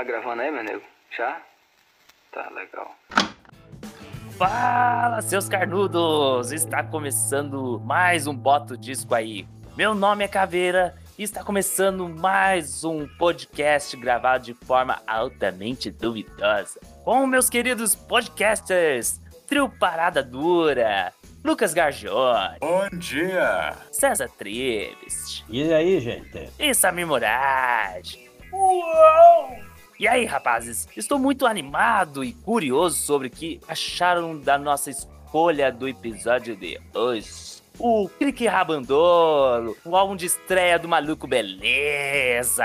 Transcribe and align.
Tá 0.00 0.04
gravando 0.04 0.40
aí, 0.40 0.50
meu 0.50 0.64
nego? 0.64 0.82
Já? 1.14 1.42
Tá, 2.32 2.48
legal. 2.54 2.96
Fala, 4.38 5.20
seus 5.20 5.46
carnudos! 5.46 6.52
Está 6.52 6.82
começando 6.82 7.78
mais 7.84 8.26
um 8.26 8.34
Boto 8.34 8.78
Disco 8.78 9.14
aí. 9.14 9.46
Meu 9.76 9.94
nome 9.94 10.24
é 10.24 10.28
Caveira 10.28 10.96
e 11.18 11.22
está 11.22 11.44
começando 11.44 12.08
mais 12.08 12.82
um 12.82 13.06
podcast 13.18 13.94
gravado 13.98 14.44
de 14.44 14.54
forma 14.54 15.02
altamente 15.06 15.90
duvidosa. 15.90 16.80
Com 17.04 17.26
meus 17.26 17.50
queridos 17.50 17.94
podcasters, 17.94 19.20
Trio 19.46 19.68
Parada 19.68 20.22
Dura, 20.22 21.12
Lucas 21.44 21.74
Gargione, 21.74 22.58
Bom 22.58 22.88
dia! 22.96 23.76
César 23.92 24.30
Treves 24.38 25.44
E 25.46 25.70
aí, 25.74 26.00
gente? 26.00 26.48
e 26.58 26.72
Samir 26.72 27.06
Moraes. 27.06 28.18
Uou! 28.50 29.69
E 30.00 30.08
aí, 30.08 30.24
rapazes? 30.24 30.88
Estou 30.96 31.18
muito 31.18 31.44
animado 31.44 32.24
e 32.24 32.32
curioso 32.32 32.96
sobre 32.96 33.26
o 33.26 33.30
que 33.30 33.60
acharam 33.68 34.34
da 34.34 34.56
nossa 34.56 34.88
escolha 34.88 35.70
do 35.70 35.86
episódio 35.86 36.56
de 36.56 36.80
hoje. 36.94 37.60
O 37.78 38.08
Clique 38.08 38.46
Rabandolo, 38.46 39.76
o 39.84 39.94
álbum 39.94 40.16
de 40.16 40.24
estreia 40.24 40.78
do 40.78 40.88
Maluco 40.88 41.26
Beleza. 41.26 42.64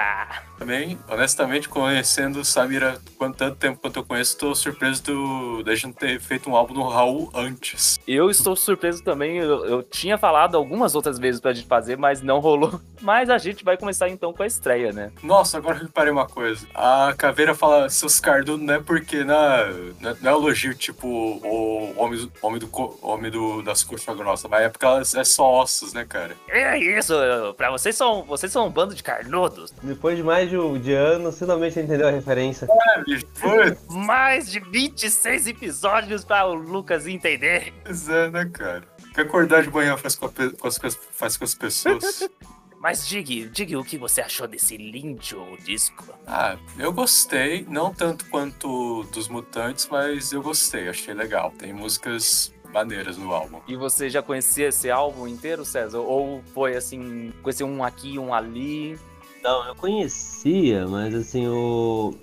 Também, 0.58 0.98
honestamente, 1.10 1.68
conhecendo 1.70 2.40
o 2.40 2.46
Samira 2.46 3.00
há 3.20 3.30
tanto 3.34 3.56
tempo 3.56 3.80
quanto 3.82 3.98
eu 4.00 4.04
conheço, 4.06 4.38
tô 4.38 4.56
surpreso 4.56 5.04
do, 5.04 5.64
da 5.64 5.76
gente 5.76 5.96
ter 5.96 6.20
feito 6.20 6.50
um 6.50 6.56
álbum 6.56 6.74
do 6.74 6.84
Raul 6.84 7.30
antes. 7.34 8.00
Eu 8.08 8.30
estou 8.30 8.56
surpreso 8.56 9.04
também, 9.04 9.38
eu, 9.38 9.66
eu 9.66 9.84
tinha 9.84 10.18
falado 10.18 10.56
algumas 10.56 10.96
outras 10.96 11.20
vezes 11.20 11.42
pra 11.42 11.54
gente 11.54 11.68
fazer, 11.68 11.98
mas 11.98 12.22
não 12.22 12.40
rolou. 12.40 12.80
Mas 13.02 13.30
a 13.30 13.38
gente 13.38 13.64
vai 13.64 13.78
começar 13.78 14.10
então 14.10 14.34
com 14.34 14.42
a 14.42 14.48
estreia, 14.48 14.92
né? 14.92 15.12
Nossa, 15.22 15.58
agora 15.58 15.78
eu 15.78 15.84
reparei 15.84 16.12
uma 16.12 16.26
coisa. 16.26 16.66
A 16.74 17.14
Caveira 17.16 17.54
fala 17.54 17.88
seus 17.88 18.20
cardudos 18.20 18.66
não 18.66 18.74
é 18.74 18.80
porque 18.80 19.24
na, 19.24 19.66
não 20.02 20.10
é- 20.10 20.16
não 20.22 20.32
é 20.32 20.34
elogio 20.34 20.74
tipo 20.74 21.08
o 21.08 21.94
homem, 21.98 22.18
do- 22.20 22.32
homem, 22.42 22.60
do, 22.60 22.98
homem 23.04 23.30
do, 23.32 23.62
das 23.62 23.84
coxas 23.84 24.16
grossas, 24.18 24.50
mas 24.50 24.64
é 24.64 24.70
porque 24.70 24.86
elas 24.86 25.14
é 25.14 25.24
só 25.24 25.48
ossos, 25.62 25.94
né, 25.94 26.04
cara? 26.04 26.36
É 26.48 26.80
isso, 26.80 27.14
pra 27.56 27.70
vocês 27.70 27.96
são, 27.96 28.24
vocês 28.24 28.52
são 28.52 28.66
um 28.66 28.72
bando 28.72 28.96
de 28.96 29.04
carnudos. 29.04 29.72
Depois 29.84 30.18
de 30.18 30.24
mais 30.24 30.45
de, 30.48 30.58
um, 30.58 30.80
de 30.80 30.94
anos, 30.94 31.38
finalmente 31.38 31.80
entendeu 31.80 32.08
a 32.08 32.12
referência. 32.12 32.68
É, 32.70 33.04
bicho, 33.04 33.26
foi. 33.34 33.78
Mais 33.90 34.52
de 34.52 34.60
26 34.60 35.48
episódios 35.48 36.24
para 36.24 36.48
o 36.48 36.54
Lucas 36.54 37.08
entender. 37.08 37.74
Pois 37.84 38.10
é, 38.10 38.30
né, 38.30 38.46
cara? 38.52 38.84
O 39.04 39.14
que 39.14 39.22
acordar 39.22 39.64
de 39.64 39.70
manhã 39.70 39.98
faz 39.98 40.16
com, 40.16 40.26
a 40.26 40.30
com 40.30 40.68
as, 40.68 40.78
faz 41.12 41.38
com 41.38 41.44
as 41.44 41.56
pessoas. 41.56 42.30
Mas 42.86 43.08
diga, 43.08 43.50
diga 43.50 43.80
o 43.80 43.84
que 43.84 43.98
você 43.98 44.22
achou 44.22 44.48
desse 44.48 44.78
lindo 44.78 45.58
disco. 45.64 46.06
Ah, 46.28 46.56
eu 46.78 46.94
gostei, 46.94 47.66
não 47.68 47.92
tanto 47.92 48.26
quanto 48.30 49.02
dos 49.06 49.28
Mutantes, 49.28 49.88
mas 49.90 50.32
eu 50.32 50.40
gostei, 50.44 50.88
achei 50.88 51.12
legal. 51.16 51.52
Tem 51.58 51.74
músicas 51.74 52.54
maneiras 52.72 53.18
no 53.18 53.34
álbum. 53.34 53.60
E 53.68 53.76
você 53.76 54.08
já 54.08 54.22
conhecia 54.22 54.68
esse 54.68 54.92
álbum 54.92 55.28
inteiro, 55.28 55.66
César? 55.66 55.98
Ou 55.98 56.44
foi 56.54 56.76
assim, 56.76 57.34
conheceu 57.42 57.66
um 57.66 57.84
aqui, 57.84 58.20
um 58.20 58.32
ali? 58.32 59.00
Não, 59.46 59.64
eu 59.68 59.76
conhecia, 59.76 60.88
mas 60.88 61.14
assim, 61.14 61.48
o. 61.48 62.16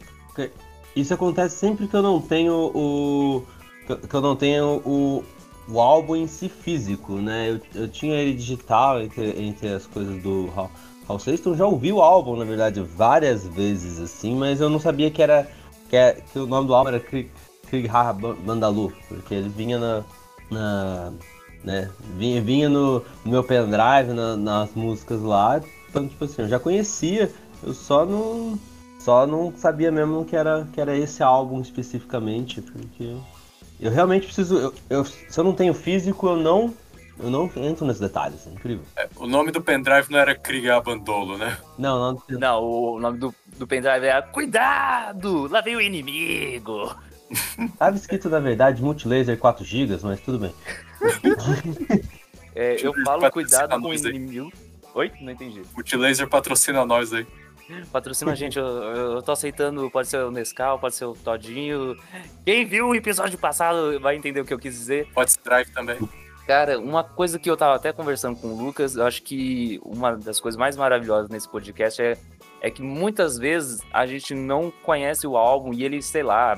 Isso 0.97 1.15
acontece 1.15 1.56
sempre 1.56 1.87
que 1.87 1.95
eu 1.95 2.03
não 2.03 2.20
tenho 2.20 2.53
o. 2.75 3.45
que 4.09 4.12
eu 4.12 4.20
não 4.20 4.34
tenho 4.34 4.83
o, 4.84 5.25
o 5.69 5.81
álbum 5.81 6.17
em 6.17 6.27
si 6.27 6.48
físico, 6.48 7.12
né? 7.12 7.48
Eu, 7.48 7.83
eu 7.83 7.89
tinha 7.89 8.17
ele 8.17 8.34
digital 8.34 9.00
entre, 9.00 9.41
entre 9.41 9.69
as 9.69 9.87
coisas 9.87 10.20
do 10.20 10.53
Hal, 11.09 11.19
Sexton. 11.20 11.55
Já 11.55 11.65
ouvi 11.65 11.93
o 11.93 12.03
álbum, 12.03 12.34
na 12.34 12.45
verdade, 12.45 12.81
várias 12.81 13.47
vezes, 13.47 14.00
assim, 14.00 14.34
mas 14.34 14.61
eu 14.61 14.69
não 14.69 14.81
sabia 14.81 15.09
que 15.09 15.23
era. 15.23 15.48
que, 15.89 15.95
é- 15.95 16.20
que 16.33 16.41
o 16.41 16.47
nome 16.47 16.67
do 16.67 16.75
álbum 16.75 16.89
era 16.89 16.98
Krieg, 16.98 17.31
Krieg 17.69 17.89
Bandalu, 18.45 18.93
porque 19.09 19.33
ele 19.33 19.48
vinha 19.48 19.78
na. 19.78 20.05
na 20.50 21.12
né? 21.62 21.89
Vinha, 22.19 22.43
vinha 22.43 22.69
no, 22.69 22.99
no 23.25 23.31
meu 23.31 23.44
pendrive, 23.44 24.12
na- 24.12 24.37
nas 24.37 24.75
músicas 24.75 25.22
lá. 25.22 25.62
Então, 25.92 26.08
tipo 26.08 26.25
assim, 26.25 26.41
eu 26.41 26.48
já 26.48 26.58
conhecia, 26.58 27.30
eu 27.62 27.75
só 27.75 28.06
não. 28.06 28.58
Só 28.98 29.26
não 29.26 29.53
sabia 29.54 29.91
mesmo 29.92 30.25
que 30.25 30.34
era, 30.34 30.66
que 30.72 30.80
era 30.80 30.97
esse 30.97 31.22
álbum 31.22 31.60
especificamente, 31.60 32.62
porque 32.62 33.14
eu 33.78 33.91
realmente 33.91 34.25
preciso. 34.26 34.56
Eu, 34.56 34.75
eu- 34.88 35.04
se 35.04 35.38
eu 35.38 35.44
não 35.44 35.53
tenho 35.53 35.75
físico, 35.75 36.28
eu 36.28 36.36
não. 36.36 36.72
Eu 37.19 37.28
não 37.28 37.50
entro 37.56 37.84
nesses 37.84 38.00
detalhes, 38.00 38.47
é 38.47 38.50
incrível. 38.50 38.84
É, 38.97 39.06
o 39.16 39.26
nome 39.26 39.53
do 39.53 39.60
pendrive 39.60 40.10
não 40.10 40.19
era 40.19 40.34
Krieg 40.34 40.70
Abandolo, 40.70 41.36
né? 41.36 41.58
Não, 41.76 42.12
não. 42.14 42.22
Não, 42.38 42.64
o 42.64 42.98
nome 42.98 43.19
do, 43.19 43.34
do 43.59 43.66
pendrive 43.66 44.06
é 44.06 44.22
Cuidado! 44.22 45.47
Lá 45.48 45.60
vem 45.60 45.76
o 45.76 45.80
inimigo! 45.80 46.97
Tava 47.78 47.97
escrito, 47.97 48.30
na 48.30 48.41
verdade, 48.41 48.82
Multilaser 48.82 49.38
4 49.38 49.62
GB, 49.64 49.98
mas 50.03 50.20
tudo 50.20 50.38
bem. 50.38 50.54
É, 52.54 52.86
eu 52.86 52.92
falo 53.03 53.30
cuidado 53.30 53.80
com 53.80 53.88
o 53.88 53.94
inimigo. 53.94 54.53
Oi? 54.94 55.10
Não 55.20 55.32
entendi. 55.32 55.62
Multilaser 55.75 56.28
patrocina 56.28 56.84
nós 56.84 57.12
aí. 57.12 57.26
Patrocina 57.91 58.32
a 58.32 58.34
gente, 58.34 58.58
eu, 58.58 58.66
eu 58.66 59.22
tô 59.22 59.32
aceitando, 59.32 59.91
pode 59.91 60.08
ser 60.08 60.19
o 60.19 60.30
Nescau, 60.30 60.78
pode 60.78 60.94
ser 60.94 61.06
o 61.06 61.14
Todinho. 61.14 61.97
Quem 62.44 62.66
viu 62.66 62.88
o 62.88 62.94
episódio 62.94 63.38
passado 63.38 63.98
vai 64.00 64.16
entender 64.16 64.41
o 64.41 64.44
que 64.44 64.53
eu 64.53 64.58
quis 64.58 64.75
dizer. 64.75 65.08
Pode 65.14 65.32
ser 65.32 65.41
Drive 65.42 65.70
também. 65.70 65.98
Cara, 66.47 66.78
uma 66.78 67.04
coisa 67.04 67.38
que 67.38 67.48
eu 67.48 67.56
tava 67.56 67.76
até 67.76 67.92
conversando 67.92 68.36
com 68.36 68.48
o 68.48 68.56
Lucas, 68.56 68.97
eu 68.97 69.06
acho 69.06 69.22
que 69.22 69.80
uma 69.84 70.16
das 70.16 70.41
coisas 70.41 70.58
mais 70.58 70.76
maravilhosas 70.76 71.30
nesse 71.30 71.48
podcast 71.48 72.03
é, 72.03 72.19
é 72.60 72.70
que 72.70 72.82
muitas 72.82 73.38
vezes 73.38 73.80
a 73.92 74.06
gente 74.06 74.34
não 74.34 74.70
conhece 74.82 75.26
o 75.26 75.36
álbum 75.36 75.72
e 75.72 75.84
ele, 75.84 76.03
sei 76.03 76.22
lá, 76.22 76.56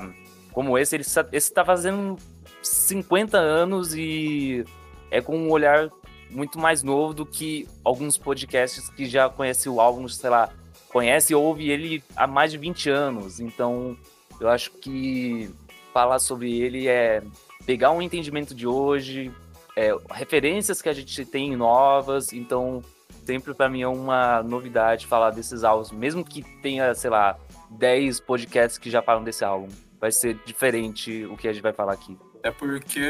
como 0.51 0.77
esse, 0.77 0.95
ele, 0.95 1.05
esse 1.31 1.53
tá 1.53 1.63
fazendo 1.63 2.17
50 2.63 3.37
anos 3.37 3.93
e 3.93 4.65
é 5.11 5.21
com 5.21 5.37
um 5.37 5.51
olhar 5.51 5.89
muito 6.35 6.59
mais 6.59 6.83
novo 6.83 7.13
do 7.13 7.25
que 7.25 7.67
alguns 7.83 8.17
podcasts 8.17 8.89
que 8.89 9.05
já 9.05 9.29
conhecem 9.29 9.71
o 9.71 9.79
álbum, 9.79 10.07
sei 10.07 10.29
lá, 10.29 10.49
conhece 10.89 11.33
e 11.33 11.35
ouve 11.35 11.69
ele 11.69 12.03
há 12.15 12.27
mais 12.27 12.51
de 12.51 12.57
20 12.57 12.89
anos. 12.89 13.39
Então, 13.39 13.97
eu 14.39 14.49
acho 14.49 14.71
que 14.71 15.49
falar 15.93 16.19
sobre 16.19 16.59
ele 16.59 16.87
é 16.87 17.23
pegar 17.65 17.91
um 17.91 18.01
entendimento 18.01 18.53
de 18.53 18.67
hoje, 18.67 19.31
é, 19.77 19.95
referências 20.11 20.81
que 20.81 20.89
a 20.89 20.93
gente 20.93 21.25
tem 21.25 21.55
novas, 21.55 22.33
então 22.33 22.83
sempre 23.25 23.53
pra 23.53 23.69
mim 23.69 23.81
é 23.81 23.87
uma 23.87 24.43
novidade 24.43 25.07
falar 25.07 25.31
desses 25.31 25.63
álbuns, 25.63 25.91
mesmo 25.91 26.23
que 26.23 26.43
tenha, 26.61 26.93
sei 26.93 27.09
lá, 27.09 27.39
10 27.71 28.19
podcasts 28.19 28.77
que 28.77 28.89
já 28.89 29.01
falam 29.01 29.23
desse 29.23 29.43
álbum. 29.43 29.69
Vai 29.99 30.11
ser 30.11 30.37
diferente 30.45 31.25
o 31.25 31.37
que 31.37 31.47
a 31.47 31.53
gente 31.53 31.63
vai 31.63 31.73
falar 31.73 31.93
aqui. 31.93 32.17
É 32.45 32.51
porque 32.51 33.01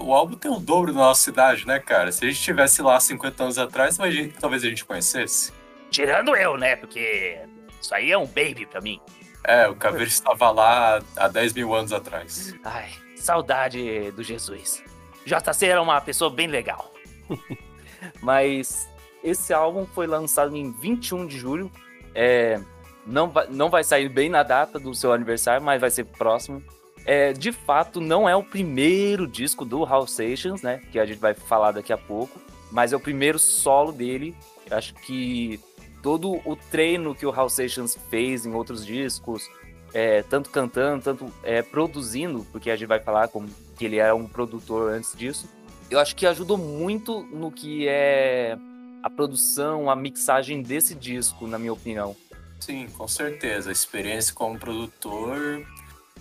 o 0.00 0.14
álbum 0.14 0.34
tem 0.34 0.50
o 0.50 0.58
dobro 0.58 0.94
da 0.94 1.00
nossa 1.00 1.20
cidade, 1.22 1.66
né, 1.66 1.78
cara? 1.78 2.10
Se 2.10 2.24
a 2.24 2.28
gente 2.28 2.40
tivesse 2.40 2.80
lá 2.80 2.98
50 2.98 3.42
anos 3.42 3.58
atrás, 3.58 3.98
mas 3.98 4.08
a 4.08 4.10
gente- 4.10 4.38
talvez 4.38 4.64
a 4.64 4.66
gente 4.66 4.82
conhecesse. 4.82 5.52
Tirando 5.90 6.34
eu, 6.34 6.56
né? 6.56 6.74
Porque 6.74 7.38
isso 7.78 7.94
aí 7.94 8.10
é 8.10 8.16
um 8.16 8.24
baby 8.24 8.64
pra 8.64 8.80
mim. 8.80 8.98
É, 9.44 9.68
o 9.68 9.76
Caveiro 9.76 10.08
estava 10.08 10.50
lá 10.50 11.02
há 11.18 11.28
10 11.28 11.52
mil 11.52 11.74
anos 11.74 11.92
atrás. 11.92 12.54
Ai, 12.64 12.88
saudade 13.14 14.10
do 14.12 14.22
Jesus. 14.22 14.82
JC 15.26 15.66
era 15.66 15.82
uma 15.82 16.00
pessoa 16.00 16.30
bem 16.30 16.46
legal. 16.46 16.90
Mas 18.22 18.88
esse 19.22 19.52
álbum 19.52 19.84
foi 19.84 20.06
lançado 20.06 20.56
em 20.56 20.72
21 20.72 21.26
de 21.26 21.38
julho. 21.38 21.70
É, 22.14 22.58
não, 23.06 23.28
vai, 23.28 23.46
não 23.50 23.68
vai 23.68 23.84
sair 23.84 24.08
bem 24.08 24.30
na 24.30 24.42
data 24.42 24.78
do 24.78 24.94
seu 24.94 25.12
aniversário, 25.12 25.62
mas 25.62 25.78
vai 25.80 25.90
ser 25.90 26.04
próximo. 26.04 26.62
É, 27.08 27.32
de 27.32 27.52
fato, 27.52 28.02
não 28.02 28.28
é 28.28 28.36
o 28.36 28.42
primeiro 28.42 29.26
disco 29.26 29.64
do 29.64 29.82
Hal 29.82 30.06
Sessions, 30.06 30.60
né? 30.60 30.82
Que 30.92 30.98
a 30.98 31.06
gente 31.06 31.18
vai 31.18 31.32
falar 31.32 31.72
daqui 31.72 31.90
a 31.90 31.96
pouco. 31.96 32.38
Mas 32.70 32.92
é 32.92 32.96
o 32.96 33.00
primeiro 33.00 33.38
solo 33.38 33.92
dele. 33.92 34.36
Acho 34.70 34.92
que 34.92 35.58
todo 36.02 36.38
o 36.44 36.54
treino 36.54 37.14
que 37.14 37.24
o 37.24 37.30
Hal 37.30 37.48
Sessions 37.48 37.96
fez 38.10 38.44
em 38.44 38.52
outros 38.52 38.84
discos, 38.84 39.48
é, 39.94 40.22
tanto 40.22 40.50
cantando, 40.50 41.02
tanto 41.02 41.32
é, 41.42 41.62
produzindo, 41.62 42.46
porque 42.52 42.70
a 42.70 42.76
gente 42.76 42.86
vai 42.86 43.00
falar 43.00 43.28
como 43.28 43.48
que 43.78 43.86
ele 43.86 43.96
era 43.96 44.14
um 44.14 44.26
produtor 44.28 44.92
antes 44.92 45.16
disso. 45.16 45.48
Eu 45.90 45.98
acho 45.98 46.14
que 46.14 46.26
ajudou 46.26 46.58
muito 46.58 47.22
no 47.32 47.50
que 47.50 47.88
é 47.88 48.58
a 49.02 49.08
produção, 49.08 49.88
a 49.88 49.96
mixagem 49.96 50.60
desse 50.60 50.94
disco, 50.94 51.46
na 51.46 51.58
minha 51.58 51.72
opinião. 51.72 52.14
Sim, 52.60 52.86
com 52.98 53.08
certeza. 53.08 53.70
A 53.70 53.72
experiência 53.72 54.34
como 54.34 54.58
produtor 54.58 55.64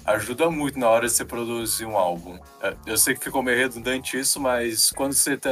ajuda 0.07 0.49
muito 0.49 0.79
na 0.79 0.89
hora 0.89 1.05
de 1.07 1.13
você 1.13 1.25
produzir 1.25 1.85
um 1.85 1.97
álbum. 1.97 2.39
É, 2.61 2.73
Eu 2.85 2.97
sei 2.97 3.13
que 3.15 3.23
ficou 3.23 3.43
meio 3.43 3.57
redundante 3.57 4.17
isso, 4.19 4.39
mas 4.39 4.91
quando 4.91 5.13
você 5.13 5.35
tá. 5.37 5.49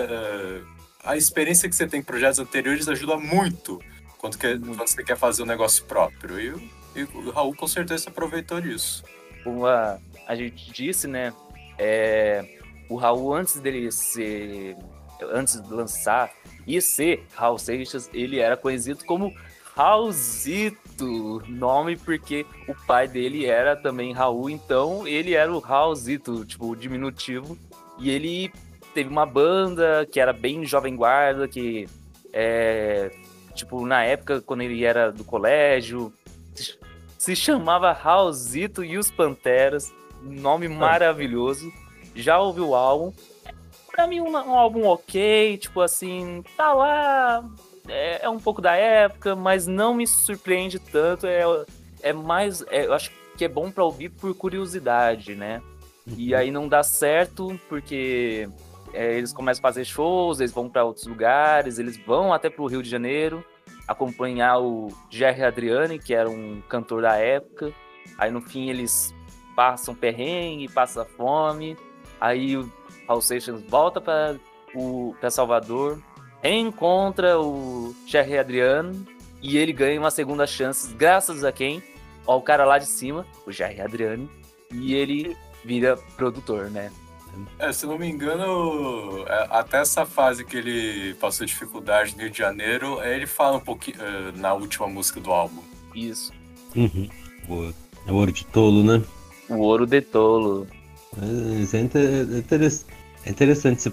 A 1.03 1.15
experiência 1.15 1.69
que 1.69 1.75
você 1.75 1.85
tem 1.85 1.99
em 1.99 2.03
projetos 2.03 2.39
anteriores 2.39 2.87
ajuda 2.87 3.15
muito 3.17 3.79
quando, 4.17 4.37
quer- 4.37 4.59
quando 4.59 4.77
você 4.77 5.03
quer 5.03 5.15
fazer 5.17 5.43
um 5.43 5.45
negócio 5.45 5.83
próprio. 5.85 6.39
E, 6.39 6.49
o- 6.51 6.69
e 6.95 7.03
o 7.03 7.29
Raul 7.31 7.55
com 7.55 7.67
certeza 7.67 8.03
se 8.03 8.09
aproveitou 8.09 8.59
disso. 8.59 9.03
Como 9.43 9.65
a, 9.67 9.99
a 10.27 10.35
gente 10.35 10.71
disse, 10.71 11.07
né? 11.07 11.31
É, 11.77 12.57
o 12.89 12.95
Raul, 12.95 13.35
antes 13.35 13.59
dele 13.59 13.91
ser. 13.91 14.75
Antes 15.31 15.61
de 15.61 15.73
lançar 15.73 16.29
e 16.67 16.81
ser 16.81 17.25
Raul 17.35 17.57
Seixas, 17.57 18.09
ele 18.13 18.39
era 18.39 18.57
conhecido 18.57 19.05
como 19.05 19.33
Raulzito, 19.75 20.77
nome 21.03 21.97
porque 21.97 22.45
o 22.67 22.75
pai 22.85 23.07
dele 23.07 23.45
era 23.45 23.75
também 23.75 24.13
Raul, 24.13 24.49
então 24.49 25.07
ele 25.07 25.33
era 25.33 25.51
o 25.51 25.59
Raulzito, 25.59 26.45
tipo, 26.45 26.69
o 26.69 26.75
diminutivo. 26.75 27.57
E 27.99 28.09
ele 28.09 28.51
teve 28.93 29.09
uma 29.09 29.25
banda 29.25 30.07
que 30.11 30.19
era 30.19 30.31
bem 30.31 30.65
jovem 30.65 30.95
guarda, 30.95 31.47
que 31.47 31.87
é, 32.31 33.11
tipo, 33.53 33.85
na 33.85 34.03
época, 34.03 34.41
quando 34.41 34.61
ele 34.61 34.83
era 34.83 35.11
do 35.11 35.23
colégio, 35.23 36.13
se 37.17 37.35
chamava 37.35 37.91
Raulzito 37.91 38.83
e 38.83 38.97
os 38.97 39.09
Panteras, 39.09 39.93
nome 40.21 40.67
maravilhoso. 40.67 41.71
Já 42.15 42.39
ouviu 42.39 42.69
o 42.69 42.75
álbum? 42.75 43.13
Pra 43.91 44.07
mim, 44.07 44.19
um, 44.19 44.31
um 44.31 44.53
álbum 44.53 44.85
ok, 44.85 45.57
tipo 45.57 45.81
assim, 45.81 46.43
tá 46.57 46.73
lá, 46.73 47.43
é, 47.87 48.25
é, 48.25 48.29
um 48.29 48.39
pouco 48.39 48.61
da 48.61 48.75
época, 48.75 49.35
mas 49.35 49.67
não 49.67 49.93
me 49.93 50.07
surpreende 50.07 50.79
tanto. 50.79 51.27
É, 51.27 51.43
é 52.01 52.13
mais. 52.13 52.63
É, 52.69 52.85
eu 52.85 52.93
acho 52.93 53.11
que 53.37 53.45
é 53.45 53.47
bom 53.47 53.71
para 53.71 53.83
ouvir 53.83 54.09
por 54.09 54.33
curiosidade, 54.35 55.35
né? 55.35 55.61
E 56.07 56.33
uhum. 56.33 56.39
aí 56.39 56.51
não 56.51 56.67
dá 56.67 56.83
certo 56.83 57.59
porque 57.67 58.47
é, 58.93 59.17
eles 59.17 59.33
começam 59.33 59.59
a 59.59 59.63
fazer 59.63 59.85
shows, 59.85 60.39
eles 60.39 60.51
vão 60.51 60.69
para 60.69 60.83
outros 60.83 61.05
lugares, 61.07 61.79
eles 61.79 61.97
vão 61.97 62.33
até 62.33 62.49
para 62.49 62.63
o 62.63 62.67
Rio 62.67 62.83
de 62.83 62.89
Janeiro 62.89 63.43
acompanhar 63.87 64.59
o 64.59 64.89
Jerry 65.09 65.43
Adriani, 65.43 65.99
que 65.99 66.13
era 66.13 66.29
um 66.29 66.61
cantor 66.67 67.03
da 67.03 67.15
época. 67.15 67.71
Aí 68.17 68.31
no 68.31 68.41
fim 68.41 68.69
eles 68.69 69.13
passam 69.55 69.95
perrengue, 69.95 70.67
passam 70.67 71.05
fome. 71.05 71.77
Aí 72.19 72.57
o 72.57 72.71
Paul 73.05 73.21
Seixas 73.21 73.61
volta 73.63 74.01
para 74.01 75.29
Salvador, 75.29 76.01
reencontra 76.45 77.39
o 77.39 77.95
Jerry 78.05 78.37
Adriano 78.37 79.03
e 79.41 79.57
ele 79.57 79.73
ganha 79.73 79.99
uma 79.99 80.11
segunda 80.11 80.45
chance, 80.45 80.93
graças 80.93 81.43
a 81.43 81.51
quem? 81.51 81.81
Ó, 82.27 82.37
o 82.37 82.41
cara 82.41 82.63
lá 82.65 82.77
de 82.77 82.85
cima, 82.85 83.25
o 83.47 83.51
Jerry 83.51 83.81
Adriano, 83.81 84.29
e 84.71 84.93
ele 84.93 85.35
vira 85.63 85.97
produtor, 86.15 86.69
né? 86.69 86.91
É, 87.57 87.73
se 87.73 87.87
não 87.87 87.97
me 87.97 88.07
engano, 88.07 89.25
é, 89.27 89.47
até 89.49 89.79
essa 89.79 90.05
fase 90.05 90.45
que 90.45 90.55
ele 90.55 91.15
passou 91.15 91.47
dificuldade 91.47 92.15
no 92.15 92.21
Rio 92.21 92.29
de 92.29 92.37
Janeiro, 92.37 93.01
é, 93.01 93.15
ele 93.15 93.25
fala 93.25 93.57
um 93.57 93.61
pouquinho 93.61 93.97
é, 93.99 94.31
na 94.37 94.53
última 94.53 94.87
música 94.87 95.19
do 95.19 95.31
álbum. 95.31 95.63
Isso. 95.95 96.31
Uhum. 96.75 97.09
O 97.49 97.73
ouro 98.13 98.31
de 98.31 98.45
tolo, 98.45 98.83
né? 98.83 99.03
O 99.49 99.57
ouro 99.57 99.87
de 99.87 99.99
tolo. 99.99 100.67
É, 101.17 103.29
interessante 103.29 103.79
esse, 103.79 103.89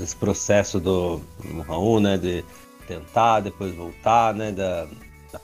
esse 0.00 0.14
processo 0.16 0.80
do, 0.80 1.20
do 1.44 1.62
Raul, 1.62 2.00
né? 2.00 2.16
De 2.16 2.44
tentar, 2.86 3.40
depois 3.40 3.74
voltar, 3.74 4.34
né? 4.34 4.52
Da, 4.52 4.86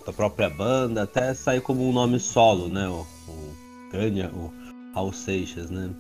da 0.06 0.12
própria 0.12 0.48
banda, 0.48 1.02
até 1.02 1.34
sair 1.34 1.60
como 1.60 1.88
um 1.88 1.92
nome 1.92 2.18
solo, 2.18 2.68
né? 2.68 2.88
O, 2.88 3.06
o 3.28 3.56
Gânia, 3.90 4.30
o 4.32 4.52
Raul 4.94 5.12
Seixas, 5.12 5.70
né? 5.70 5.90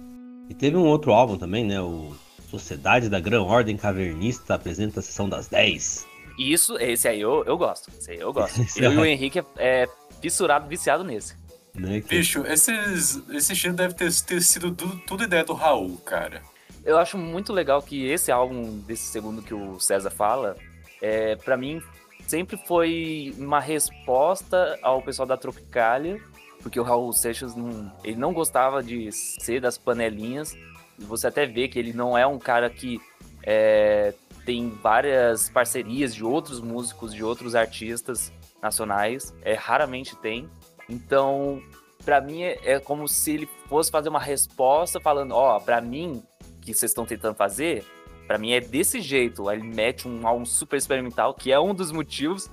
E 0.48 0.54
teve 0.54 0.76
um 0.76 0.86
outro 0.86 1.12
álbum 1.12 1.36
também, 1.36 1.64
né? 1.64 1.80
O 1.80 2.14
Sociedade 2.50 3.08
da 3.08 3.18
Gran 3.18 3.42
Ordem 3.42 3.76
Cavernista 3.76 4.54
apresenta 4.54 5.00
a 5.00 5.02
sessão 5.02 5.28
das 5.28 5.48
10. 5.48 6.06
Isso, 6.38 6.76
esse 6.78 7.08
aí 7.08 7.20
eu, 7.20 7.44
eu 7.44 7.56
gosto. 7.56 7.90
Esse 7.98 8.10
aí 8.12 8.18
eu 8.18 8.32
gosto. 8.32 8.60
eu 8.76 8.92
e 8.92 8.96
o 8.98 9.04
Henrique 9.04 9.38
é, 9.38 9.44
é 9.56 9.88
fissurado, 10.20 10.68
viciado 10.68 11.04
nesse. 11.04 11.34
Né, 11.74 12.02
que... 12.02 12.08
Bicho, 12.08 12.44
esses, 12.46 13.22
esse 13.30 13.54
estilo 13.54 13.74
deve 13.74 13.94
ter, 13.94 14.12
ter 14.22 14.42
sido 14.42 14.72
tudo, 14.72 15.00
tudo 15.06 15.24
ideia 15.24 15.44
do 15.44 15.54
Raul, 15.54 15.96
cara. 15.98 16.42
Eu 16.84 16.98
acho 16.98 17.16
muito 17.16 17.52
legal 17.52 17.80
que 17.82 18.06
esse 18.06 18.32
álbum, 18.32 18.78
desse 18.80 19.04
segundo 19.04 19.42
que 19.42 19.54
o 19.54 19.78
César 19.78 20.10
fala, 20.10 20.56
é, 21.00 21.36
para 21.36 21.56
mim 21.56 21.80
sempre 22.26 22.56
foi 22.66 23.34
uma 23.38 23.60
resposta 23.60 24.78
ao 24.82 25.02
pessoal 25.02 25.26
da 25.26 25.36
Tropicália 25.36 26.20
porque 26.62 26.78
o 26.78 26.82
Raul 26.82 27.12
Seixas 27.12 27.54
não, 27.54 27.92
ele 28.04 28.16
não 28.16 28.32
gostava 28.32 28.82
de 28.82 29.10
ser 29.12 29.60
das 29.60 29.76
panelinhas. 29.76 30.56
Você 30.98 31.26
até 31.26 31.44
vê 31.44 31.66
que 31.66 31.78
ele 31.78 31.92
não 31.92 32.16
é 32.16 32.26
um 32.26 32.38
cara 32.38 32.70
que 32.70 33.00
é, 33.42 34.14
tem 34.46 34.70
várias 34.70 35.48
parcerias 35.50 36.14
de 36.14 36.24
outros 36.24 36.60
músicos, 36.60 37.12
de 37.12 37.24
outros 37.24 37.54
artistas 37.54 38.32
nacionais. 38.62 39.34
É, 39.42 39.54
raramente 39.54 40.16
tem. 40.16 40.48
Então, 40.88 41.60
para 42.04 42.20
mim, 42.20 42.42
é, 42.42 42.58
é, 42.62 42.78
como 42.78 43.08
se 43.08 43.32
ele 43.32 43.48
fosse 43.68 43.90
fazer 43.90 44.08
uma 44.08 44.20
resposta 44.20 45.00
falando: 45.00 45.32
Ó, 45.32 45.56
oh, 45.56 45.60
para 45.60 45.80
mim, 45.80 46.22
que 46.62 46.72
vocês 46.72 46.90
estão 46.90 47.04
tentando 47.04 47.34
fazer, 47.34 47.84
para 48.26 48.38
mim 48.38 48.52
é 48.52 48.60
desse 48.60 49.00
jeito. 49.00 49.50
Ele 49.50 49.62
mete 49.62 50.08
um 50.08 50.26
álbum 50.26 50.46
super 50.46 50.76
experimental, 50.76 51.34
que 51.34 51.52
é 51.52 51.60
um 51.60 51.74
dos 51.74 51.92
motivos 51.92 52.48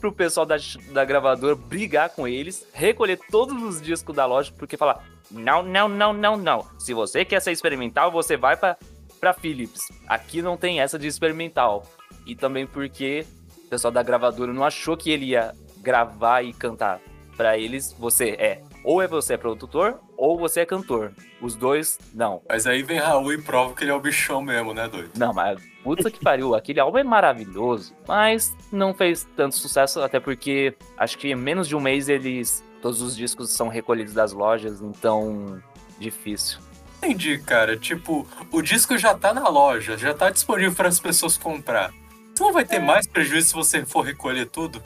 pro 0.00 0.12
pessoal 0.12 0.46
da, 0.46 0.56
da 0.92 1.04
gravadora 1.04 1.54
brigar 1.54 2.10
com 2.10 2.26
eles, 2.26 2.66
recolher 2.72 3.18
todos 3.30 3.62
os 3.62 3.82
discos 3.82 4.14
da 4.14 4.24
loja, 4.24 4.52
porque 4.56 4.76
falar: 4.76 5.04
não, 5.30 5.62
não, 5.62 5.88
não, 5.88 6.12
não, 6.12 6.36
não. 6.36 6.66
Se 6.78 6.94
você 6.94 7.24
quer 7.24 7.40
ser 7.40 7.52
experimental, 7.52 8.10
você 8.10 8.36
vai 8.36 8.56
pra, 8.56 8.76
pra 9.20 9.34
Philips. 9.34 9.82
Aqui 10.06 10.40
não 10.40 10.56
tem 10.56 10.80
essa 10.80 10.98
de 10.98 11.06
experimental. 11.06 11.84
E 12.26 12.34
também 12.34 12.66
porque 12.66 13.26
o 13.64 13.68
pessoal 13.68 13.90
da 13.90 14.02
gravadora 14.02 14.52
não 14.52 14.64
achou 14.64 14.96
que 14.96 15.10
ele 15.10 15.26
ia 15.26 15.54
gravar 15.78 16.42
e 16.42 16.52
cantar. 16.52 17.00
Para 17.36 17.56
eles, 17.56 17.92
você 17.92 18.30
é 18.30 18.62
ou 18.88 19.02
é 19.02 19.06
você 19.06 19.34
é 19.34 19.36
produtor 19.36 20.00
ou 20.16 20.38
você 20.38 20.60
é 20.60 20.66
cantor. 20.66 21.12
Os 21.42 21.54
dois, 21.54 21.98
não. 22.14 22.40
Mas 22.48 22.66
aí 22.66 22.82
vem 22.82 22.98
Raul 22.98 23.34
e 23.34 23.36
prova 23.36 23.74
que 23.74 23.84
ele 23.84 23.90
é 23.90 23.94
o 23.94 24.00
bichão 24.00 24.40
mesmo, 24.40 24.72
né, 24.72 24.88
doido? 24.88 25.10
Não, 25.14 25.34
mas 25.34 25.60
puta 25.84 26.10
que 26.10 26.18
pariu. 26.18 26.54
Aquele 26.54 26.80
álbum 26.80 26.96
é 26.96 27.04
maravilhoso, 27.04 27.94
mas 28.06 28.56
não 28.72 28.94
fez 28.94 29.28
tanto 29.36 29.56
sucesso, 29.56 30.00
até 30.00 30.18
porque 30.18 30.74
acho 30.96 31.18
que 31.18 31.28
em 31.28 31.34
menos 31.34 31.68
de 31.68 31.76
um 31.76 31.80
mês 31.80 32.08
eles. 32.08 32.64
Todos 32.80 33.02
os 33.02 33.14
discos 33.14 33.50
são 33.50 33.68
recolhidos 33.68 34.14
das 34.14 34.32
lojas, 34.32 34.80
então. 34.80 35.62
difícil. 35.98 36.58
Entendi, 36.96 37.36
cara. 37.38 37.76
Tipo, 37.76 38.26
o 38.50 38.62
disco 38.62 38.96
já 38.96 39.12
tá 39.14 39.34
na 39.34 39.48
loja, 39.48 39.98
já 39.98 40.14
tá 40.14 40.30
disponível 40.30 40.74
para 40.74 40.88
as 40.88 40.98
pessoas 40.98 41.36
comprar. 41.36 41.92
Você 42.34 42.42
não 42.42 42.52
vai 42.54 42.64
ter 42.64 42.76
é. 42.76 42.80
mais 42.80 43.06
prejuízo 43.06 43.48
se 43.48 43.54
você 43.54 43.84
for 43.84 44.00
recolher 44.00 44.46
tudo? 44.46 44.82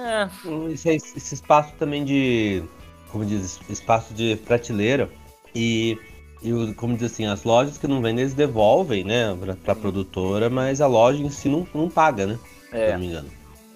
É. 0.00 0.28
Esse, 0.72 0.88
esse 0.88 1.34
espaço 1.34 1.72
também 1.78 2.04
de. 2.04 2.62
Como 3.10 3.24
diz, 3.24 3.60
espaço 3.68 4.14
de 4.14 4.36
prateleira. 4.36 5.10
E, 5.54 5.98
e 6.42 6.72
como 6.74 6.96
diz 6.96 7.12
assim, 7.12 7.26
as 7.26 7.44
lojas 7.44 7.76
que 7.76 7.86
não 7.86 8.00
vendem, 8.00 8.22
eles 8.22 8.34
devolvem, 8.34 9.04
né, 9.04 9.36
pra, 9.38 9.56
pra 9.56 9.74
produtora, 9.74 10.48
mas 10.48 10.80
a 10.80 10.86
loja 10.86 11.22
em 11.22 11.28
si 11.28 11.48
não, 11.48 11.66
não 11.74 11.90
paga, 11.90 12.26
né? 12.26 12.38
É. 12.72 12.86
Se 12.86 12.92
não 12.92 13.00
me 13.00 13.06
engano. 13.06 13.28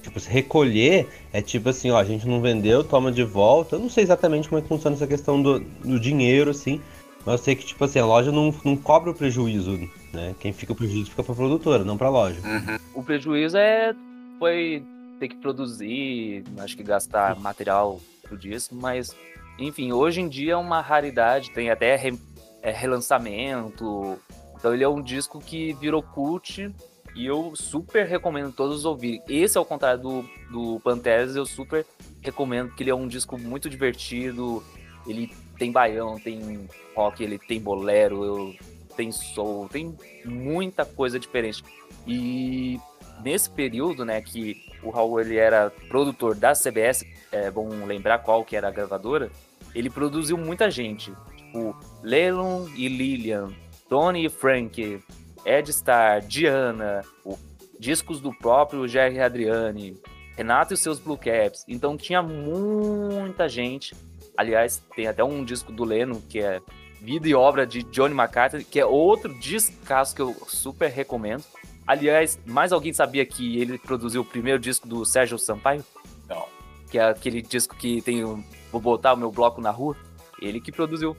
Tipo, 0.02 0.20
se 0.20 0.30
recolher 0.30 1.08
é 1.32 1.40
tipo 1.40 1.68
assim, 1.70 1.90
ó, 1.90 1.98
a 1.98 2.04
gente 2.04 2.28
não 2.28 2.40
vendeu, 2.40 2.84
toma 2.84 3.10
de 3.10 3.24
volta. 3.24 3.76
Eu 3.76 3.80
não 3.80 3.88
sei 3.88 4.04
exatamente 4.04 4.48
como 4.48 4.58
é 4.58 4.62
que 4.62 4.68
funciona 4.68 4.94
essa 4.94 5.06
questão 5.06 5.42
do, 5.42 5.60
do 5.60 5.98
dinheiro, 5.98 6.50
assim. 6.50 6.80
Mas 7.24 7.40
eu 7.40 7.44
sei 7.44 7.56
que, 7.56 7.64
tipo 7.64 7.82
assim, 7.82 7.98
a 7.98 8.04
loja 8.04 8.30
não, 8.30 8.54
não 8.64 8.76
cobra 8.76 9.10
o 9.10 9.14
prejuízo, 9.14 9.88
né? 10.12 10.34
Quem 10.38 10.52
fica 10.52 10.72
o 10.72 10.76
prejuízo 10.76 11.10
fica 11.10 11.24
pra 11.24 11.34
produtora, 11.34 11.84
não 11.84 11.96
pra 11.96 12.10
loja. 12.10 12.38
Uhum. 12.44 12.78
O 12.94 13.02
prejuízo 13.02 13.56
é. 13.56 13.94
Foi 14.38 14.84
ter 15.18 15.28
que 15.28 15.36
produzir, 15.36 16.44
acho 16.58 16.76
que 16.76 16.82
gastar 16.82 17.38
material 17.38 18.00
pro 18.22 18.36
disco, 18.36 18.74
mas 18.74 19.14
enfim, 19.58 19.92
hoje 19.92 20.20
em 20.20 20.28
dia 20.28 20.54
é 20.54 20.56
uma 20.56 20.80
raridade, 20.80 21.50
tem 21.50 21.70
até 21.70 21.94
re, 21.96 22.18
é, 22.62 22.70
relançamento. 22.70 24.18
Então 24.56 24.74
ele 24.74 24.82
é 24.82 24.88
um 24.88 25.00
disco 25.00 25.40
que 25.40 25.72
virou 25.74 26.02
cult 26.02 26.72
e 27.14 27.26
eu 27.26 27.54
super 27.54 28.06
recomendo 28.06 28.52
todos 28.52 28.84
ouvirem. 28.84 29.22
Esse, 29.28 29.56
ao 29.56 29.64
contrário 29.64 30.00
do, 30.00 30.22
do 30.50 30.80
Panteras, 30.80 31.36
eu 31.36 31.46
super 31.46 31.86
recomendo, 32.20 32.68
porque 32.68 32.82
ele 32.82 32.90
é 32.90 32.94
um 32.94 33.06
disco 33.06 33.38
muito 33.38 33.70
divertido. 33.70 34.62
Ele 35.06 35.32
tem 35.58 35.70
baião, 35.70 36.18
tem 36.18 36.68
rock, 36.96 37.22
ele 37.22 37.38
tem 37.38 37.60
bolero, 37.60 38.54
tem 38.96 39.12
soul, 39.12 39.68
tem 39.68 39.96
muita 40.24 40.84
coisa 40.84 41.18
diferente. 41.20 41.62
E 42.06 42.80
nesse 43.22 43.48
período, 43.48 44.04
né, 44.04 44.20
que 44.20 44.64
o 44.84 44.90
Raul 44.90 45.20
ele 45.20 45.36
era 45.36 45.70
produtor 45.88 46.34
da 46.34 46.52
CBS, 46.52 47.04
é 47.32 47.50
bom 47.50 47.68
lembrar 47.86 48.18
qual 48.18 48.44
que 48.44 48.56
era 48.56 48.68
a 48.68 48.70
gravadora, 48.70 49.30
ele 49.74 49.90
produziu 49.90 50.36
muita 50.36 50.70
gente, 50.70 51.12
tipo 51.36 51.76
Lennon 52.02 52.68
e 52.76 52.88
Lillian, 52.88 53.52
Tony 53.88 54.26
e 54.26 54.28
Frank, 54.28 55.00
Ed 55.44 55.72
Star, 55.72 56.20
Diana, 56.20 57.02
o, 57.24 57.36
discos 57.78 58.20
do 58.20 58.32
próprio 58.32 58.86
Jerry 58.88 59.20
Adriani, 59.20 60.00
Renato 60.36 60.74
e 60.74 60.76
seus 60.76 60.98
Blue 60.98 61.18
Caps. 61.18 61.64
Então 61.68 61.96
tinha 61.96 62.22
muita 62.22 63.48
gente. 63.48 63.94
Aliás, 64.36 64.82
tem 64.96 65.06
até 65.06 65.22
um 65.22 65.44
disco 65.44 65.70
do 65.70 65.84
Lennon 65.84 66.20
que 66.28 66.40
é 66.40 66.60
Vida 67.00 67.28
e 67.28 67.34
Obra 67.34 67.66
de 67.66 67.82
Johnny 67.84 68.14
McCarthy, 68.14 68.64
que 68.64 68.80
é 68.80 68.86
outro 68.86 69.32
discaço 69.38 70.14
que 70.14 70.22
eu 70.22 70.34
super 70.48 70.90
recomendo. 70.90 71.44
Aliás, 71.86 72.38
mais 72.46 72.72
alguém 72.72 72.92
sabia 72.92 73.24
que 73.26 73.60
ele 73.60 73.78
produziu 73.78 74.22
o 74.22 74.24
primeiro 74.24 74.58
disco 74.58 74.88
do 74.88 75.04
Sérgio 75.04 75.38
Sampaio? 75.38 75.84
Não. 76.28 76.46
Que 76.90 76.98
é 76.98 77.04
aquele 77.04 77.42
disco 77.42 77.76
que 77.76 78.00
tem 78.00 78.24
o 78.24 78.42
Vou 78.72 78.80
Botar 78.80 79.14
o 79.14 79.16
Meu 79.16 79.30
Bloco 79.30 79.60
na 79.60 79.70
Rua? 79.70 79.96
Ele 80.40 80.60
que 80.60 80.72
produziu. 80.72 81.16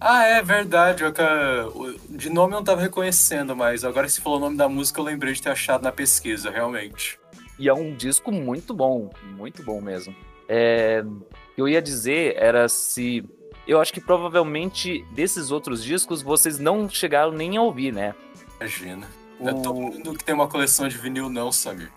Ah, 0.00 0.24
é 0.24 0.42
verdade. 0.42 1.02
Eu, 1.02 1.12
de 2.08 2.30
nome 2.30 2.52
eu 2.52 2.58
não 2.58 2.64
tava 2.64 2.80
reconhecendo, 2.80 3.56
mas 3.56 3.84
agora 3.84 4.06
que 4.06 4.12
você 4.12 4.20
falou 4.20 4.38
o 4.38 4.40
nome 4.40 4.56
da 4.56 4.68
música, 4.68 5.00
eu 5.00 5.04
lembrei 5.04 5.32
de 5.32 5.42
ter 5.42 5.50
achado 5.50 5.82
na 5.82 5.92
pesquisa, 5.92 6.50
realmente. 6.50 7.18
E 7.58 7.68
é 7.68 7.74
um 7.74 7.94
disco 7.94 8.30
muito 8.30 8.74
bom, 8.74 9.10
muito 9.36 9.62
bom 9.62 9.80
mesmo. 9.80 10.14
É, 10.48 11.02
eu 11.56 11.68
ia 11.68 11.80
dizer 11.80 12.36
era 12.36 12.68
se. 12.68 13.24
Eu 13.66 13.80
acho 13.80 13.92
que 13.92 14.00
provavelmente 14.00 15.04
desses 15.12 15.50
outros 15.50 15.82
discos 15.82 16.22
vocês 16.22 16.58
não 16.58 16.88
chegaram 16.88 17.32
nem 17.32 17.56
a 17.56 17.62
ouvir, 17.62 17.92
né? 17.92 18.14
Imagina. 18.60 19.08
Não 19.40 19.50
é 19.50 19.54
todo 19.62 19.80
mundo 19.80 20.14
que 20.14 20.24
tem 20.24 20.34
uma 20.34 20.48
coleção 20.48 20.88
de 20.88 20.96
vinil, 20.96 21.28
não, 21.28 21.50
Samir. 21.52 21.90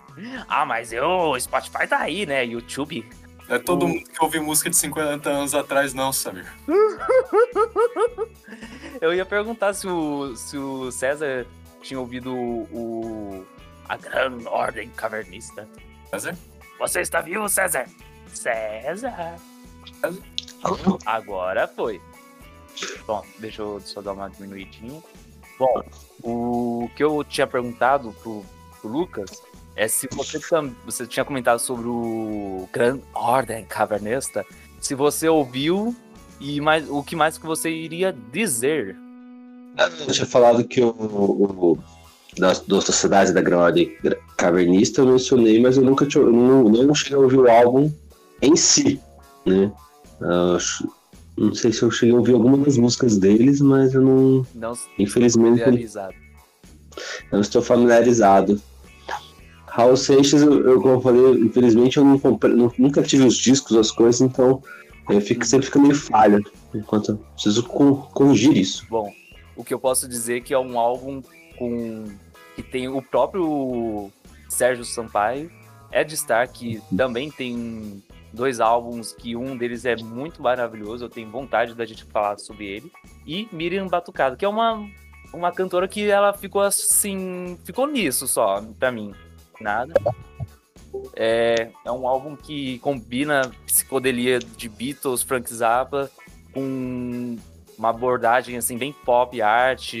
Ah, 0.48 0.66
mas 0.66 0.92
eu, 0.92 1.04
o 1.06 1.40
Spotify 1.40 1.86
tá 1.86 1.98
aí, 1.98 2.26
né? 2.26 2.44
YouTube. 2.44 3.08
Não 3.48 3.56
é 3.56 3.58
todo 3.58 3.84
O- 3.84 3.88
mundo 3.88 4.04
que 4.04 4.22
ouve 4.22 4.40
música 4.40 4.68
de 4.70 4.76
50 4.76 5.28
anos 5.30 5.54
atrás, 5.54 5.94
não, 5.94 6.12
Samir. 6.12 6.46
Eu 9.00 9.14
ia 9.14 9.24
perguntar 9.24 9.72
se 9.74 9.86
o, 9.86 10.34
se 10.36 10.56
o 10.58 10.90
César 10.90 11.46
tinha 11.82 11.98
ouvido 11.98 12.34
o. 12.34 13.44
A 13.88 13.96
Grande 13.96 14.46
Ordem 14.46 14.88
Cavernista. 14.90 15.66
César? 16.10 16.36
Você 16.78 17.00
está 17.00 17.20
vivo, 17.20 17.48
César? 17.48 17.86
César. 18.32 19.36
Agora 21.06 21.66
foi. 21.66 22.00
Bom, 23.06 23.24
deixa 23.38 23.62
eu 23.62 23.80
só 23.80 24.00
dar 24.00 24.12
uma 24.12 24.28
diminuidinha. 24.28 25.02
Bom, 25.60 25.82
o 26.24 26.90
que 26.96 27.04
eu 27.04 27.22
tinha 27.22 27.46
perguntado 27.46 28.14
pro, 28.22 28.42
pro 28.80 28.90
Lucas 28.90 29.42
é 29.76 29.86
se 29.86 30.08
você, 30.10 30.38
você 30.86 31.06
tinha 31.06 31.24
comentado 31.24 31.58
sobre 31.58 31.86
o 31.86 32.66
Grand 32.72 32.98
Ordem 33.14 33.64
Cavernesta, 33.66 34.44
se 34.80 34.94
você 34.94 35.28
ouviu 35.28 35.94
e 36.40 36.60
mais, 36.62 36.88
o 36.88 37.02
que 37.02 37.14
mais 37.14 37.36
que 37.36 37.46
você 37.46 37.70
iria 37.70 38.10
dizer. 38.32 38.96
Eu 40.00 40.06
tinha 40.12 40.26
falado 40.26 40.64
que 40.66 40.80
o, 40.82 40.88
o 40.88 41.78
da, 42.38 42.52
da 42.52 42.80
Sociedade 42.80 43.32
da 43.32 43.42
Grande 43.42 43.96
Cavernista 44.36 45.02
eu 45.02 45.06
mencionei, 45.06 45.60
mas 45.60 45.76
eu 45.76 45.84
nunca 45.84 46.06
tinha, 46.06 46.24
eu 46.24 46.32
não, 46.32 46.64
não 46.64 46.94
cheguei 46.94 47.16
a 47.16 47.20
ouvir 47.20 47.38
o 47.38 47.50
álbum 47.50 47.92
em 48.40 48.56
si, 48.56 48.98
né? 49.44 49.70
Acho- 50.56 50.88
não 51.36 51.54
sei 51.54 51.72
se 51.72 51.82
eu 51.82 51.90
cheguei 51.90 52.14
a 52.14 52.18
ouvir 52.18 52.32
alguma 52.34 52.58
das 52.58 52.76
músicas 52.76 53.16
deles, 53.18 53.60
mas 53.60 53.94
eu 53.94 54.02
não, 54.02 54.46
Não 54.54 54.72
infelizmente, 54.98 55.58
realizado. 55.58 56.14
não 57.32 57.40
estou 57.40 57.62
familiarizado. 57.62 58.60
Raul 59.66 59.96
Seixas, 59.96 60.42
eu, 60.42 60.66
eu, 60.68 60.80
como 60.80 60.94
eu 60.94 61.00
falei, 61.00 61.40
infelizmente 61.42 61.96
eu 61.96 62.18
comprei, 62.18 62.52
nu- 62.54 62.72
nunca 62.76 63.02
tive 63.02 63.24
os 63.24 63.36
discos, 63.36 63.76
as 63.76 63.90
coisas, 63.90 64.20
então 64.20 64.62
eu 65.08 65.20
fico, 65.20 65.46
sempre 65.46 65.66
fica 65.66 65.78
meio 65.78 65.94
falha. 65.94 66.40
Enquanto 66.74 67.12
eu 67.12 67.16
preciso 67.34 67.62
co- 67.64 68.08
corrigir 68.12 68.56
isso. 68.56 68.84
Bom, 68.90 69.12
o 69.56 69.62
que 69.64 69.72
eu 69.72 69.78
posso 69.78 70.08
dizer 70.08 70.38
é 70.38 70.40
que 70.40 70.52
é 70.52 70.58
um 70.58 70.78
álbum 70.78 71.22
com 71.56 72.06
que 72.56 72.62
tem 72.64 72.88
o 72.88 73.00
próprio 73.00 74.10
Sérgio 74.48 74.84
Sampaio, 74.84 75.48
Ed 75.92 76.12
Stark, 76.14 76.52
que 76.58 76.82
também 76.96 77.30
tem 77.30 78.02
dois 78.32 78.60
álbuns 78.60 79.12
que 79.12 79.36
um 79.36 79.56
deles 79.56 79.84
é 79.84 79.96
muito 79.96 80.42
maravilhoso, 80.42 81.04
eu 81.04 81.08
tenho 81.08 81.30
vontade 81.30 81.74
da 81.74 81.84
gente 81.84 82.04
falar 82.04 82.38
sobre 82.38 82.66
ele, 82.66 82.92
e 83.26 83.48
Miriam 83.52 83.86
Batucado, 83.86 84.36
que 84.36 84.44
é 84.44 84.48
uma 84.48 84.86
uma 85.32 85.52
cantora 85.52 85.86
que 85.86 86.08
ela 86.10 86.32
ficou 86.32 86.60
assim, 86.60 87.58
ficou 87.64 87.86
nisso 87.86 88.26
só 88.26 88.62
pra 88.78 88.90
mim. 88.90 89.14
Nada. 89.60 89.94
É, 91.14 91.70
é 91.84 91.92
um 91.92 92.06
álbum 92.06 92.34
que 92.34 92.78
combina 92.80 93.50
psicodelia 93.64 94.38
de 94.40 94.68
Beatles, 94.68 95.22
Frank 95.22 95.52
Zappa 95.52 96.10
com 96.52 97.36
uma 97.78 97.90
abordagem 97.90 98.56
assim 98.56 98.76
bem 98.76 98.92
pop 98.92 99.40
art 99.40 99.94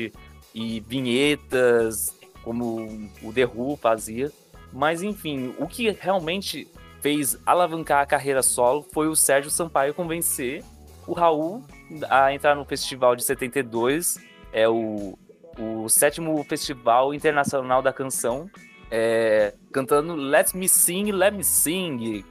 e 0.52 0.80
vinhetas 0.80 2.14
como 2.42 3.08
o 3.22 3.32
The 3.32 3.46
Who 3.46 3.76
fazia. 3.76 4.32
Mas 4.72 5.02
enfim, 5.02 5.54
o 5.58 5.66
que 5.66 5.90
realmente 5.90 6.66
fez 7.00 7.38
alavancar 7.46 8.00
a 8.02 8.06
carreira 8.06 8.42
solo 8.42 8.84
foi 8.92 9.08
o 9.08 9.16
Sérgio 9.16 9.50
Sampaio 9.50 9.94
convencer 9.94 10.62
o 11.06 11.12
Raul 11.12 11.62
a 12.08 12.32
entrar 12.32 12.54
no 12.54 12.64
festival 12.64 13.16
de 13.16 13.24
72, 13.24 14.18
é 14.52 14.68
o, 14.68 15.18
o 15.58 15.88
sétimo 15.88 16.44
festival 16.44 17.12
internacional 17.12 17.82
da 17.82 17.92
canção, 17.92 18.48
é, 18.90 19.54
cantando 19.72 20.14
Let 20.14 20.54
Me 20.54 20.68
Sing, 20.68 21.10
Let 21.10 21.34
Me 21.34 21.42
Sing. 21.44 22.24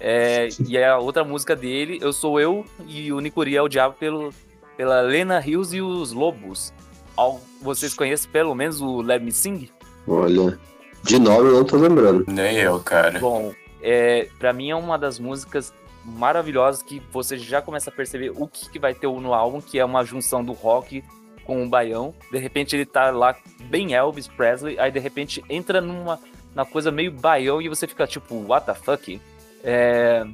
É, 0.00 0.48
e 0.66 0.82
a 0.82 0.98
outra 0.98 1.22
música 1.24 1.54
dele, 1.54 1.98
Eu 2.00 2.12
Sou 2.12 2.40
Eu 2.40 2.64
e 2.88 3.12
o 3.12 3.20
Nicuri 3.20 3.54
é 3.56 3.62
o 3.62 3.68
Diabo 3.68 3.94
pelo, 3.98 4.30
pela 4.76 5.00
Lena 5.00 5.40
Hills 5.46 5.76
e 5.76 5.82
os 5.82 6.12
Lobos. 6.12 6.72
Al- 7.16 7.40
Vocês 7.60 7.94
conhecem 7.94 8.30
pelo 8.30 8.54
menos 8.54 8.80
o 8.80 9.00
Let 9.02 9.22
Me 9.22 9.30
Sing? 9.30 9.68
Olha, 10.08 10.58
de 11.04 11.18
nome 11.20 11.50
eu 11.50 11.56
não 11.58 11.64
tô 11.64 11.76
lembrando. 11.76 12.24
Nem 12.26 12.56
eu, 12.56 12.80
cara. 12.80 13.18
Bom, 13.20 13.52
é, 13.82 14.28
para 14.38 14.52
mim 14.52 14.70
é 14.70 14.76
uma 14.76 14.96
das 14.98 15.18
músicas 15.18 15.72
maravilhosas 16.04 16.82
que 16.82 17.00
você 17.12 17.36
já 17.38 17.60
começa 17.62 17.90
a 17.90 17.92
perceber 17.92 18.30
o 18.30 18.46
que, 18.48 18.68
que 18.70 18.78
vai 18.78 18.94
ter 18.94 19.06
no 19.06 19.32
álbum, 19.34 19.60
que 19.60 19.78
é 19.78 19.84
uma 19.84 20.04
junção 20.04 20.44
do 20.44 20.52
rock 20.52 21.02
com 21.44 21.62
o 21.64 21.68
baião. 21.68 22.14
De 22.30 22.38
repente 22.38 22.74
ele 22.74 22.86
tá 22.86 23.10
lá 23.10 23.36
bem 23.64 23.94
Elvis 23.94 24.26
Presley, 24.28 24.78
aí 24.78 24.90
de 24.90 24.98
repente 24.98 25.44
entra 25.48 25.80
numa 25.80 26.18
na 26.54 26.64
coisa 26.66 26.90
meio 26.90 27.10
baião 27.12 27.62
e 27.62 27.68
você 27.68 27.86
fica 27.86 28.06
tipo, 28.06 28.34
what 28.48 28.66
the 28.66 28.74
fuck? 28.74 29.20
É, 29.64 30.24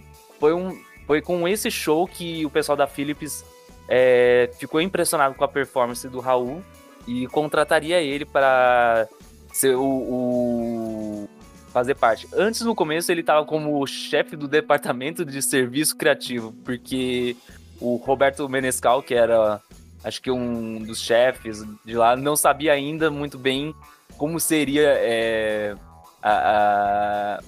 foi, 0.40 0.52
um, 0.52 0.76
foi 1.06 1.20
com 1.22 1.46
esse 1.46 1.70
show 1.70 2.06
que 2.08 2.44
o 2.44 2.50
pessoal 2.50 2.76
da 2.76 2.86
Philips 2.86 3.44
é, 3.88 4.50
ficou 4.58 4.80
impressionado 4.80 5.34
com 5.34 5.44
a 5.44 5.48
performance 5.48 6.08
do 6.08 6.18
Raul 6.18 6.62
e 7.06 7.26
contrataria 7.28 8.00
ele 8.00 8.24
para 8.24 9.06
ser 9.52 9.76
o, 9.76 9.82
o- 9.84 11.28
fazer 11.78 11.94
parte. 11.94 12.26
Antes, 12.32 12.62
no 12.62 12.74
começo, 12.74 13.10
ele 13.12 13.20
estava 13.20 13.44
como 13.46 13.86
chefe 13.86 14.34
do 14.36 14.48
departamento 14.48 15.24
de 15.24 15.40
serviço 15.40 15.96
criativo, 15.96 16.52
porque 16.64 17.36
o 17.80 17.96
Roberto 17.96 18.48
Menescal, 18.48 19.00
que 19.02 19.14
era 19.14 19.60
acho 20.02 20.20
que 20.20 20.30
um 20.30 20.78
dos 20.82 21.00
chefes 21.00 21.64
de 21.84 21.94
lá, 21.94 22.16
não 22.16 22.34
sabia 22.36 22.72
ainda 22.72 23.10
muito 23.10 23.38
bem 23.38 23.74
como 24.16 24.40
seria 24.40 24.88
é, 24.96 25.76
a- 26.22 27.38
a- 27.38 27.42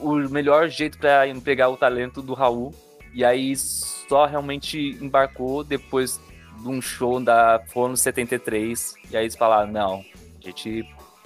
o, 0.00 0.12
o 0.12 0.30
melhor 0.30 0.68
jeito 0.68 0.96
para 0.98 1.26
empregar 1.28 1.70
o 1.70 1.76
talento 1.76 2.22
do 2.22 2.32
Raul. 2.34 2.74
E 3.14 3.22
aí 3.24 3.54
só 3.56 4.24
realmente 4.24 4.96
embarcou 5.00 5.62
depois 5.62 6.18
de 6.62 6.68
um 6.68 6.80
show 6.80 7.20
da 7.20 7.60
Fono 7.68 7.96
73. 7.96 8.94
E 9.10 9.16
aí 9.16 9.24
eles 9.24 9.36
falaram: 9.36 9.70
não, 9.70 10.04
a 10.40 10.46
gente 10.46 10.82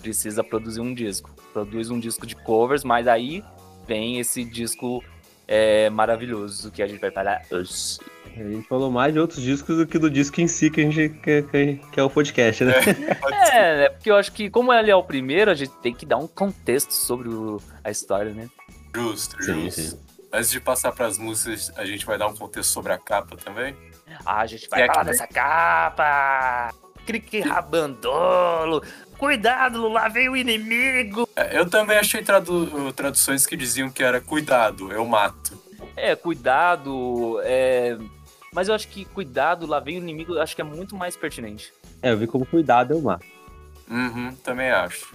precisa 0.06 0.44
produzir 0.44 0.80
um 0.80 0.94
disco. 0.94 1.30
Produz 1.52 1.90
um 1.90 1.98
disco 1.98 2.24
de 2.26 2.36
covers, 2.36 2.84
mas 2.84 3.08
aí 3.08 3.42
vem 3.88 4.18
esse 4.20 4.44
disco 4.44 5.02
é, 5.48 5.90
maravilhoso 5.90 6.70
que 6.70 6.80
a 6.82 6.86
gente 6.86 7.00
vai 7.00 7.10
falar 7.10 7.42
hoje. 7.50 7.98
A 8.36 8.42
gente 8.50 8.68
falou 8.68 8.90
mais 8.90 9.12
de 9.12 9.18
outros 9.18 9.40
discos 9.42 9.76
do 9.76 9.86
que 9.86 9.98
do 9.98 10.08
disco 10.10 10.40
em 10.40 10.46
si 10.46 10.70
que 10.70 10.82
a 10.82 10.90
gente 10.90 11.08
que, 11.20 11.42
que- 11.42 11.80
que 11.90 11.98
é 11.98 12.02
o 12.02 12.10
podcast, 12.10 12.62
né? 12.64 12.74
É, 13.52 13.76
né? 13.82 13.88
Porque 13.88 14.10
eu 14.10 14.16
acho 14.16 14.30
que, 14.32 14.48
como 14.50 14.72
ele 14.72 14.90
é 14.90 14.94
o 14.96 15.02
primeiro, 15.02 15.50
a 15.50 15.54
gente 15.54 15.72
tem 15.82 15.92
que 15.94 16.04
dar 16.06 16.18
um 16.18 16.26
contexto 16.28 16.92
sobre 16.92 17.28
o- 17.28 17.60
a 17.82 17.90
história, 17.90 18.32
né? 18.32 18.48
Justo, 18.94 19.42
Sim, 19.42 19.64
justo. 19.64 19.80
sim. 19.80 19.98
Antes 20.32 20.50
de 20.50 20.60
passar 20.60 20.92
pras 20.92 21.18
músicas, 21.18 21.72
a 21.76 21.84
gente 21.84 22.04
vai 22.06 22.16
dar 22.18 22.26
um 22.28 22.34
contexto 22.36 22.70
sobre 22.70 22.92
a 22.92 22.98
capa 22.98 23.36
também. 23.36 23.74
Ah, 24.24 24.40
a 24.40 24.46
gente 24.46 24.68
vai 24.68 24.82
E 24.82 24.86
falar 24.86 25.00
aqui- 25.00 25.10
dessa 25.10 25.26
capa! 25.26 26.74
Crique 27.06 27.40
rabandolo! 27.40 28.82
Cuidado, 29.16 29.88
lá 29.88 30.08
vem 30.08 30.28
o 30.28 30.36
inimigo! 30.36 31.26
É, 31.36 31.58
Eu 31.58 31.68
também 31.70 31.96
achei 31.96 32.22
tradu- 32.22 32.92
traduções 32.92 33.46
que 33.46 33.56
diziam 33.56 33.88
que 33.90 34.02
era 34.02 34.20
cuidado, 34.20 34.92
eu 34.92 35.06
mato. 35.06 35.58
É, 35.96 36.14
cuidado, 36.14 37.40
é... 37.44 37.96
Mas 38.52 38.68
eu 38.68 38.74
acho 38.74 38.88
que 38.88 39.04
cuidado, 39.06 39.66
lá 39.66 39.80
vem 39.80 39.96
o 39.98 40.02
inimigo, 40.02 40.34
eu 40.34 40.42
acho 40.42 40.54
que 40.54 40.60
é 40.60 40.64
muito 40.64 40.94
mais 40.96 41.16
pertinente. 41.16 41.72
É, 42.02 42.12
eu 42.12 42.18
vi 42.18 42.26
como 42.26 42.44
cuidado 42.44 42.92
eu 42.92 43.00
mato. 43.00 43.24
Uhum, 43.88 44.34
também 44.42 44.70
acho. 44.70 45.14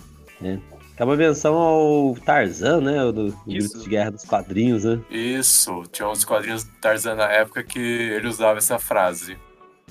É 0.97 1.03
uma 1.03 1.15
menção 1.15 1.55
ao 1.55 2.15
Tarzan, 2.25 2.81
né? 2.81 3.03
o 3.03 3.11
Do, 3.11 3.31
de 3.45 3.59
guerra 3.87 4.11
dos 4.11 4.23
quadrinhos, 4.23 4.83
né? 4.83 4.99
Isso, 5.09 5.83
tinha 5.91 6.07
uns 6.07 6.23
quadrinhos 6.23 6.63
do 6.63 6.71
Tarzan 6.79 7.15
na 7.15 7.25
época 7.31 7.63
que 7.63 7.79
ele 7.79 8.27
usava 8.27 8.57
essa 8.59 8.77
frase. 8.79 9.37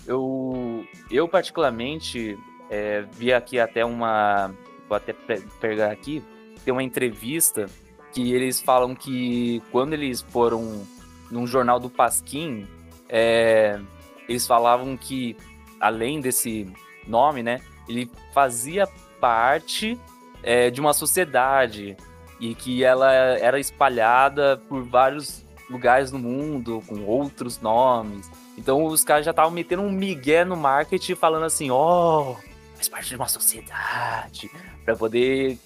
Eu, 0.06 0.84
eu 1.10 1.28
particularmente, 1.28 2.38
é, 2.68 3.02
vi 3.12 3.32
aqui 3.32 3.58
até 3.58 3.84
uma. 3.84 4.54
Vou 4.88 4.96
até 4.96 5.12
pe- 5.12 5.42
pegar 5.60 5.90
aqui. 5.90 6.22
Tem 6.64 6.72
uma 6.72 6.82
entrevista 6.82 7.66
que 8.12 8.32
eles 8.32 8.60
falam 8.60 8.94
que 8.94 9.62
quando 9.70 9.92
eles 9.92 10.20
foram 10.20 10.84
num 11.30 11.46
jornal 11.46 11.78
do 11.78 11.88
Pasquim, 11.88 12.66
é, 13.08 13.78
eles 14.28 14.46
falavam 14.46 14.96
que, 14.96 15.36
além 15.80 16.20
desse 16.20 16.66
nome, 17.06 17.42
né, 17.42 17.60
ele 17.88 18.10
fazia 18.34 18.86
parte 19.20 19.98
é, 20.42 20.70
de 20.70 20.80
uma 20.80 20.92
sociedade 20.92 21.96
e 22.40 22.54
que 22.54 22.82
ela 22.82 23.12
era 23.12 23.60
espalhada 23.60 24.56
por 24.68 24.82
vários 24.82 25.44
lugares 25.68 26.10
no 26.10 26.18
mundo 26.18 26.82
com 26.86 27.04
outros 27.04 27.60
nomes. 27.60 28.28
Então 28.58 28.84
os 28.84 29.02
caras 29.02 29.24
já 29.24 29.30
estavam 29.30 29.50
metendo 29.50 29.82
um 29.82 29.90
migué 29.90 30.44
no 30.44 30.56
marketing 30.56 31.14
falando 31.14 31.44
assim, 31.44 31.70
ó, 31.70 32.34
faz 32.74 32.88
parte 32.88 33.08
de 33.08 33.16
uma 33.16 33.28
sociedade, 33.28 34.50
pra 34.84 34.94
poder 34.96 35.58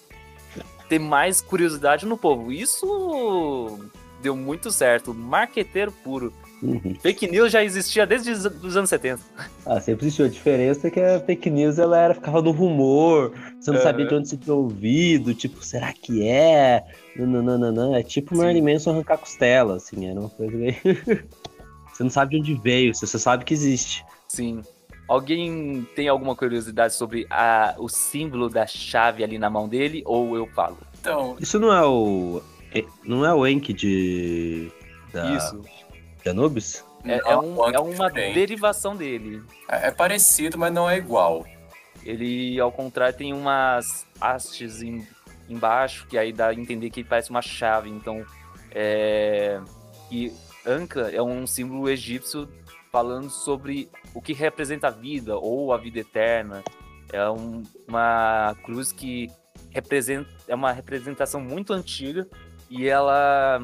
ter 0.88 0.98
mais 0.98 1.40
curiosidade 1.40 2.06
no 2.06 2.16
povo. 2.16 2.52
Isso 2.52 3.78
deu 4.22 4.36
muito 4.36 4.70
certo. 4.70 5.12
Marqueteiro 5.14 5.92
puro. 5.92 6.32
Uhum. 6.62 6.94
Fake 6.98 7.30
news 7.30 7.52
já 7.52 7.62
existia 7.62 8.06
desde 8.06 8.30
os 8.30 8.76
anos 8.76 8.88
70. 8.88 9.20
Ah, 9.66 9.80
sempre 9.80 10.06
existiu. 10.06 10.24
A 10.24 10.28
diferença 10.28 10.88
é 10.88 10.90
que 10.90 10.98
a 11.00 11.20
fake 11.20 11.50
news 11.50 11.78
ela 11.78 11.98
era, 11.98 12.14
ficava 12.14 12.40
no 12.40 12.52
rumor, 12.52 13.34
você 13.60 13.70
não 13.70 13.76
Aham. 13.78 13.84
sabia 13.84 14.06
de 14.06 14.14
onde 14.14 14.28
você 14.28 14.36
tinha 14.36 14.54
ouvido, 14.54 15.34
tipo, 15.34 15.62
será 15.62 15.92
que 15.92 16.26
é? 16.26 16.82
Nananana. 17.16 17.98
É 17.98 18.02
tipo 18.02 18.34
Sim. 18.34 18.40
Marilyn 18.40 18.72
Manson 18.72 18.92
arrancar 18.92 19.18
costela, 19.18 19.76
assim, 19.76 20.06
era 20.08 20.18
uma 20.18 20.30
coisa 20.30 20.56
meio. 20.56 20.74
você 21.94 22.02
não 22.02 22.10
sabe 22.10 22.32
de 22.32 22.40
onde 22.40 22.54
veio, 22.62 22.94
você 22.94 23.06
só 23.06 23.18
sabe 23.18 23.44
que 23.44 23.54
existe. 23.54 24.04
Sim. 24.28 24.62
Alguém 25.06 25.86
tem 25.94 26.08
alguma 26.08 26.34
curiosidade 26.34 26.94
sobre 26.94 27.26
a, 27.30 27.74
o 27.78 27.88
símbolo 27.88 28.48
da 28.48 28.66
chave 28.66 29.22
ali 29.22 29.38
na 29.38 29.50
mão 29.50 29.68
dele? 29.68 30.02
Ou 30.06 30.34
eu 30.36 30.46
falo? 30.48 30.78
Então, 31.00 31.36
Isso 31.38 31.58
não 31.60 31.72
é 31.72 31.84
o. 31.86 32.42
é- 32.74 32.84
Não 33.04 33.24
é 33.24 33.32
o 33.34 33.46
Enki 33.46 33.72
de. 33.74 34.70
Da, 35.12 35.30
Isso. 35.36 35.60
de 36.22 36.28
Anubis? 36.30 36.82
É, 37.04 37.16
é 37.32 37.36
um- 37.38 37.68
é 37.70 37.78
um 37.78 37.90
uma 37.94 38.10
derivação 38.10 38.96
dele. 38.96 39.42
É 39.68 39.88
é 39.88 39.90
parecido, 39.90 40.56
mas 40.58 40.72
não 40.72 40.88
é 40.88 40.96
igual. 40.96 41.44
Ele, 42.02 42.58
ao 42.58 42.72
contrário, 42.72 43.16
tem 43.16 43.32
umas 43.34 44.06
hastes 44.18 44.80
em- 44.82 45.06
embaixo, 45.50 46.06
que 46.08 46.16
aí 46.16 46.32
dá 46.32 46.48
a 46.48 46.54
entender 46.54 46.88
que 46.88 47.00
ele 47.00 47.08
parece 47.08 47.28
uma 47.28 47.42
chave. 47.42 47.90
Então, 47.90 48.24
é... 48.70 49.60
E 50.10 50.32
Anka 50.66 51.10
é 51.12 51.22
um 51.22 51.46
símbolo 51.46 51.88
egípcio 51.88 52.48
falando 52.90 53.28
sobre 53.30 53.88
o 54.14 54.20
que 54.22 54.32
representa 54.32 54.86
a 54.88 54.90
vida, 54.90 55.36
ou 55.36 55.72
a 55.72 55.76
vida 55.76 55.98
eterna. 56.00 56.62
É 57.12 57.28
um- 57.28 57.62
uma 57.88 58.56
cruz 58.64 58.92
que 58.92 59.30
representa... 59.70 60.28
É 60.48 60.54
uma 60.54 60.72
representação 60.72 61.40
muito 61.40 61.72
antiga 61.72 62.26
e 62.70 62.86
ela... 62.88 63.60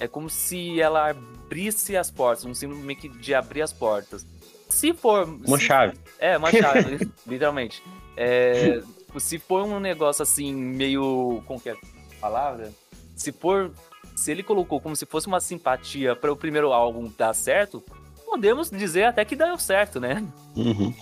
É 0.00 0.06
como 0.06 0.30
se 0.30 0.80
ela 0.80 1.10
abrisse 1.10 1.96
as 1.96 2.10
portas, 2.10 2.44
um 2.44 2.54
símbolo 2.54 2.80
meio 2.80 2.98
que 2.98 3.08
de 3.08 3.34
abrir 3.34 3.62
as 3.62 3.72
portas. 3.72 4.24
Se 4.68 4.92
for... 4.94 5.24
Uma 5.24 5.58
se 5.58 5.64
chave. 5.64 5.98
é, 6.18 6.36
uma 6.36 6.52
chave, 6.52 7.10
literalmente. 7.26 7.82
É, 8.16 8.80
se 9.18 9.38
for 9.38 9.64
um 9.64 9.80
negócio 9.80 10.22
assim, 10.22 10.54
meio. 10.54 11.42
Como 11.46 11.58
que 11.60 11.70
é 11.70 11.72
a 11.72 11.76
palavra? 12.20 12.70
Se 13.16 13.32
for. 13.32 13.72
Se 14.18 14.32
ele 14.32 14.42
colocou 14.42 14.80
como 14.80 14.96
se 14.96 15.06
fosse 15.06 15.26
uma 15.28 15.40
simpatia 15.40 16.16
para 16.16 16.32
o 16.32 16.36
primeiro 16.36 16.72
álbum 16.72 17.10
dar 17.16 17.32
certo, 17.34 17.82
podemos 18.26 18.70
dizer 18.70 19.04
até 19.04 19.24
que 19.24 19.36
deu 19.36 19.56
certo, 19.58 20.00
né? 20.00 20.24
Uhum. 20.56 20.92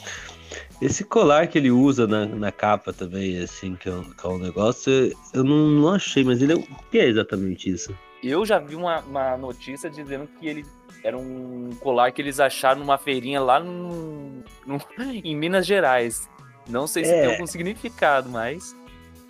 Esse 0.81 1.03
colar 1.03 1.47
que 1.49 1.57
ele 1.59 1.71
usa 1.71 2.07
na, 2.07 2.27
na 2.27 2.53
capa 2.53 2.93
também, 2.93 3.39
assim, 3.43 3.75
que 3.75 3.89
é, 3.89 3.93
um, 3.93 4.05
que 4.05 4.27
é 4.27 4.29
um 4.29 4.39
negócio, 4.39 4.93
eu 5.33 5.43
não, 5.43 5.67
não 5.69 5.89
achei, 5.95 6.23
mas 6.25 6.43
ele 6.43 6.53
é. 6.53 6.57
O 6.57 6.63
que 6.91 6.99
é 6.99 7.07
exatamente 7.09 7.71
isso? 7.71 7.97
Eu 8.23 8.45
já 8.45 8.59
vi 8.59 8.77
uma, 8.77 9.01
uma 9.01 9.37
notícia 9.37 9.89
dizendo 9.89 10.29
que 10.39 10.47
ele 10.47 10.65
era 11.03 11.17
um 11.17 11.71
colar 11.81 12.13
que 12.13 12.21
eles 12.21 12.39
acharam 12.39 12.81
numa 12.81 12.99
feirinha 12.99 13.41
lá 13.41 13.59
no, 13.59 14.43
no- 14.67 14.81
em 15.25 15.35
Minas 15.35 15.67
Gerais. 15.67 16.29
Não 16.69 16.87
sei 16.87 17.05
se 17.05 17.13
É. 17.13 17.23
tem 17.23 17.31
algum 17.33 17.47
significado, 17.47 18.29
mas. 18.29 18.77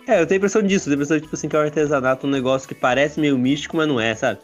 É, 0.07 0.21
eu 0.21 0.25
tenho 0.25 0.37
a 0.37 0.39
impressão 0.39 0.61
disso, 0.61 0.89
eu 0.89 0.91
tenho 0.91 0.93
a 0.93 1.03
impressão 1.03 1.19
tipo 1.19 1.35
assim, 1.35 1.49
que 1.49 1.55
é 1.55 1.59
um 1.59 1.63
artesanato, 1.63 2.25
um 2.25 2.29
negócio 2.29 2.67
que 2.67 2.73
parece 2.75 3.19
meio 3.19 3.37
místico, 3.37 3.75
mas 3.77 3.87
não 3.87 3.99
é, 3.99 4.15
sabe? 4.15 4.39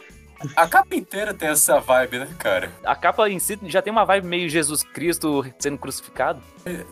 A 0.57 0.67
capa 0.67 0.93
inteira 0.93 1.33
tem 1.33 1.47
essa 1.47 1.79
vibe, 1.79 2.19
né, 2.19 2.27
cara? 2.37 2.69
A 2.83 2.93
capa 2.97 3.29
em 3.29 3.39
si 3.39 3.57
já 3.67 3.81
tem 3.81 3.93
uma 3.93 4.03
vibe 4.03 4.27
meio 4.27 4.49
Jesus 4.49 4.83
Cristo 4.83 5.45
sendo 5.57 5.77
crucificado. 5.77 6.41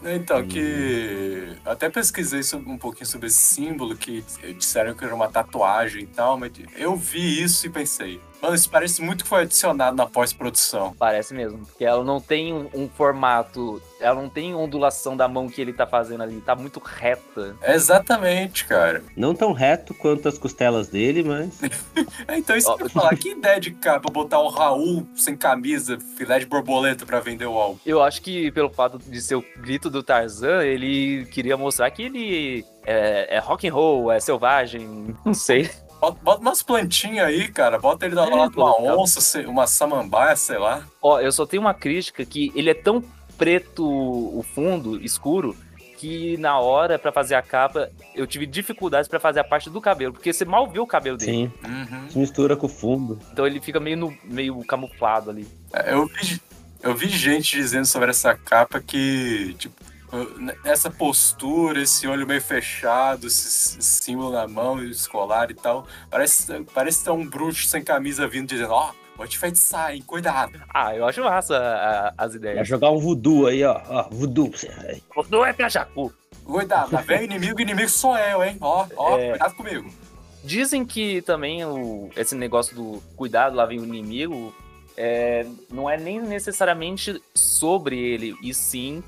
Então, 0.05 0.47
que. 0.47 1.49
Até 1.65 1.89
pesquisei 1.89 2.43
sobre- 2.43 2.69
um 2.71 2.77
pouquinho 2.77 3.05
sobre 3.05 3.27
esse 3.27 3.39
símbolo, 3.39 3.97
que 3.97 4.23
disseram 4.57 4.93
que 4.93 5.03
era 5.03 5.13
uma 5.13 5.27
tatuagem 5.27 6.03
e 6.03 6.07
tal, 6.07 6.37
mas 6.37 6.51
eu 6.77 6.95
vi 6.95 7.43
isso 7.43 7.65
e 7.65 7.69
pensei, 7.69 8.21
mano, 8.41 8.55
isso 8.55 8.69
parece 8.69 9.01
muito 9.01 9.23
que 9.23 9.29
foi 9.29 9.43
adicionado 9.43 9.95
na 9.95 10.05
pós-produção. 10.05 10.95
Parece 10.97 11.33
mesmo. 11.33 11.65
Porque 11.65 11.85
ela 11.85 12.03
não 12.03 12.19
tem 12.19 12.53
um, 12.53 12.69
um 12.73 12.89
formato. 12.89 13.81
Ela 13.99 14.19
não 14.19 14.29
tem 14.29 14.55
ondulação 14.55 15.15
da 15.15 15.27
mão 15.27 15.47
que 15.47 15.61
ele 15.61 15.73
tá 15.73 15.85
fazendo 15.85 16.23
ali. 16.23 16.41
Tá 16.41 16.55
muito 16.55 16.79
reta. 16.83 17.55
Exatamente, 17.63 18.65
cara. 18.65 19.03
Não 19.15 19.35
tão 19.35 19.53
reto 19.53 19.93
quanto 19.93 20.27
as 20.27 20.37
costelas 20.37 20.87
dele, 20.87 21.23
mas. 21.23 21.61
É, 22.27 22.37
Então, 22.41 22.55
isso 22.55 22.71
Ó. 22.71 22.75
que 22.75 22.83
eu 22.83 22.89
falar, 22.89 23.15
que 23.15 23.29
ideia 23.31 23.59
de 23.59 23.71
capa 23.71 24.11
botar 24.11 24.39
o 24.39 24.49
Raul 24.49 25.07
sem 25.15 25.35
camisa, 25.37 25.97
filé 26.17 26.39
de 26.39 26.45
borboleta 26.45 27.05
pra 27.05 27.19
vender 27.19 27.45
o 27.45 27.57
álbum? 27.57 27.77
Eu 27.85 28.01
acho 28.01 28.21
que 28.21 28.51
pelo 28.51 28.69
fato 28.69 28.97
de 28.97 29.21
ser 29.21 29.35
o 29.35 29.45
grito 29.57 29.89
do 29.89 30.01
Tarzan, 30.01 30.63
ele 30.63 31.25
queria 31.25 31.55
mostrar 31.55 31.89
que 31.91 32.03
ele 32.03 32.65
é, 32.85 33.35
é 33.35 33.39
rock 33.39 33.67
and 33.67 33.73
roll, 33.73 34.11
é 34.11 34.19
selvagem. 34.19 35.15
Não 35.23 35.33
sei. 35.33 35.69
Bota, 36.01 36.17
bota 36.23 36.41
umas 36.41 36.63
plantinhas 36.63 37.27
aí, 37.27 37.47
cara. 37.47 37.77
Bota 37.79 38.05
ele 38.07 38.15
do 38.15 38.21
lado 38.21 38.51
de 38.51 38.57
uma 38.57 38.81
onça, 38.81 39.39
uma 39.47 39.67
samambaia, 39.67 40.35
sei 40.35 40.57
lá. 40.57 40.83
Ó, 41.01 41.19
eu 41.21 41.31
só 41.31 41.45
tenho 41.45 41.61
uma 41.61 41.73
crítica 41.75 42.25
que 42.25 42.51
ele 42.55 42.71
é 42.71 42.73
tão 42.73 43.03
preto 43.37 43.85
o 43.87 44.43
fundo, 44.55 44.99
escuro, 45.03 45.55
que 45.97 46.35
na 46.37 46.59
hora 46.59 46.97
pra 46.97 47.11
fazer 47.11 47.35
a 47.35 47.41
capa 47.43 47.89
eu 48.15 48.25
tive 48.25 48.47
dificuldades 48.47 49.07
pra 49.07 49.19
fazer 49.19 49.39
a 49.39 49.43
parte 49.43 49.69
do 49.69 49.79
cabelo, 49.79 50.13
porque 50.13 50.33
você 50.33 50.43
mal 50.43 50.67
vê 50.67 50.79
o 50.79 50.87
cabelo 50.87 51.17
dele. 51.17 51.31
Sim, 51.31 51.51
Uhum. 51.67 52.09
se 52.09 52.17
mistura 52.17 52.55
com 52.57 52.65
o 52.65 52.69
fundo. 52.69 53.19
Então 53.31 53.45
ele 53.45 53.59
fica 53.61 53.79
meio, 53.79 53.97
no- 53.97 54.17
meio 54.23 54.57
camuflado 54.65 55.29
ali. 55.29 55.47
É, 55.71 55.93
Eu 55.93 56.07
vi, 56.07 56.41
eu 56.81 56.95
vi 56.95 57.07
gente 57.09 57.55
dizendo 57.55 57.85
sobre 57.85 58.09
essa 58.09 58.33
capa 58.35 58.79
que, 58.81 59.53
tipo, 59.59 59.75
essa 60.63 60.89
postura, 60.89 61.81
esse 61.81 62.07
olho 62.07 62.27
meio 62.27 62.41
fechado, 62.41 63.27
esse 63.27 63.81
símbolo 63.81 64.31
na 64.31 64.47
mão, 64.47 64.83
esse 64.83 65.07
colar 65.09 65.49
e 65.51 65.53
tal, 65.53 65.87
parece, 66.09 66.63
parece 66.73 67.03
ter 67.03 67.11
um 67.11 67.25
bruxo 67.27 67.67
sem 67.67 67.83
camisa 67.83 68.27
vindo 68.27 68.47
dizendo, 68.49 68.71
ó, 68.73 68.91
vou 69.15 69.27
te 69.27 69.37
feitiçar, 69.37 69.93
hein, 69.95 70.01
cuidado. 70.05 70.59
Ah, 70.73 70.95
eu 70.95 71.05
acho 71.05 71.23
massa 71.23 71.57
a- 71.57 72.13
as 72.17 72.31
Vai 72.31 72.37
ideias. 72.39 72.67
jogar 72.67 72.91
um 72.91 72.97
voodoo 72.99 73.47
aí, 73.47 73.63
ó. 73.63 73.81
ó 73.87 74.09
voodoo. 74.09 74.49
pra 74.49 74.59
você. 74.59 75.01
Não 75.29 75.45
é 75.45 75.53
pra 75.53 75.69
Jacu. 75.69 76.11
Cuidado, 76.43 76.91
lá 76.91 77.01
vem 77.01 77.19
o 77.19 77.23
inimigo, 77.23 77.57
o 77.59 77.61
inimigo 77.61 77.89
sou 77.89 78.17
eu, 78.17 78.43
hein, 78.43 78.57
ó, 78.59 78.85
ó, 78.97 79.17
É. 79.17 79.29
cuidado 79.31 79.55
comigo. 79.55 79.89
Dizem 80.43 80.83
que 80.83 81.21
também 81.21 81.63
o, 81.63 82.09
esse 82.17 82.33
negócio 82.35 82.75
do 82.75 83.01
cuidado, 83.15 83.55
lá 83.55 83.63
vem 83.65 83.79
o 83.79 83.85
inimigo, 83.85 84.53
é, 84.97 85.45
não 85.69 85.87
é 85.87 85.97
nem 85.97 86.19
necessariamente 86.19 87.21
sobre 87.33 87.97
ele, 87.97 88.35
e 88.41 88.53
sim 88.53 89.03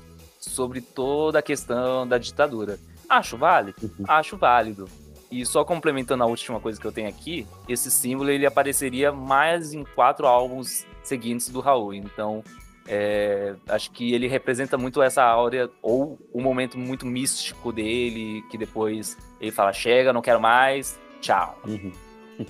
sobre 0.50 0.80
toda 0.80 1.38
a 1.38 1.42
questão 1.42 2.06
da 2.06 2.18
ditadura. 2.18 2.78
Acho 3.08 3.36
válido? 3.36 3.76
Uhum. 3.82 4.04
Acho 4.08 4.36
válido. 4.36 4.88
E 5.30 5.44
só 5.44 5.64
complementando 5.64 6.22
a 6.22 6.26
última 6.26 6.60
coisa 6.60 6.80
que 6.80 6.86
eu 6.86 6.92
tenho 6.92 7.08
aqui, 7.08 7.46
esse 7.68 7.90
símbolo 7.90 8.30
ele 8.30 8.46
apareceria 8.46 9.10
mais 9.10 9.72
em 9.72 9.84
quatro 9.84 10.26
álbuns 10.26 10.86
seguintes 11.02 11.48
do 11.48 11.60
Raul. 11.60 11.92
Então, 11.94 12.44
é, 12.86 13.54
acho 13.68 13.90
que 13.90 14.12
ele 14.12 14.28
representa 14.28 14.76
muito 14.76 15.02
essa 15.02 15.22
áurea, 15.22 15.70
ou 15.82 16.18
o 16.32 16.40
momento 16.40 16.78
muito 16.78 17.06
místico 17.06 17.72
dele, 17.72 18.42
que 18.50 18.58
depois 18.58 19.16
ele 19.40 19.50
fala: 19.50 19.72
chega, 19.72 20.12
não 20.12 20.22
quero 20.22 20.40
mais, 20.40 20.98
tchau. 21.20 21.58
Uhum. 21.66 21.92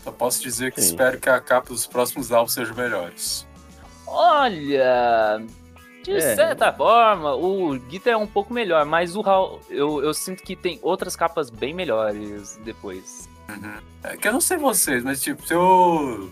Só 0.02 0.10
posso 0.10 0.42
dizer 0.42 0.72
que 0.72 0.80
Sim. 0.80 0.88
espero 0.88 1.18
que 1.20 1.28
a 1.28 1.40
capa 1.40 1.68
dos 1.68 1.86
próximos 1.86 2.32
álbuns 2.32 2.54
sejam 2.54 2.74
melhores. 2.74 3.46
Olha, 4.06 5.42
de 6.04 6.16
É. 6.16 6.34
certa 6.34 6.72
forma, 6.72 7.34
o 7.34 7.72
Guita 7.78 8.10
é 8.10 8.16
um 8.16 8.26
pouco 8.26 8.52
melhor, 8.52 8.84
mas 8.84 9.16
o 9.16 9.20
Raul, 9.20 9.60
eu, 9.70 10.02
eu 10.02 10.12
sinto 10.14 10.42
que 10.42 10.54
tem 10.54 10.78
outras 10.82 11.16
capas 11.16 11.50
bem 11.50 11.72
melhores 11.74 12.56
depois. 12.64 13.28
É 14.02 14.16
que 14.16 14.26
eu 14.28 14.32
não 14.32 14.40
sei 14.40 14.56
vocês, 14.56 15.02
mas 15.04 15.20
tipo, 15.22 15.46
se 15.46 15.52
eu. 15.54 16.30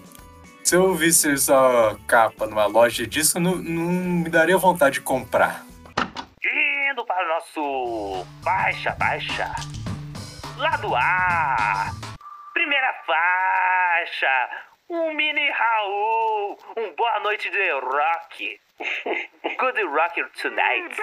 Se 0.64 0.76
eu 0.76 0.94
visse 0.94 1.32
essa 1.32 1.96
capa 2.06 2.46
numa 2.46 2.66
loja 2.66 3.02
de 3.02 3.06
disco, 3.08 3.40
não, 3.40 3.56
não 3.56 3.82
me 4.22 4.30
daria 4.30 4.56
vontade 4.56 4.94
de 4.94 5.00
comprar. 5.00 5.64
Indo 6.90 7.04
para 7.04 7.24
o 7.24 7.28
nosso 7.34 8.26
Baixa 8.42 8.92
Baixa. 8.92 9.50
Lado 10.56 10.94
A. 10.94 11.90
Primeira 12.54 12.92
faixa. 13.04 14.28
Um 14.92 15.14
mini 15.14 15.48
Raul. 15.50 16.58
Um 16.76 16.94
boa 16.94 17.18
noite 17.20 17.48
de 17.50 17.70
rock. 17.80 18.60
Good 19.58 19.80
rocker 19.84 20.28
tonight. 20.40 20.94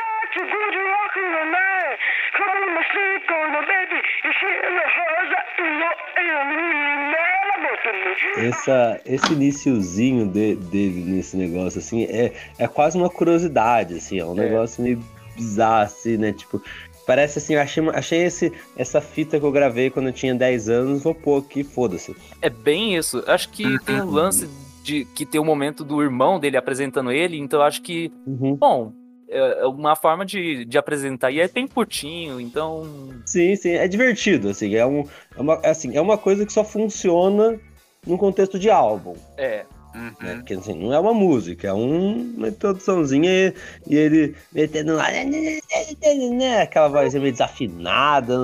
Essa, 8.38 9.00
esse 9.06 9.34
iniciozinho 9.34 10.26
de- 10.28 10.56
dele 10.56 11.04
nesse 11.06 11.36
negócio, 11.38 11.80
assim, 11.80 12.06
é, 12.06 12.34
é 12.58 12.68
quase 12.68 12.98
uma 12.98 13.10
curiosidade, 13.10 13.96
assim, 13.96 14.20
é 14.20 14.26
um 14.26 14.34
É. 14.40 14.46
negócio 14.50 14.82
meio 14.84 15.00
bizarro, 15.36 15.84
assim, 15.84 16.18
né? 16.18 16.32
Tipo, 16.34 16.62
parece 17.10 17.40
assim, 17.40 17.56
eu 17.56 17.62
achei, 17.62 17.90
achei 17.90 18.24
esse, 18.24 18.54
essa 18.78 19.02
fita 19.02 19.40
que 19.40 19.44
eu 19.44 19.52
gravei 19.52 19.90
quando 19.90 20.10
eu 20.10 20.14
tinha 20.14 20.36
10 20.36 20.70
anos, 20.70 21.02
vou 21.02 21.16
pôr 21.16 21.40
aqui, 21.40 21.64
foda-se. 21.64 22.16
É 22.40 22.52
bem 22.52 22.96
isso. 22.96 23.24
Acho 23.26 23.50
que 23.50 23.80
tem 23.80 24.00
um 24.00 24.12
lance 24.12 24.48
de 24.84 25.06
que 25.16 25.26
tem 25.26 25.42
o 25.42 25.44
momento 25.44 25.84
do 25.84 26.04
irmão 26.04 26.40
dele 26.40 26.56
apresentando 26.56 27.12
ele, 27.12 27.40
então 27.40 27.64
acho 27.64 27.82
que 27.82 28.12
Uhum. 28.28 28.56
Bom, 28.56 28.94
é 29.28 29.66
uma 29.66 29.96
forma 29.96 30.24
de, 30.24 30.66
de 30.66 30.78
apresentar. 30.78 31.32
E 31.32 31.40
é 31.40 31.48
bem 31.48 31.68
curtinho, 31.68 32.40
então. 32.40 32.88
Sim, 33.26 33.56
sim, 33.56 33.72
é 33.72 33.88
divertido, 33.88 34.50
assim, 34.50 34.76
é, 34.76 34.86
um, 34.86 35.04
é, 35.36 35.42
uma, 35.42 35.56
assim, 35.66 35.98
é 35.98 36.02
uma 36.02 36.18
coisa 36.18 36.46
que 36.46 36.54
só 36.54 36.64
funciona 36.64 37.60
num 38.06 38.18
contexto 38.18 38.60
de 38.60 38.70
álbum, 38.70 39.16
É. 39.36 39.66
Uhum. 40.00 40.16
né? 40.28 40.36
Porque 40.36 40.54
assim, 40.54 40.74
não 40.76 40.94
é 40.94 41.00
uma 41.00 41.14
música, 41.14 41.68
é 41.68 41.74
um, 41.74 42.34
uma 42.38 42.48
introduçãozinha 42.48 43.30
e, 43.30 43.54
e 43.88 43.96
ele 43.98 44.36
metendo 44.54 44.96
lá, 44.96 45.08
né, 45.12 46.62
aquela 46.62 46.88
voz 46.88 47.14
meio 47.14 47.32
desafinada. 47.32 48.38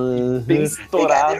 Bem 0.45 0.63
estourado. 0.63 1.39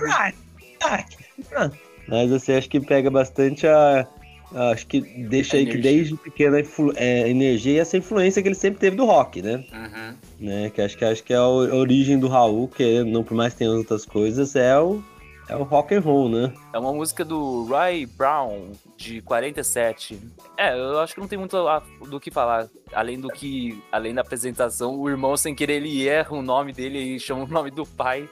Mas 2.08 2.32
assim, 2.32 2.54
acho 2.54 2.70
que 2.70 2.80
pega 2.80 3.10
bastante 3.10 3.68
a. 3.68 4.08
a- 4.54 4.70
Acho 4.72 4.88
que 4.88 5.02
deixa 5.02 5.58
A 5.58 5.60
aí 5.60 5.66
que 5.66 5.78
desde 5.78 6.16
pequena 6.16 6.62
é, 6.96 7.30
energia 7.30 7.74
e 7.74 7.80
essa 7.80 7.98
influência 7.98 8.42
que 8.42 8.48
ele 8.48 8.56
sempre 8.56 8.80
teve 8.80 8.96
do 8.96 9.04
rock, 9.04 9.42
né? 9.42 9.66
Uhum. 9.74 10.14
né? 10.40 10.70
Que 10.70 10.82
acho 10.82 10.98
que 10.98 11.04
acho 11.04 11.24
que 11.24 11.34
é 11.34 11.38
a 11.38 11.48
origem 11.48 12.18
do 12.18 12.28
Raul, 12.30 12.68
que 12.70 13.04
não 13.04 13.22
por 13.24 13.34
mais 13.36 13.52
que 13.54 13.60
tenha 13.60 13.72
outras 13.72 14.06
coisas, 14.06 14.56
é 14.56 14.80
o, 14.80 15.04
é 15.50 15.56
o 15.56 15.64
rock 15.64 15.94
and 15.96 16.00
roll, 16.02 16.30
né? 16.30 16.54
É 16.74 16.80
uma 16.80 16.92
música 16.94 17.24
do 17.26 17.66
Ray 17.66 18.06
Brown, 18.06 18.72
de 18.98 19.22
47. 19.22 20.20
É, 20.58 20.78
eu 20.78 21.00
acho 21.00 21.14
que 21.14 21.20
não 21.20 21.28
tem 21.28 21.38
muito 21.38 21.56
do 22.08 22.20
que 22.20 22.32
falar. 22.32 22.68
Além 22.94 23.20
do 23.20 23.30
que. 23.30 23.82
Além 23.92 24.14
da 24.14 24.22
apresentação, 24.22 24.96
o 25.00 25.10
irmão, 25.10 25.36
sem 25.38 25.54
querer, 25.56 25.76
ele 25.76 26.08
erra 26.08 26.34
o 26.36 26.42
nome 26.42 26.74
dele 26.74 26.98
e 27.00 27.20
chama 27.20 27.44
o 27.44 27.48
nome 27.48 27.72
do 27.72 27.86
pai. 27.86 28.30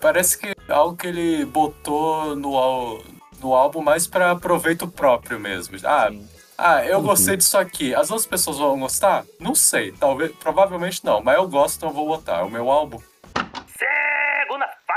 Parece 0.00 0.38
que 0.38 0.48
é 0.48 0.54
algo 0.72 0.96
que 0.96 1.06
ele 1.06 1.44
botou 1.44 2.36
no, 2.36 3.02
no 3.40 3.54
álbum 3.54 3.80
mais 3.82 4.06
pra 4.06 4.34
proveito 4.36 4.86
próprio 4.86 5.40
mesmo. 5.40 5.76
Ah, 5.84 6.08
Sim. 6.10 6.28
ah, 6.58 6.84
eu 6.84 6.98
Uhum. 6.98 7.04
gostei 7.06 7.36
disso 7.36 7.56
aqui. 7.56 7.94
As 7.94 8.10
outras 8.10 8.26
pessoas 8.26 8.58
vão 8.58 8.78
gostar? 8.80 9.24
Não 9.40 9.54
sei. 9.54 9.92
Talvez, 9.92 10.32
provavelmente 10.36 11.04
não. 11.04 11.22
Mas 11.22 11.36
eu 11.36 11.48
gosto, 11.48 11.76
então 11.76 11.88
eu 11.88 11.94
vou 11.94 12.06
botar. 12.06 12.40
É 12.40 12.42
o 12.42 12.50
meu 12.50 12.70
álbum. 12.70 12.98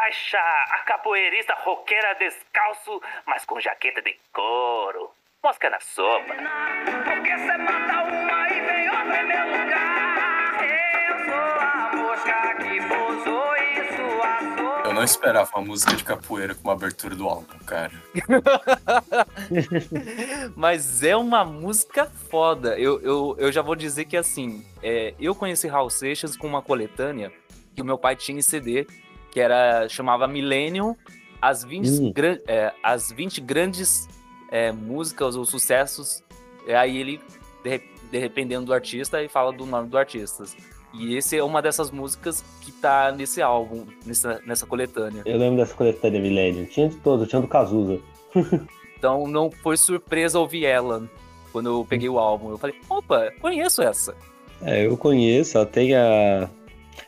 Faixa, 0.07 0.39
a 0.39 0.77
capoeirista 0.85 1.53
roqueira 1.65 2.15
descalço, 2.15 3.01
mas 3.25 3.43
com 3.43 3.59
jaqueta 3.59 4.01
de 4.01 4.17
couro. 4.31 5.11
Mosca 5.43 5.69
na 5.69 5.81
sopa. 5.81 6.33
Porque 7.03 7.37
cê 7.37 7.57
mata 7.57 8.03
uma 8.03 8.49
e 8.49 8.61
vem 8.61 8.89
outra 8.89 9.21
em 9.21 9.27
meu 9.27 9.47
lugar. 9.47 10.63
Eu 10.63 11.25
sou 11.25 11.59
a 11.59 11.91
mosca 11.93 12.55
que 12.55 12.79
pousou 12.87 13.53
em 13.57 13.83
sua 13.97 14.39
sopa. 14.55 14.87
Eu 14.87 14.93
não 14.93 15.03
esperava 15.03 15.51
uma 15.57 15.65
música 15.65 15.93
de 15.93 16.05
capoeira 16.05 16.55
com 16.55 16.61
uma 16.61 16.71
abertura 16.73 17.13
do 17.13 17.27
álbum, 17.27 17.59
cara. 17.65 17.91
Mas 20.55 21.03
é 21.03 21.17
uma 21.17 21.43
música 21.43 22.05
foda. 22.05 22.79
Eu, 22.79 23.01
eu, 23.01 23.35
eu 23.37 23.51
já 23.51 23.61
vou 23.61 23.75
dizer 23.75 24.05
que 24.05 24.15
assim, 24.15 24.65
é, 24.81 25.13
eu 25.19 25.35
conheci 25.35 25.67
Raul 25.67 25.89
Seixas 25.89 26.37
com 26.37 26.47
uma 26.47 26.61
coletânea 26.61 27.29
que 27.75 27.81
o 27.81 27.85
meu 27.85 27.97
pai 27.97 28.15
tinha 28.15 28.39
em 28.39 28.41
CD, 28.41 28.87
que 29.37 29.41
era 29.41 29.87
chamava 29.87 30.27
Millennium, 30.27 30.95
as 31.39 31.63
20, 31.63 31.87
Hum. 31.87 32.11
gran- 32.11 32.39
é, 32.47 32.73
as 32.81 33.11
20 33.11 33.39
grandes 33.39 34.09
é, 34.51 34.71
músicas 34.71 35.35
ou 35.35 35.45
sucessos. 35.45 36.23
E 36.67 36.73
aí 36.73 36.97
ele, 36.97 37.21
de, 37.63 37.77
de- 37.77 38.19
dependendo 38.19 38.65
do 38.65 38.73
artista, 38.73 39.21
e 39.21 39.27
fala 39.27 39.53
do 39.53 39.63
nome 39.63 39.89
do 39.89 39.95
artista. 39.97 40.43
E 40.91 41.15
esse 41.15 41.37
é 41.37 41.43
uma 41.43 41.61
dessas 41.61 41.91
músicas 41.91 42.43
que 42.61 42.71
tá 42.71 43.11
nesse 43.11 43.39
álbum, 43.39 43.85
nessa, 44.07 44.41
nessa 44.43 44.65
coletânea. 44.65 45.21
Eu 45.23 45.37
lembro 45.37 45.57
dessa 45.57 45.75
coletânea 45.75 46.19
Millennium. 46.19 46.65
Tinha 46.65 46.89
de 46.89 46.95
todo, 46.95 47.27
tinha 47.27 47.39
do 47.41 47.47
Cazuza. 47.47 47.99
Então 48.97 49.27
não 49.27 49.51
foi 49.51 49.77
surpresa 49.77 50.39
ouvir 50.39 50.65
ela 50.65 51.07
quando 51.51 51.69
eu 51.69 51.85
peguei 51.87 52.09
o 52.09 52.17
álbum. 52.17 52.49
Eu 52.49 52.57
falei, 52.57 52.75
opa, 52.89 53.31
conheço 53.39 53.83
essa. 53.83 54.15
É, 54.63 54.87
eu 54.87 54.97
conheço, 54.97 55.55
ela 55.55 55.67
tem 55.67 55.93
a. 55.93 56.49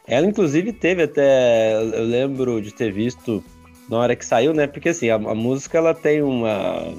Ela, 0.10 0.26
inclusive, 0.26 0.74
teve 0.74 1.04
até. 1.04 1.76
Eu 1.76 2.04
lembro 2.04 2.62
de 2.62 2.74
ter 2.74 2.91
visto 2.91 3.43
na 3.88 3.98
hora 3.98 4.15
que 4.15 4.26
saiu, 4.26 4.54
né? 4.54 4.67
Porque 4.67 4.89
assim, 4.89 5.10
a, 5.10 5.15
a 5.15 5.36
música 5.36 5.78
ela 5.78 5.93
tem 5.93 6.22
uma. 6.22 6.93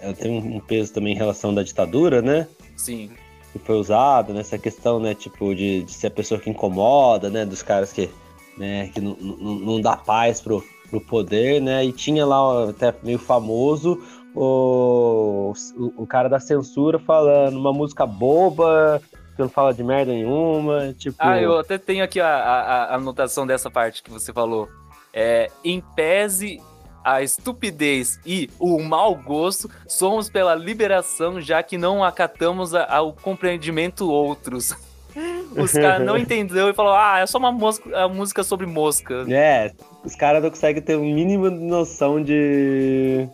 Ela 0.00 0.14
tem 0.14 0.38
um 0.38 0.60
peso 0.60 0.92
também 0.92 1.12
em 1.14 1.16
relação 1.16 1.52
da 1.54 1.62
ditadura, 1.62 2.22
né? 2.22 2.46
Sim. 2.76 3.10
que 3.52 3.58
foi 3.58 3.76
usado 3.76 4.32
nessa 4.32 4.58
questão, 4.58 4.98
né, 4.98 5.14
tipo, 5.14 5.54
de, 5.54 5.82
de 5.84 5.92
ser 5.92 6.08
a 6.08 6.10
pessoa 6.10 6.40
que 6.40 6.50
incomoda, 6.50 7.28
né, 7.28 7.44
dos 7.44 7.62
caras 7.62 7.92
que, 7.92 8.08
né, 8.56 8.88
que 8.88 9.00
não, 9.00 9.16
não, 9.20 9.54
não 9.54 9.80
dá 9.80 9.96
paz 9.96 10.40
pro, 10.40 10.64
pro 10.90 11.00
poder, 11.00 11.60
né, 11.60 11.84
e 11.84 11.92
tinha 11.92 12.24
lá, 12.24 12.70
até 12.70 12.94
meio 13.02 13.18
famoso, 13.18 14.02
o, 14.34 15.52
o, 15.76 16.02
o 16.02 16.06
cara 16.06 16.28
da 16.28 16.40
censura 16.40 16.98
falando 16.98 17.56
uma 17.58 17.72
música 17.72 18.06
boba, 18.06 19.00
que 19.34 19.40
não 19.42 19.48
fala 19.48 19.72
de 19.72 19.82
merda 19.82 20.12
nenhuma, 20.12 20.94
tipo... 20.98 21.16
Ah, 21.18 21.40
eu 21.40 21.58
até 21.58 21.78
tenho 21.78 22.04
aqui 22.04 22.20
a, 22.20 22.26
a- 22.28 22.84
a 22.84 22.94
anotação 22.96 23.46
dessa 23.46 23.70
parte 23.70 24.02
que 24.02 24.10
você 24.10 24.32
falou. 24.32 24.68
É, 25.12 25.50
em 25.64 25.80
pese 25.94 26.60
a 27.04 27.20
estupidez 27.22 28.20
e 28.24 28.48
o 28.60 28.80
mau 28.80 29.14
gosto, 29.14 29.68
somos 29.88 30.30
pela 30.30 30.54
liberação, 30.54 31.40
já 31.40 31.62
que 31.62 31.76
não 31.76 32.04
acatamos 32.04 32.74
a- 32.74 32.86
ao 32.94 33.12
compreendimento 33.12 34.08
outros. 34.10 34.74
Os 35.56 35.72
caras 35.72 36.06
não 36.06 36.16
entenderam 36.16 36.70
e 36.70 36.74
falou, 36.74 36.92
ah, 36.94 37.18
é 37.18 37.26
só 37.26 37.36
uma 37.38 37.52
mosca, 37.52 37.84
a 37.98 38.08
música 38.08 38.42
sobre 38.42 38.66
mosca. 38.66 39.26
É, 39.28 39.72
os 40.04 40.14
caras 40.14 40.42
não 40.42 40.48
conseguem 40.48 40.80
ter 40.80 40.96
um 40.96 41.02
mínimo 41.14 41.50
de 41.50 41.56
noção 41.56 42.22
de... 42.22 43.28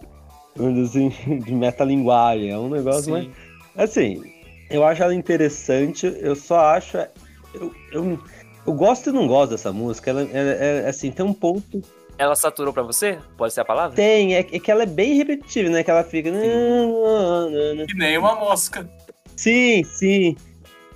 assim, 0.85 1.11
de 1.45 1.53
metalinguagem, 1.55 2.51
é 2.51 2.59
um 2.59 2.69
negócio 2.69 3.13
mais... 3.13 3.25
Sim. 3.27 3.33
Assim, 3.77 4.38
eu 4.71 4.85
acho 4.85 5.03
ela 5.03 5.15
interessante, 5.15 6.07
eu 6.21 6.35
só 6.37 6.61
acho. 6.61 6.97
Eu, 7.55 7.75
eu, 7.93 8.19
eu 8.67 8.73
gosto 8.73 9.11
e 9.11 9.13
não 9.13 9.27
gosto 9.27 9.51
dessa 9.53 9.73
música. 9.73 10.11
Ela, 10.11 10.23
ela- 10.23 10.51
é, 10.51 10.89
assim, 10.89 11.11
tem 11.11 11.25
um 11.25 11.33
ponto. 11.35 11.83
Ela 12.19 12.35
saturou 12.35 12.73
pra 12.75 12.83
você? 12.83 13.17
Pode 13.37 13.53
ser 13.55 13.61
a 13.61 13.65
palavra? 13.65 13.95
Tem, 13.95 14.35
é, 14.35 14.41
é 14.41 14.43
que 14.59 14.71
ela 14.71 14.83
é 14.83 14.87
bem 14.87 15.15
repetitiva, 15.15 15.71
né? 15.71 15.85
Que 15.85 15.91
ela 15.91 16.03
fica. 16.03 16.31
Que 17.87 17.95
nem 17.95 18.19
uma 18.19 18.35
mosca. 18.35 18.89
Sim, 19.37 19.85
sim. 19.85 20.37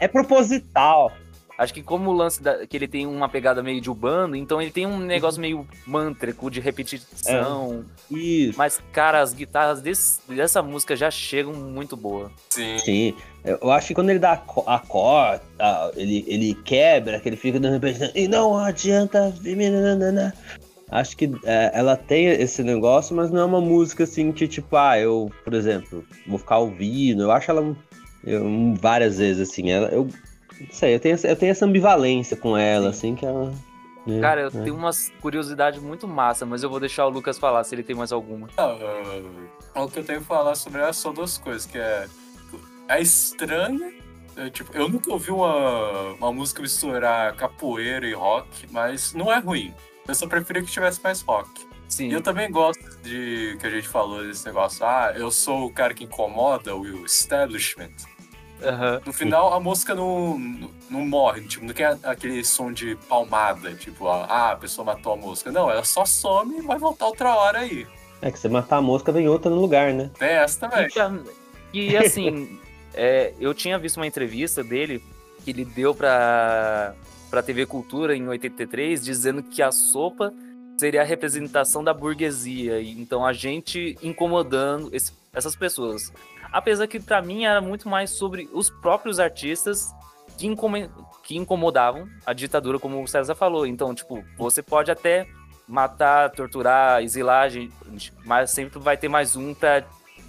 É 0.00 0.08
proposital. 0.08 1.12
Acho 1.56 1.72
que 1.74 1.82
como 1.82 2.10
o 2.10 2.12
lance 2.12 2.42
da- 2.42 2.66
que 2.66 2.76
ele 2.76 2.88
tem 2.88 3.06
uma 3.06 3.28
pegada 3.28 3.62
meio 3.62 3.80
de 3.80 3.88
urbano, 3.88 4.34
então 4.34 4.60
ele 4.60 4.72
tem 4.72 4.84
um 4.84 4.98
negócio 4.98 5.40
meio 5.40 5.64
mântrico 5.86 6.50
de 6.50 6.58
repetição. 6.60 7.84
Isso. 8.10 8.58
Mas, 8.58 8.80
cara, 8.92 9.20
as 9.20 9.32
guitarras 9.32 9.80
desse- 9.80 10.20
dessa 10.28 10.60
música 10.60 10.96
já 10.96 11.08
chegam 11.10 11.52
muito 11.52 11.96
boa. 11.96 12.32
Sim. 12.50 12.78
Sim. 12.78 13.14
Eu 13.44 13.70
acho 13.72 13.88
que 13.88 13.94
quando 13.94 14.10
ele 14.10 14.18
dá 14.20 14.32
a 14.66 14.74
a 14.74 14.78
corda, 14.78 15.42
ele, 15.96 16.24
ele 16.28 16.54
quebra, 16.54 17.18
que 17.18 17.28
ele 17.28 17.36
fica 17.36 17.58
de 17.58 17.68
repente. 17.68 18.10
E 18.14 18.28
não 18.28 18.56
adianta. 18.56 19.30
vir 19.40 19.56
me 19.56 19.68
nananana." 19.68 20.32
Acho 20.90 21.16
que 21.16 21.30
é, 21.44 21.70
ela 21.74 21.96
tem 21.96 22.26
esse 22.26 22.62
negócio, 22.62 23.16
mas 23.16 23.30
não 23.30 23.40
é 23.40 23.44
uma 23.46 23.60
música 23.62 24.04
assim 24.04 24.30
que, 24.30 24.46
tipo, 24.46 24.76
ah, 24.76 24.98
eu, 24.98 25.30
por 25.42 25.54
exemplo, 25.54 26.04
vou 26.26 26.38
ficar 26.38 26.58
ouvindo. 26.58 27.22
Eu 27.22 27.30
acho 27.32 27.50
ela 27.50 27.74
eu- 28.24 28.74
várias 28.78 29.16
vezes, 29.18 29.48
assim. 29.48 29.70
Ela, 29.70 29.88
eu 29.88 30.04
não 30.60 30.68
sei, 30.70 30.94
eu 30.94 31.00
tenho, 31.00 31.14
essa- 31.14 31.28
eu 31.28 31.34
tenho 31.36 31.50
essa 31.50 31.64
ambivalência 31.64 32.36
com 32.36 32.56
ela, 32.58 32.90
assim, 32.90 33.14
que 33.14 33.24
ela. 33.24 33.54
né, 34.06 34.20
Cara, 34.20 34.42
eu 34.42 34.48
é. 34.48 34.50
tenho 34.50 34.76
umas 34.76 35.10
curiosidades 35.22 35.80
muito 35.82 36.06
massa, 36.06 36.44
mas 36.44 36.62
eu 36.62 36.68
vou 36.68 36.78
deixar 36.78 37.06
o 37.06 37.08
Lucas 37.10 37.38
falar 37.38 37.64
se 37.64 37.74
ele 37.74 37.82
tem 37.82 37.96
mais 37.96 38.12
alguma. 38.12 38.48
O 39.74 39.88
que 39.88 39.98
eu 39.98 40.04
tenho 40.04 40.20
que 40.20 40.26
falar 40.26 40.54
sobre 40.54 40.82
ela 40.82 40.92
são 40.92 41.12
duas 41.14 41.38
coisas, 41.38 41.64
que 41.64 41.78
é... 41.78 42.06
É 42.92 43.00
estranho, 43.00 43.92
é, 44.36 44.50
tipo, 44.50 44.70
eu 44.76 44.88
nunca 44.88 45.10
ouvi 45.10 45.30
uma, 45.30 46.12
uma 46.14 46.32
música 46.32 46.60
misturar 46.60 47.34
capoeira 47.36 48.06
e 48.06 48.12
rock, 48.12 48.66
mas 48.70 49.14
não 49.14 49.32
é 49.32 49.38
ruim. 49.38 49.74
Eu 50.06 50.14
só 50.14 50.26
preferia 50.26 50.62
que 50.62 50.70
tivesse 50.70 51.02
mais 51.02 51.22
rock. 51.22 51.48
Sim. 51.88 52.08
E 52.08 52.12
eu 52.12 52.22
também 52.22 52.50
gosto 52.50 52.82
de 53.02 53.56
que 53.60 53.66
a 53.66 53.70
gente 53.70 53.88
falou 53.88 54.22
desse 54.22 54.44
negócio, 54.46 54.84
ah, 54.84 55.12
eu 55.14 55.30
sou 55.30 55.66
o 55.66 55.72
cara 55.72 55.94
que 55.94 56.04
incomoda, 56.04 56.74
o 56.74 57.04
establishment. 57.06 57.92
Aham. 58.62 59.00
No 59.04 59.12
final, 59.12 59.52
a 59.52 59.60
música 59.60 59.94
não, 59.94 60.38
não, 60.38 60.70
não 60.90 61.06
morre, 61.06 61.42
tipo, 61.42 61.64
não 61.64 61.72
tem 61.72 61.86
aquele 61.86 62.44
som 62.44 62.72
de 62.72 62.96
palmada, 63.08 63.74
tipo, 63.74 64.06
ah, 64.06 64.52
a 64.52 64.56
pessoa 64.56 64.84
matou 64.84 65.14
a 65.14 65.16
música. 65.16 65.50
Não, 65.50 65.70
ela 65.70 65.84
só 65.84 66.04
some 66.04 66.58
e 66.58 66.62
vai 66.62 66.78
voltar 66.78 67.06
outra 67.06 67.34
hora 67.34 67.60
aí. 67.60 67.86
É 68.20 68.30
que 68.30 68.38
você 68.38 68.48
matar 68.48 68.76
a 68.76 68.82
mosca, 68.82 69.10
vem 69.12 69.28
outra 69.28 69.50
no 69.50 69.60
lugar, 69.60 69.92
né? 69.92 70.10
Tem 70.18 70.28
essa 70.28 70.68
também. 70.68 70.88
E, 71.72 71.90
e, 71.90 71.96
assim, 71.96 72.60
é, 72.94 73.32
eu 73.40 73.52
tinha 73.54 73.78
visto 73.78 73.96
uma 73.98 74.06
entrevista 74.06 74.62
dele 74.62 75.02
que 75.44 75.50
ele 75.50 75.64
deu 75.64 75.94
pra, 75.94 76.94
pra 77.30 77.42
TV 77.42 77.66
Cultura 77.66 78.14
em 78.16 78.26
83, 78.28 79.02
dizendo 79.04 79.42
que 79.42 79.62
a 79.62 79.72
sopa 79.72 80.32
seria 80.78 81.02
a 81.02 81.04
representação 81.04 81.82
da 81.82 81.92
burguesia. 81.94 82.80
E, 82.80 82.92
então 83.00 83.24
a 83.24 83.32
gente 83.32 83.96
incomodando 84.02 84.88
esse- 84.94 85.12
essas 85.32 85.54
pessoas. 85.56 86.12
Apesar 86.52 86.86
que 86.86 87.00
pra 87.00 87.22
mim 87.22 87.44
era 87.44 87.60
muito 87.60 87.88
mais 87.88 88.10
sobre 88.10 88.48
os 88.52 88.68
próprios 88.70 89.18
artistas 89.18 89.90
que, 90.38 90.46
income- 90.46 90.88
que 91.24 91.36
incomodavam 91.36 92.06
a 92.26 92.32
ditadura, 92.32 92.78
como 92.78 93.02
o 93.02 93.08
César 93.08 93.34
falou. 93.34 93.66
Então, 93.66 93.94
tipo, 93.94 94.22
você 94.36 94.62
pode 94.62 94.90
até 94.90 95.26
matar, 95.66 96.30
torturar, 96.30 97.02
exilar 97.02 97.48
gente, 97.48 97.72
mas 98.24 98.50
sempre 98.50 98.78
vai 98.78 98.96
ter 98.96 99.08
mais 99.08 99.36
um 99.36 99.54
pra 99.54 99.82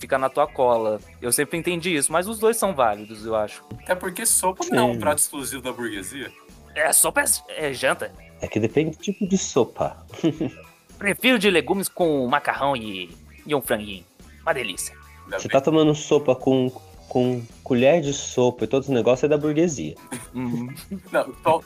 fica 0.03 0.17
na 0.17 0.29
tua 0.29 0.45
cola. 0.45 0.99
Eu 1.21 1.31
sempre 1.31 1.57
entendi 1.57 1.95
isso, 1.95 2.11
mas 2.11 2.27
os 2.27 2.37
dois 2.37 2.57
são 2.57 2.75
válidos, 2.75 3.25
eu 3.25 3.35
acho. 3.35 3.63
Até 3.83 3.95
porque 3.95 4.25
sopa 4.25 4.65
não 4.69 4.77
é 4.77 4.83
um 4.91 4.93
Sim. 4.95 4.99
prato 4.99 5.19
exclusivo 5.19 5.61
da 5.61 5.71
burguesia. 5.71 6.29
É, 6.75 6.91
sopa 6.91 7.21
é, 7.21 7.69
é 7.69 7.73
janta. 7.73 8.11
É 8.41 8.47
que 8.47 8.59
depende 8.59 8.91
do 8.91 8.97
tipo 8.97 9.25
de 9.25 9.37
sopa. 9.37 10.05
Prefiro 10.99 11.39
de 11.39 11.49
legumes 11.49 11.87
com 11.87 12.27
macarrão 12.27 12.75
e, 12.75 13.15
e 13.45 13.55
um 13.55 13.61
franguinho. 13.61 14.03
Uma 14.41 14.53
delícia. 14.53 14.93
Ainda 15.23 15.39
Você 15.39 15.47
bem. 15.47 15.53
tá 15.53 15.61
tomando 15.61 15.95
sopa 15.95 16.35
com, 16.35 16.69
com 17.07 17.41
colher 17.63 18.01
de 18.01 18.13
sopa 18.13 18.65
e 18.65 18.67
todos 18.67 18.89
os 18.89 18.93
negócios 18.93 19.23
é 19.23 19.27
da 19.29 19.37
burguesia. 19.37 19.95
Uhum. 20.33 20.67
Não, 21.13 21.31
qual- 21.41 21.63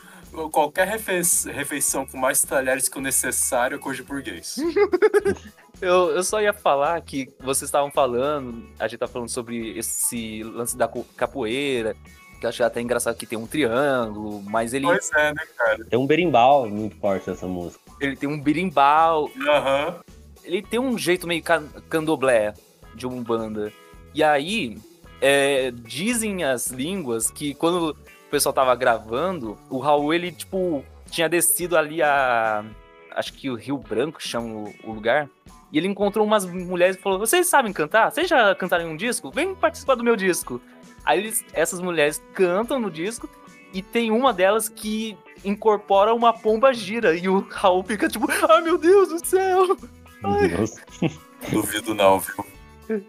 qualquer 0.52 0.88
refe- 0.88 1.50
refeição 1.52 2.06
com 2.06 2.18
mais 2.20 2.42
talheres 2.42 2.88
que 2.88 3.00
o 3.00 3.02
necessário 3.02 3.76
é 3.78 3.80
coisa 3.80 4.04
de 4.04 4.08
burguês. 4.08 4.58
Eu, 5.82 6.10
eu 6.12 6.24
só 6.24 6.42
ia 6.42 6.54
falar 6.54 7.00
que 7.02 7.30
vocês 7.40 7.68
estavam 7.68 7.92
falando, 7.92 8.68
a 8.80 8.88
gente 8.88 9.00
tá 9.00 9.08
falando 9.08 9.30
sobre 9.30 9.78
esse 9.78 10.42
lance 10.44 10.76
da 10.76 10.90
capoeira, 11.16 11.96
que 12.40 12.46
eu 12.46 12.50
achei 12.50 12.66
até 12.66 12.82
engraçado 12.82 13.16
que 13.16 13.26
tem 13.28 13.38
um 13.38 13.46
triângulo, 13.48 14.42
mas 14.44 14.74
ele, 14.74 14.86
Pois 14.88 15.12
é, 15.14 15.34
né, 15.34 15.44
cara? 15.56 15.86
Tem 15.86 16.00
um 16.00 16.08
berimbau 16.08 16.68
muito 16.68 16.96
forte 16.98 17.30
nessa 17.30 17.46
música. 17.48 17.80
ele 18.00 18.16
tem 18.16 18.28
um 18.28 18.40
birimbau, 18.42 19.30
Aham. 19.48 20.00
ele 20.44 20.62
tem 20.64 20.80
um 20.80 20.98
jeito 20.98 21.28
meio 21.28 21.44
can- 21.44 21.68
candomblé 21.90 22.54
de 22.96 23.06
umbanda. 23.06 23.72
E 24.16 24.24
aí, 24.24 24.80
é, 25.22 25.70
dizem 25.72 26.44
as 26.44 26.68
línguas 26.68 27.30
que 27.30 27.54
quando 27.54 27.92
o 27.92 28.30
pessoal 28.32 28.52
tava 28.54 28.74
gravando, 28.76 29.58
o 29.70 29.78
Raul, 29.78 30.12
ele, 30.12 30.32
tipo, 30.32 30.84
tinha 31.12 31.30
descido 31.30 31.78
ali 31.78 32.02
a... 32.02 32.66
Acho 33.12 33.34
que 33.34 33.50
o 33.50 33.56
Rio 33.56 33.78
Branco 33.78 34.22
chama 34.22 34.70
o 34.84 34.92
lugar. 34.92 35.28
E 35.72 35.78
ele 35.78 35.88
encontrou 35.88 36.26
umas 36.26 36.46
mulheres 36.46 36.96
e 36.96 37.00
falou, 37.00 37.20
vocês 37.20 37.48
sabem 37.48 37.74
cantar? 37.74 38.10
Vocês 38.12 38.30
já 38.30 38.56
cantaram 38.56 38.88
em 38.88 38.94
um 38.94 38.98
disco? 38.98 39.30
Vem 39.32 39.54
participar 39.54 39.96
do 39.96 40.04
meu 40.04 40.16
disco. 40.16 40.62
Aí 41.06 41.20
eles- 41.20 41.44
essas 41.54 41.82
mulheres 41.82 42.22
cantam 42.34 42.80
no 42.80 42.90
disco 42.90 43.30
e 43.74 43.82
tem 43.82 44.10
uma 44.12 44.32
delas 44.34 44.70
que 44.70 45.18
incorpora 45.44 46.14
uma 46.14 46.32
pomba 46.34 46.74
gira. 46.74 47.16
E 47.16 47.28
o 47.28 47.40
Raul 47.50 47.84
fica 47.84 48.08
tipo, 48.08 48.28
ai 48.50 48.62
meu 48.62 48.78
Deus 48.78 49.10
do 49.10 49.26
céu! 49.26 49.78
Ai. 50.24 50.48
Nossa. 50.50 50.82
Duvido 51.52 51.94
não, 51.94 52.20
viu? 52.20 52.46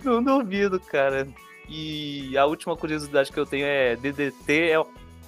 Não 0.04 0.22
duvido, 0.22 0.78
cara. 0.80 1.26
E 1.68 2.36
a 2.36 2.44
última 2.44 2.76
curiosidade 2.76 3.30
que 3.32 3.38
eu 3.38 3.46
tenho 3.46 3.64
é 3.64 3.94
DDT 3.96 4.70
é 4.70 4.84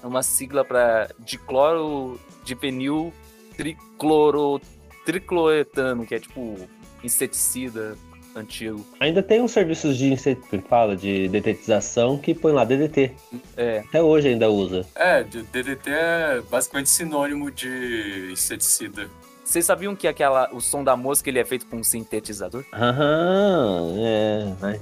uma 0.06 0.22
sigla 0.22 0.64
para 0.64 1.10
dicloro 1.20 2.18
dipenil 2.44 3.12
tricloro 3.56 4.60
tricloretano, 5.04 6.04
que 6.06 6.14
é 6.14 6.18
tipo 6.18 6.56
inseticida 7.02 7.96
antigo. 8.34 8.86
Ainda 9.00 9.22
tem 9.22 9.40
uns 9.42 9.50
serviços 9.50 9.96
de 9.98 10.14
que 10.16 10.58
fala 10.60 10.96
de 10.96 11.28
detetização 11.28 12.16
que 12.16 12.32
põe 12.34 12.52
lá 12.52 12.64
DDT. 12.64 13.12
É, 13.56 13.80
Até 13.80 14.00
hoje 14.02 14.28
ainda 14.28 14.48
usa. 14.48 14.86
É, 14.94 15.22
de- 15.24 15.42
DDT 15.42 15.90
é 15.90 16.40
basicamente 16.48 16.88
sinônimo 16.90 17.50
de 17.50 18.30
inseticida. 18.32 19.08
vocês 19.44 19.64
sabiam 19.64 19.96
que 19.96 20.06
aquela 20.06 20.48
o 20.54 20.60
som 20.60 20.84
da 20.84 20.96
mosca 20.96 21.28
ele 21.28 21.40
é 21.40 21.44
feito 21.44 21.66
com 21.66 21.78
um 21.78 21.82
sintetizador? 21.84 22.64
Aham, 22.72 23.94
é. 23.98 24.80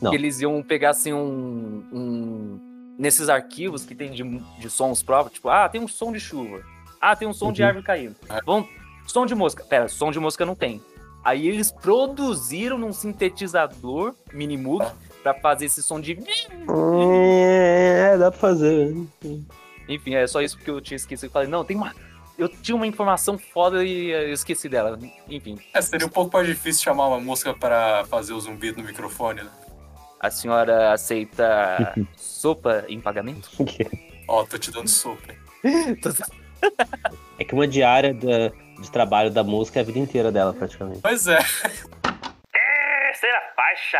Não. 0.00 0.12
Eles 0.14 0.40
iam 0.40 0.62
pegar 0.62 0.90
assim 0.90 1.12
um, 1.12 1.82
um- 1.92 2.94
nesses 2.98 3.28
arquivos 3.28 3.84
que 3.84 3.94
tem 3.94 4.10
de, 4.10 4.22
de 4.60 4.68
sons 4.70 5.02
próprios, 5.02 5.34
tipo, 5.34 5.48
ah, 5.48 5.68
tem 5.68 5.80
um 5.80 5.88
som 5.88 6.12
de 6.12 6.20
chuva. 6.20 6.60
Ah, 7.00 7.16
tem 7.16 7.26
um 7.26 7.32
som 7.32 7.50
de 7.52 7.62
Uhum. 7.62 7.68
árvore 7.68 7.84
caindo. 7.86 8.16
Vamos, 8.44 8.68
som 9.06 9.24
de 9.24 9.34
mosca. 9.34 9.64
Pera, 9.64 9.88
som 9.88 10.10
de 10.12 10.20
mosca 10.20 10.44
não 10.44 10.54
tem. 10.54 10.80
Aí 11.28 11.46
eles 11.46 11.70
produziram 11.70 12.78
num 12.78 12.90
sintetizador 12.92 14.14
Minimoog 14.32 14.86
pra 15.22 15.34
fazer 15.34 15.66
esse 15.66 15.82
som 15.82 16.00
de. 16.00 16.18
É, 17.02 18.16
dá 18.16 18.30
pra 18.30 18.40
fazer. 18.40 18.96
Enfim, 19.86 20.14
é 20.14 20.26
só 20.26 20.40
isso 20.40 20.56
que 20.56 20.70
eu 20.70 20.80
tinha 20.80 20.96
esquecido. 20.96 21.26
Eu 21.28 21.32
falei, 21.32 21.48
não, 21.48 21.64
tem 21.64 21.76
uma. 21.76 21.94
Eu 22.38 22.48
tinha 22.48 22.74
uma 22.74 22.86
informação 22.86 23.36
foda 23.36 23.84
e 23.84 24.08
eu 24.10 24.32
esqueci 24.32 24.70
dela. 24.70 24.98
Enfim, 25.28 25.58
É, 25.74 25.82
seria 25.82 26.06
um 26.06 26.10
pouco 26.10 26.32
mais 26.34 26.46
difícil 26.46 26.82
chamar 26.82 27.08
uma 27.08 27.20
mosca 27.20 27.52
para 27.52 28.04
fazer 28.06 28.32
o 28.32 28.40
zumbido 28.40 28.80
no 28.80 28.86
microfone, 28.86 29.42
né? 29.42 29.50
a 30.20 30.30
senhora 30.30 30.92
aceita 30.94 31.94
sopa 32.16 32.84
em 32.88 33.00
pagamento? 33.00 33.50
Ó, 34.26 34.44
tô 34.44 34.56
te 34.56 34.70
dando 34.70 34.88
sopa. 34.88 35.34
É 37.38 37.44
que 37.44 37.54
uma 37.54 37.68
diária 37.68 38.12
da- 38.12 38.50
de 38.78 38.90
trabalho 38.90 39.30
da 39.30 39.42
música 39.42 39.80
é 39.80 39.82
a 39.82 39.84
vida 39.84 39.98
inteira 39.98 40.30
dela, 40.30 40.52
praticamente. 40.52 41.00
Pois 41.00 41.26
é. 41.26 41.38
Terceira 42.52 43.42
faixa, 43.56 43.98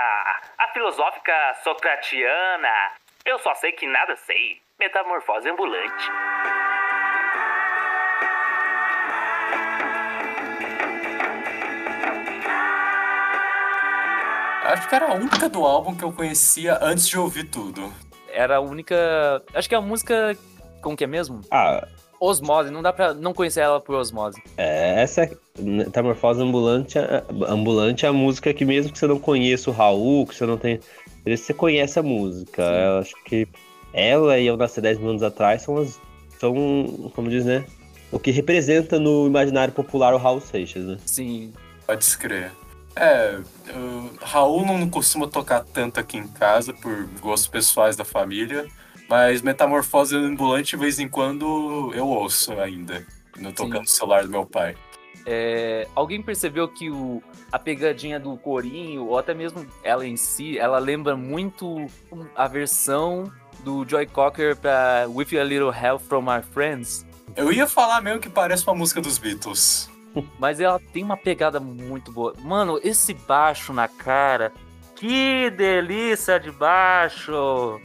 a 0.59 0.69
filosófica 0.73 1.33
socratiana. 1.65 2.93
Eu 3.25 3.39
só 3.41 3.55
sei 3.55 3.73
que 3.73 3.87
nada 3.87 4.17
sei. 4.17 4.61
Metamorfose 4.79 5.49
ambulante. 5.49 6.11
Acho 14.65 14.89
que 14.89 14.95
era 14.95 15.07
a 15.07 15.15
única 15.15 15.49
do 15.49 15.65
álbum 15.65 15.97
que 15.97 16.05
eu 16.05 16.13
conhecia 16.13 16.79
antes 16.83 17.09
de 17.09 17.19
ouvir 17.19 17.45
tudo. 17.51 17.93
Era 18.31 18.57
a 18.57 18.61
única. 18.61 19.43
Acho 19.55 19.69
que 19.69 19.75
é 19.75 19.79
a 19.79 19.81
música. 19.81 20.37
Como 20.83 20.97
que 20.97 21.05
é 21.05 21.07
mesmo? 21.07 21.41
Ah, 21.51 21.89
Osmose, 22.21 22.71
não 22.71 22.83
dá 22.83 22.93
pra 22.93 23.15
não 23.15 23.33
conhecer 23.33 23.61
ela 23.61 23.81
por 23.81 23.95
osmose. 23.95 24.43
é, 24.57 25.03
essa 25.03 25.23
é- 25.23 25.37
Metamorfose 25.59 26.41
Ambulante, 26.41 26.99
é- 26.99 27.25
Ambulante 27.49 28.07
é 28.07 28.09
a 28.09 28.13
música 28.13 28.53
que 28.55 28.65
mesmo 28.65 28.93
que 28.93 28.99
você 28.99 29.07
não 29.07 29.19
conheça 29.19 29.71
o 29.71 29.73
Raul, 29.73 30.27
que 30.27 30.35
você 30.35 30.47
não 30.47 30.57
tem. 30.57 30.81
Você 31.27 31.53
conhece 31.53 31.99
a 31.99 32.03
música. 32.03 32.63
Eu 32.63 32.99
acho 32.99 33.15
que 33.25 33.47
ela 33.93 34.39
e 34.39 34.47
Eu 34.47 34.57
Nasci 34.57 34.81
10 34.81 34.99
mil 34.99 35.11
anos 35.11 35.23
atrás 35.23 35.63
são 35.63 35.77
as. 35.79 36.01
São, 36.39 36.55
como 37.15 37.29
diz, 37.29 37.45
né? 37.45 37.65
O 38.13 38.19
que 38.19 38.31
representa 38.31 38.99
no 38.99 39.27
imaginário 39.27 39.75
popular 39.75 40.15
o 40.15 40.19
Raul 40.19 40.41
Seixas, 40.41 40.85
né? 40.85 40.97
Sim. 41.05 41.53
Pode 41.87 42.05
escrever. 42.05 42.53
É, 42.95 43.39
o 43.75 44.11
Raul 44.25 44.65
não 44.65 44.89
costuma 44.89 45.27
tocar 45.29 45.65
tanto 45.65 45.99
aqui 46.01 46.17
em 46.17 46.27
casa 46.27 46.73
por 46.73 47.09
gostos 47.21 47.49
pessoais 47.49 47.97
da 47.97 48.05
família, 48.05 48.67
mas 49.09 49.43
Metamorfose 49.43 50.17
Ambulante 50.17 50.71
de 50.71 50.77
vez 50.77 50.99
em 50.99 51.09
quando 51.09 51.93
eu 51.95 52.07
ouço 52.07 52.53
ainda, 52.61 53.07
no 53.37 53.53
tocando 53.53 53.81
no 53.81 53.89
celular 53.89 54.25
do 54.25 54.31
meu 54.31 54.45
pai. 54.45 54.77
É, 55.27 55.87
alguém 55.95 56.23
percebeu 56.23 56.69
que 56.69 56.91
o, 56.91 57.23
a 57.53 57.59
pegadinha 57.59 58.19
do 58.19 58.37
corinho, 58.37 59.07
ou 59.07 59.19
até 59.19 59.35
mesmo 59.35 59.67
ela 59.83 60.07
em 60.07 60.17
si, 60.17 60.59
ela 60.59 60.79
lembra 60.79 61.17
muito 61.17 61.87
a 62.35 62.49
versão 62.49 63.31
do 63.61 63.87
Joy 63.87 64.07
Cocker 64.07 64.57
pra 64.57 65.07
With 65.09 65.39
a 65.39 65.45
Little 65.45 65.73
Help 65.73 66.03
from 66.03 66.23
My 66.23 66.43
Friends. 66.43 67.07
Eu 67.37 67.53
ia 67.53 67.67
falar 67.67 68.01
mesmo 68.01 68.21
que 68.21 68.31
parece 68.31 68.67
uma 68.67 68.75
música 68.75 69.01
dos 69.01 69.19
Beatles. 69.19 69.91
Mas 70.39 70.61
ela 70.61 70.81
tem 70.93 71.05
uma 71.05 71.17
pegada 71.17 71.61
muito 71.61 72.11
boa. 72.11 72.35
Mano, 72.41 72.81
esse 72.83 73.13
baixo 73.13 73.73
na 73.73 73.87
cara. 73.87 74.53
Que 74.97 75.51
delícia 75.51 76.41
de 76.41 76.51
baixo! 76.51 77.81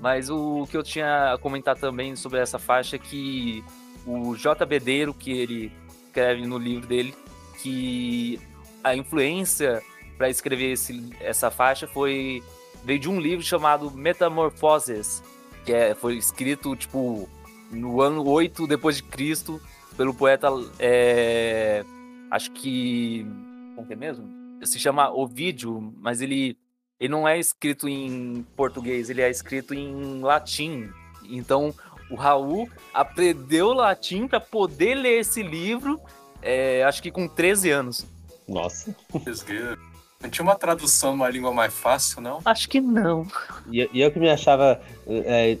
Mas 0.00 0.30
o 0.30 0.66
que 0.70 0.76
eu 0.76 0.82
tinha 0.82 1.32
a 1.32 1.38
comentar 1.38 1.76
também 1.76 2.16
sobre 2.16 2.38
essa 2.38 2.58
faixa 2.58 2.96
é 2.96 2.98
que 2.98 3.64
o 4.06 4.36
J. 4.36 4.64
Bedeiro, 4.66 5.14
que 5.14 5.32
ele 5.32 5.72
escreve 6.06 6.46
no 6.46 6.58
livro 6.58 6.86
dele, 6.86 7.14
que 7.62 8.38
a 8.82 8.94
influência 8.94 9.82
para 10.18 10.28
escrever 10.28 10.72
esse, 10.72 11.10
essa 11.20 11.50
faixa 11.50 11.86
foi 11.86 12.42
veio 12.84 12.98
de 12.98 13.08
um 13.08 13.20
livro 13.20 13.44
chamado 13.44 13.90
Metamorfoses, 13.90 15.22
que 15.64 15.72
é, 15.72 15.94
foi 15.94 16.16
escrito 16.16 16.74
tipo 16.76 17.28
no 17.70 18.00
ano 18.00 18.26
8 18.28 18.66
depois 18.66 18.96
de 18.96 19.04
Cristo 19.04 19.60
pelo 19.96 20.12
poeta 20.12 20.48
é, 20.78 21.84
acho 22.30 22.50
que 22.52 23.26
como 23.74 23.86
que 23.86 23.92
é 23.92 23.96
mesmo? 23.96 24.28
Se 24.64 24.78
chama 24.78 25.10
Ovídio, 25.10 25.92
mas 25.98 26.20
ele 26.20 26.56
ele 27.02 27.10
não 27.10 27.26
é 27.26 27.36
escrito 27.36 27.88
em 27.88 28.46
português, 28.54 29.10
ele 29.10 29.20
é 29.20 29.28
escrito 29.28 29.74
em 29.74 30.20
latim. 30.20 30.88
Então 31.28 31.74
o 32.08 32.14
Raul 32.14 32.70
aprendeu 32.94 33.72
latim 33.72 34.28
para 34.28 34.38
poder 34.38 34.94
ler 34.94 35.18
esse 35.18 35.42
livro, 35.42 36.00
é, 36.40 36.84
acho 36.84 37.02
que 37.02 37.10
com 37.10 37.26
13 37.26 37.70
anos. 37.70 38.06
Nossa. 38.46 38.94
Não 39.12 40.30
tinha 40.30 40.44
uma 40.44 40.54
tradução 40.54 41.10
numa 41.10 41.28
língua 41.28 41.52
mais 41.52 41.74
fácil, 41.74 42.20
não? 42.20 42.38
Acho 42.44 42.68
que 42.68 42.80
não. 42.80 43.26
E, 43.68 43.90
e 43.92 44.00
eu 44.00 44.12
que 44.12 44.20
me 44.20 44.30
achava 44.30 44.80
é, 45.04 45.58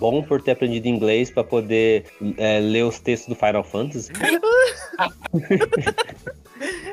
bom 0.00 0.22
por 0.22 0.40
ter 0.40 0.52
aprendido 0.52 0.88
inglês 0.88 1.30
pra 1.30 1.44
poder 1.44 2.06
é, 2.38 2.60
ler 2.60 2.84
os 2.84 2.98
textos 2.98 3.28
do 3.28 3.34
Final 3.34 3.62
Fantasy. 3.62 4.10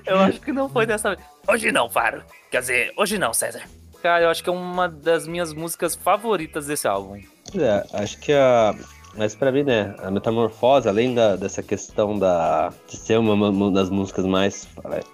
Eu 0.06 0.20
acho 0.20 0.40
que 0.42 0.52
não 0.52 0.70
foi 0.70 0.86
dessa 0.86 1.16
vez. 1.16 1.28
Hoje 1.48 1.72
não, 1.72 1.90
Faro. 1.90 2.24
Quer 2.52 2.60
dizer, 2.60 2.94
hoje 2.96 3.18
não, 3.18 3.34
César. 3.34 3.64
Cara, 4.06 4.26
eu 4.26 4.30
acho 4.30 4.44
que 4.44 4.50
é 4.52 4.54
uma 4.54 4.88
das 4.88 5.26
minhas 5.26 5.52
músicas 5.52 5.96
favoritas 5.96 6.68
desse 6.68 6.88
álbum. 6.88 7.20
É, 7.58 7.84
acho 7.92 8.20
que 8.20 8.32
a. 8.34 8.76
Mas 9.18 9.34
pra 9.34 9.52
mim, 9.52 9.64
né, 9.64 9.96
a 9.98 10.12
Metamorfose, 10.12 10.88
além 10.88 11.16
da, 11.16 11.36
dessa 11.36 11.64
questão 11.64 12.20
da, 12.20 12.72
de 12.88 12.98
ser 12.98 13.18
uma, 13.18 13.34
uma 13.34 13.72
das 13.72 13.90
músicas 13.90 14.24
mais. 14.24 14.68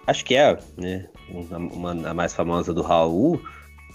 Acho 0.05 0.25
que 0.25 0.35
é, 0.35 0.59
né? 0.75 1.07
uma, 1.29 1.91
a 2.09 2.13
mais 2.13 2.33
famosa 2.33 2.73
do 2.73 2.81
Raul, 2.81 3.41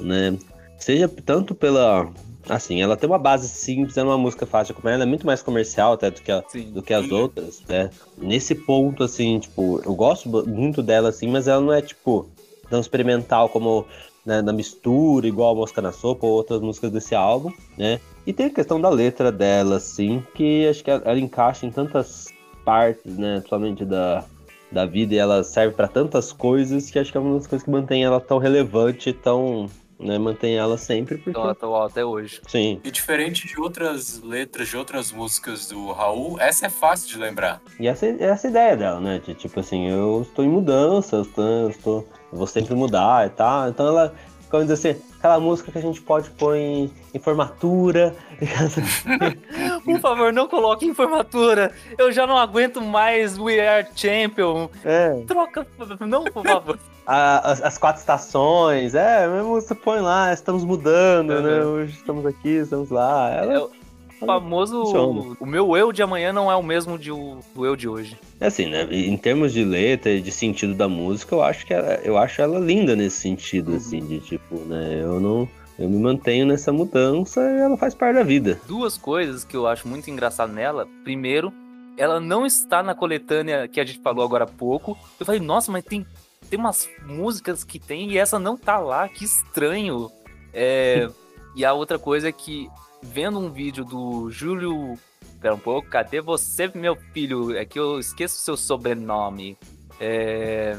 né? 0.00 0.38
Seja 0.78 1.06
tanto 1.26 1.54
pela. 1.54 2.10
Assim, 2.48 2.80
ela 2.80 2.96
tem 2.96 3.06
uma 3.06 3.18
base 3.18 3.50
simples, 3.50 3.98
é 3.98 4.02
uma 4.02 4.16
música 4.16 4.46
fácil 4.46 4.72
de 4.72 4.78
acompanhar, 4.78 4.94
ela 4.94 5.04
é 5.04 5.06
muito 5.06 5.26
mais 5.26 5.42
comercial 5.42 5.92
até 5.92 6.10
do 6.10 6.22
que, 6.22 6.32
a- 6.32 6.42
Sim. 6.48 6.72
do 6.72 6.82
que 6.82 6.94
as 6.94 7.10
outras, 7.10 7.62
né? 7.68 7.90
Nesse 8.16 8.54
ponto, 8.54 9.04
assim, 9.04 9.40
tipo, 9.40 9.78
eu 9.84 9.94
gosto 9.94 10.26
muito 10.48 10.82
dela, 10.82 11.10
assim, 11.10 11.28
mas 11.28 11.46
ela 11.48 11.60
não 11.60 11.72
é, 11.72 11.82
tipo, 11.82 12.30
tão 12.70 12.80
experimental 12.80 13.50
como 13.50 13.86
né, 14.26 14.42
na 14.42 14.52
mistura, 14.52 15.28
igual 15.28 15.52
a 15.52 15.54
Mosca 15.54 15.80
na 15.80 15.92
Sopa 15.92 16.26
ou 16.26 16.32
outras 16.32 16.60
músicas 16.60 16.90
desse 16.90 17.14
álbum, 17.14 17.52
né? 17.78 18.00
E 18.26 18.32
tem 18.32 18.46
a 18.46 18.50
questão 18.50 18.80
da 18.80 18.90
letra 18.90 19.30
dela, 19.30 19.76
assim, 19.76 20.22
que 20.34 20.66
acho 20.66 20.82
que 20.82 20.90
ela, 20.90 21.02
ela 21.04 21.20
encaixa 21.20 21.64
em 21.64 21.70
tantas 21.70 22.26
partes, 22.64 23.16
né? 23.16 23.36
Principalmente 23.36 23.84
da, 23.84 24.24
da 24.70 24.84
vida, 24.84 25.14
e 25.14 25.18
ela 25.18 25.44
serve 25.44 25.74
pra 25.76 25.86
tantas 25.86 26.32
coisas 26.32 26.90
que 26.90 26.98
acho 26.98 27.12
que 27.12 27.16
é 27.16 27.20
uma 27.20 27.36
das 27.36 27.46
coisas 27.46 27.64
que 27.64 27.70
mantém 27.70 28.02
ela 28.04 28.20
tão 28.20 28.38
relevante, 28.38 29.12
tão. 29.12 29.70
Né, 29.98 30.18
mantém 30.18 30.56
ela 30.56 30.76
sempre, 30.76 31.16
porque. 31.16 31.30
Então, 31.30 31.48
atual 31.48 31.86
até 31.86 32.04
hoje. 32.04 32.42
Sim. 32.46 32.78
E 32.84 32.90
diferente 32.90 33.46
de 33.46 33.58
outras 33.58 34.20
letras 34.22 34.68
de 34.68 34.76
outras 34.76 35.10
músicas 35.10 35.68
do 35.68 35.90
Raul, 35.90 36.38
essa 36.38 36.66
é 36.66 36.68
fácil 36.68 37.08
de 37.08 37.18
lembrar. 37.18 37.62
E 37.80 37.88
essa, 37.88 38.06
essa 38.06 38.46
é 38.46 38.48
a 38.48 38.50
ideia 38.50 38.76
dela, 38.76 39.00
né? 39.00 39.22
De 39.24 39.32
tipo 39.32 39.58
assim, 39.58 39.88
eu 39.88 40.20
estou 40.20 40.44
em 40.44 40.48
mudança, 40.48 41.16
eu, 41.16 41.22
estou, 41.22 41.44
eu, 41.44 41.70
estou, 41.70 42.08
eu 42.32 42.38
vou 42.38 42.46
sempre 42.46 42.74
mudar 42.74 43.26
e 43.26 43.30
tal. 43.30 43.68
Então 43.68 43.86
ela, 43.88 44.12
como 44.50 44.64
dizer 44.64 44.74
assim, 44.92 45.00
aquela 45.18 45.38
música 45.40 45.70
que 45.72 45.78
a 45.78 45.82
gente 45.82 46.00
pode 46.00 46.30
pôr 46.30 46.56
em, 46.56 46.90
em 47.14 47.18
formatura. 47.18 48.14
Por 49.84 50.00
favor, 50.00 50.32
não 50.32 50.48
coloque 50.48 50.86
em 50.86 50.94
formatura. 50.94 51.72
Eu 51.98 52.10
já 52.12 52.26
não 52.26 52.36
aguento 52.36 52.80
mais 52.82 53.38
We 53.38 53.66
Are 53.66 53.86
Champion. 53.94 54.68
é, 54.84 55.22
Troca, 55.26 55.66
não, 56.00 56.24
por 56.24 56.44
favor. 56.44 56.78
a- 57.06 57.50
as, 57.52 57.62
as 57.62 57.78
quatro 57.78 58.00
estações, 58.00 58.94
é, 58.94 59.26
mesmo 59.28 59.50
você 59.60 59.74
põe 59.74 60.00
lá, 60.00 60.32
estamos 60.32 60.64
mudando, 60.64 61.40
né? 61.40 61.60
Uhum. 61.64 61.72
Hoje 61.74 61.92
estamos 61.96 62.26
aqui, 62.26 62.48
estamos 62.48 62.90
lá. 62.90 63.30
Ela, 63.30 63.54
É 63.54 63.58
o 63.58 63.70
famoso. 64.18 64.84
Funciona. 64.84 65.36
O 65.40 65.46
meu 65.46 65.76
eu 65.76 65.92
de 65.92 66.02
amanhã 66.02 66.32
não 66.32 66.50
é 66.50 66.56
o 66.56 66.62
mesmo 66.62 66.98
de 66.98 67.10
o, 67.12 67.40
do 67.54 67.66
eu 67.66 67.76
de 67.76 67.88
hoje. 67.88 68.16
É 68.40 68.46
assim, 68.46 68.66
né? 68.66 68.86
Em 68.90 69.16
termos 69.16 69.52
de 69.52 69.64
letra 69.64 70.12
e 70.12 70.20
de 70.20 70.30
sentido 70.32 70.74
da 70.74 70.88
música, 70.88 71.34
eu 71.34 71.42
acho 71.42 71.66
que 71.66 71.74
ela, 71.74 71.94
eu 72.04 72.16
acho 72.16 72.40
ela 72.40 72.58
linda 72.58 72.94
nesse 72.96 73.16
sentido, 73.18 73.72
Uhum. 73.72 73.76
assim, 73.76 74.00
de 74.06 74.20
tipo, 74.20 74.56
né? 74.60 75.00
Eu 75.02 75.20
não. 75.20 75.48
Eu 75.78 75.90
me 75.90 75.98
mantenho 75.98 76.46
nessa 76.46 76.72
mudança 76.72 77.40
e 77.40 77.58
ela 77.60 77.76
faz 77.76 77.94
parte 77.94 78.14
da 78.14 78.22
vida. 78.22 78.58
Duas 78.66 78.96
coisas 78.96 79.44
que 79.44 79.54
eu 79.54 79.66
acho 79.66 79.86
muito 79.86 80.10
engraçado 80.10 80.50
nela. 80.50 80.88
Primeiro, 81.04 81.52
ela 81.98 82.18
não 82.18 82.46
está 82.46 82.82
na 82.82 82.94
coletânea 82.94 83.68
que 83.68 83.78
a 83.78 83.84
gente 83.84 84.00
falou 84.00 84.24
agora 84.24 84.44
há 84.44 84.46
pouco. 84.46 84.96
Eu 85.20 85.26
falei, 85.26 85.38
nossa, 85.40 85.70
mas 85.70 85.84
tem, 85.84 86.06
tem 86.48 86.58
umas 86.58 86.88
músicas 87.06 87.62
que 87.62 87.78
tem 87.78 88.10
e 88.10 88.16
essa 88.16 88.38
não 88.38 88.56
tá 88.56 88.78
lá, 88.78 89.06
que 89.06 89.22
estranho. 89.24 90.10
É, 90.54 91.10
e 91.54 91.62
a 91.62 91.74
outra 91.74 91.98
coisa 91.98 92.28
é 92.30 92.32
que, 92.32 92.68
vendo 93.12 93.38
um 93.38 93.50
vídeo 93.50 93.84
do 93.84 94.30
Júlio. 94.30 94.98
Pera 95.40 95.54
um 95.54 95.58
pouco, 95.58 95.88
cadê 95.88 96.20
você, 96.20 96.70
meu 96.74 96.96
filho? 97.12 97.56
É 97.56 97.64
que 97.64 97.78
eu 97.78 97.98
esqueço 97.98 98.40
seu 98.40 98.56
sobrenome. 98.56 99.56
É. 100.00 100.76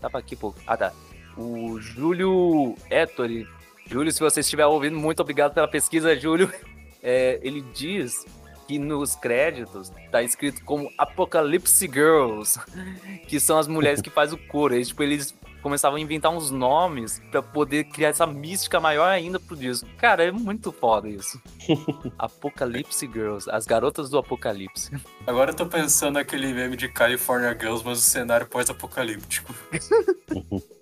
Tava 0.00 0.18
aqui, 0.18 0.36
pô. 0.36 0.54
Ah, 0.66 0.76
tá. 0.76 0.92
O 1.36 1.80
Júlio 1.80 2.74
Ettore. 2.90 3.46
Júlio, 3.86 4.12
se 4.12 4.20
você 4.20 4.40
estiver 4.40 4.66
ouvindo, 4.66 4.98
muito 4.98 5.20
obrigado 5.20 5.54
pela 5.54 5.68
pesquisa, 5.68 6.18
Júlio. 6.18 6.50
É, 7.02 7.40
ele 7.42 7.62
diz 7.74 8.26
que 8.68 8.78
nos 8.78 9.16
créditos 9.16 9.90
tá 10.12 10.22
escrito 10.22 10.62
como 10.66 10.92
Apocalypse 10.98 11.86
Girls, 11.86 12.60
que 13.26 13.40
são 13.40 13.58
as 13.58 13.66
mulheres 13.66 14.02
que 14.02 14.10
fazem 14.10 14.38
o 14.38 14.48
coro. 14.48 14.74
Eles, 14.74 14.88
tipo, 14.88 15.02
eles 15.02 15.34
começavam 15.60 15.96
a 15.96 16.00
inventar 16.00 16.32
uns 16.32 16.50
nomes 16.50 17.20
pra 17.30 17.42
poder 17.42 17.84
criar 17.84 18.08
essa 18.08 18.26
mística 18.26 18.80
maior 18.80 19.08
ainda 19.08 19.38
pro 19.38 19.56
disco. 19.56 19.88
Cara, 19.98 20.24
é 20.24 20.30
muito 20.30 20.72
foda 20.72 21.08
isso. 21.08 21.40
Apocalypse 22.18 23.06
Girls, 23.06 23.50
as 23.50 23.66
garotas 23.66 24.10
do 24.10 24.18
Apocalipse. 24.18 24.90
Agora 25.26 25.50
eu 25.50 25.56
tô 25.56 25.66
pensando 25.66 26.14
naquele 26.14 26.52
meme 26.52 26.76
de 26.76 26.88
California 26.88 27.56
Girls, 27.58 27.84
mas 27.84 27.98
o 27.98 28.02
cenário 28.02 28.46
pós-apocalíptico. 28.46 29.54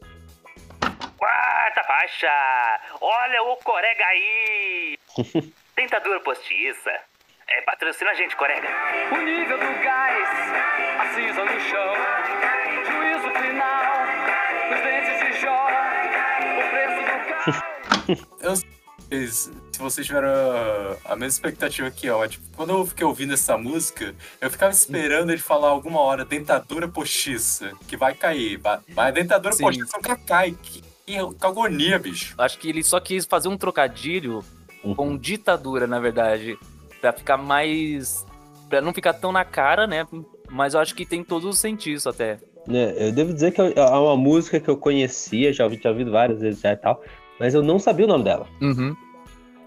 Quarta 1.16 1.82
faixa! 1.86 2.28
Olha 3.00 3.42
o 3.42 3.56
Corega 3.56 4.04
aí! 4.04 4.98
Tentadura 5.74 6.20
postiça. 6.20 6.90
É, 7.50 7.62
patrocina 7.62 8.10
a 8.10 8.14
gente, 8.14 8.36
Corega. 8.36 8.68
O 9.12 9.16
nível 9.16 9.58
do 9.58 9.82
gás, 9.82 10.28
a 11.00 11.06
cinza 11.14 11.44
no 11.44 11.60
chão, 11.60 11.94
juízo 12.84 13.30
final, 13.40 13.97
Vocês- 18.40 19.50
Se 19.72 19.78
vocês 19.78 20.06
tiveram 20.06 20.28
a, 20.28 21.12
a 21.12 21.16
mesma 21.16 21.26
expectativa 21.28 21.90
que 21.90 22.06
eu, 22.06 22.22
é, 22.22 22.28
tipo, 22.28 22.44
quando 22.56 22.70
eu 22.70 22.84
fiquei 22.84 23.06
ouvindo 23.06 23.32
essa 23.32 23.56
música, 23.56 24.14
eu 24.40 24.50
ficava 24.50 24.72
esperando 24.72 25.30
ele 25.30 25.40
falar 25.40 25.68
alguma 25.68 26.00
hora 26.00 26.24
dentadura 26.24 26.88
postiça, 26.88 27.72
que 27.86 27.96
vai 27.96 28.12
cair. 28.14 28.56
vai- 28.58 28.80
Mas 28.88 29.06
a 29.06 29.10
dentadura 29.12 29.54
Sim. 29.54 29.62
postiça 29.62 29.96
nunca 29.96 30.16
cai. 30.16 30.50
Que, 30.60 30.82
que, 31.06 31.12
que 31.34 31.46
agonia, 31.46 31.98
bicho. 31.98 32.34
Acho 32.36 32.58
que 32.58 32.68
ele 32.68 32.82
só 32.82 33.00
quis 33.00 33.24
fazer 33.24 33.48
um 33.48 33.56
trocadilho 33.56 34.44
com 34.96 35.16
ditadura, 35.16 35.86
na 35.86 35.98
verdade. 36.00 36.58
Pra 37.00 37.12
ficar 37.12 37.36
mais. 37.38 38.26
Pra 38.68 38.80
não 38.82 38.92
ficar 38.92 39.14
tão 39.14 39.32
na 39.32 39.44
cara, 39.44 39.86
né? 39.86 40.06
Mas 40.50 40.74
eu 40.74 40.80
acho 40.80 40.94
que 40.94 41.06
tem 41.06 41.22
todo 41.24 41.48
o 41.48 41.52
sentido 41.54 41.96
isso 41.96 42.08
até. 42.08 42.38
né, 42.66 42.92
eu 42.98 43.12
devo 43.12 43.32
dizer 43.32 43.52
que 43.52 43.60
é 43.60 43.80
uma 43.84 44.16
música 44.16 44.58
que 44.60 44.68
eu 44.68 44.76
conhecia, 44.76 45.52
já 45.52 45.64
ouvi, 45.64 45.78
tinha 45.78 45.90
ouvido 45.90 46.10
várias 46.10 46.40
vezes 46.40 46.60
já 46.60 46.72
e 46.72 46.76
tal, 46.76 47.02
mas 47.38 47.54
eu 47.54 47.62
não 47.62 47.78
sabia 47.78 48.04
o 48.04 48.08
nome 48.08 48.24
dela. 48.24 48.46
Uhum. 48.60 48.94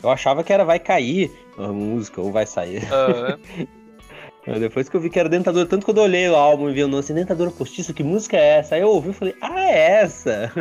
Eu 0.03 0.09
achava 0.09 0.43
que 0.43 0.51
era 0.51 0.63
Vai 0.65 0.79
Cair 0.79 1.31
a 1.57 1.67
música, 1.67 2.19
ou 2.21 2.31
Vai 2.31 2.45
Sair. 2.45 2.81
Mas 4.47 4.59
Depois 4.59 4.89
que 4.89 4.97
eu 4.97 5.01
vi 5.01 5.09
que 5.11 5.19
era 5.19 5.29
Dentadura, 5.29 5.67
tanto 5.67 5.85
quando 5.85 5.99
eu 5.99 6.03
olhei 6.05 6.27
o 6.27 6.35
álbum 6.35 6.67
e 6.67 6.73
vi 6.73 6.83
o 6.83 6.87
nome 6.87 7.01
assim, 7.01 7.13
Dentadura 7.13 7.51
Postiça, 7.51 7.93
que 7.93 8.01
música 8.03 8.35
é 8.37 8.57
essa? 8.57 8.73
Aí 8.73 8.81
eu 8.81 8.89
ouvi 8.89 9.11
e 9.11 9.13
falei, 9.13 9.35
ah, 9.39 9.59
é 9.69 10.01
essa! 10.01 10.51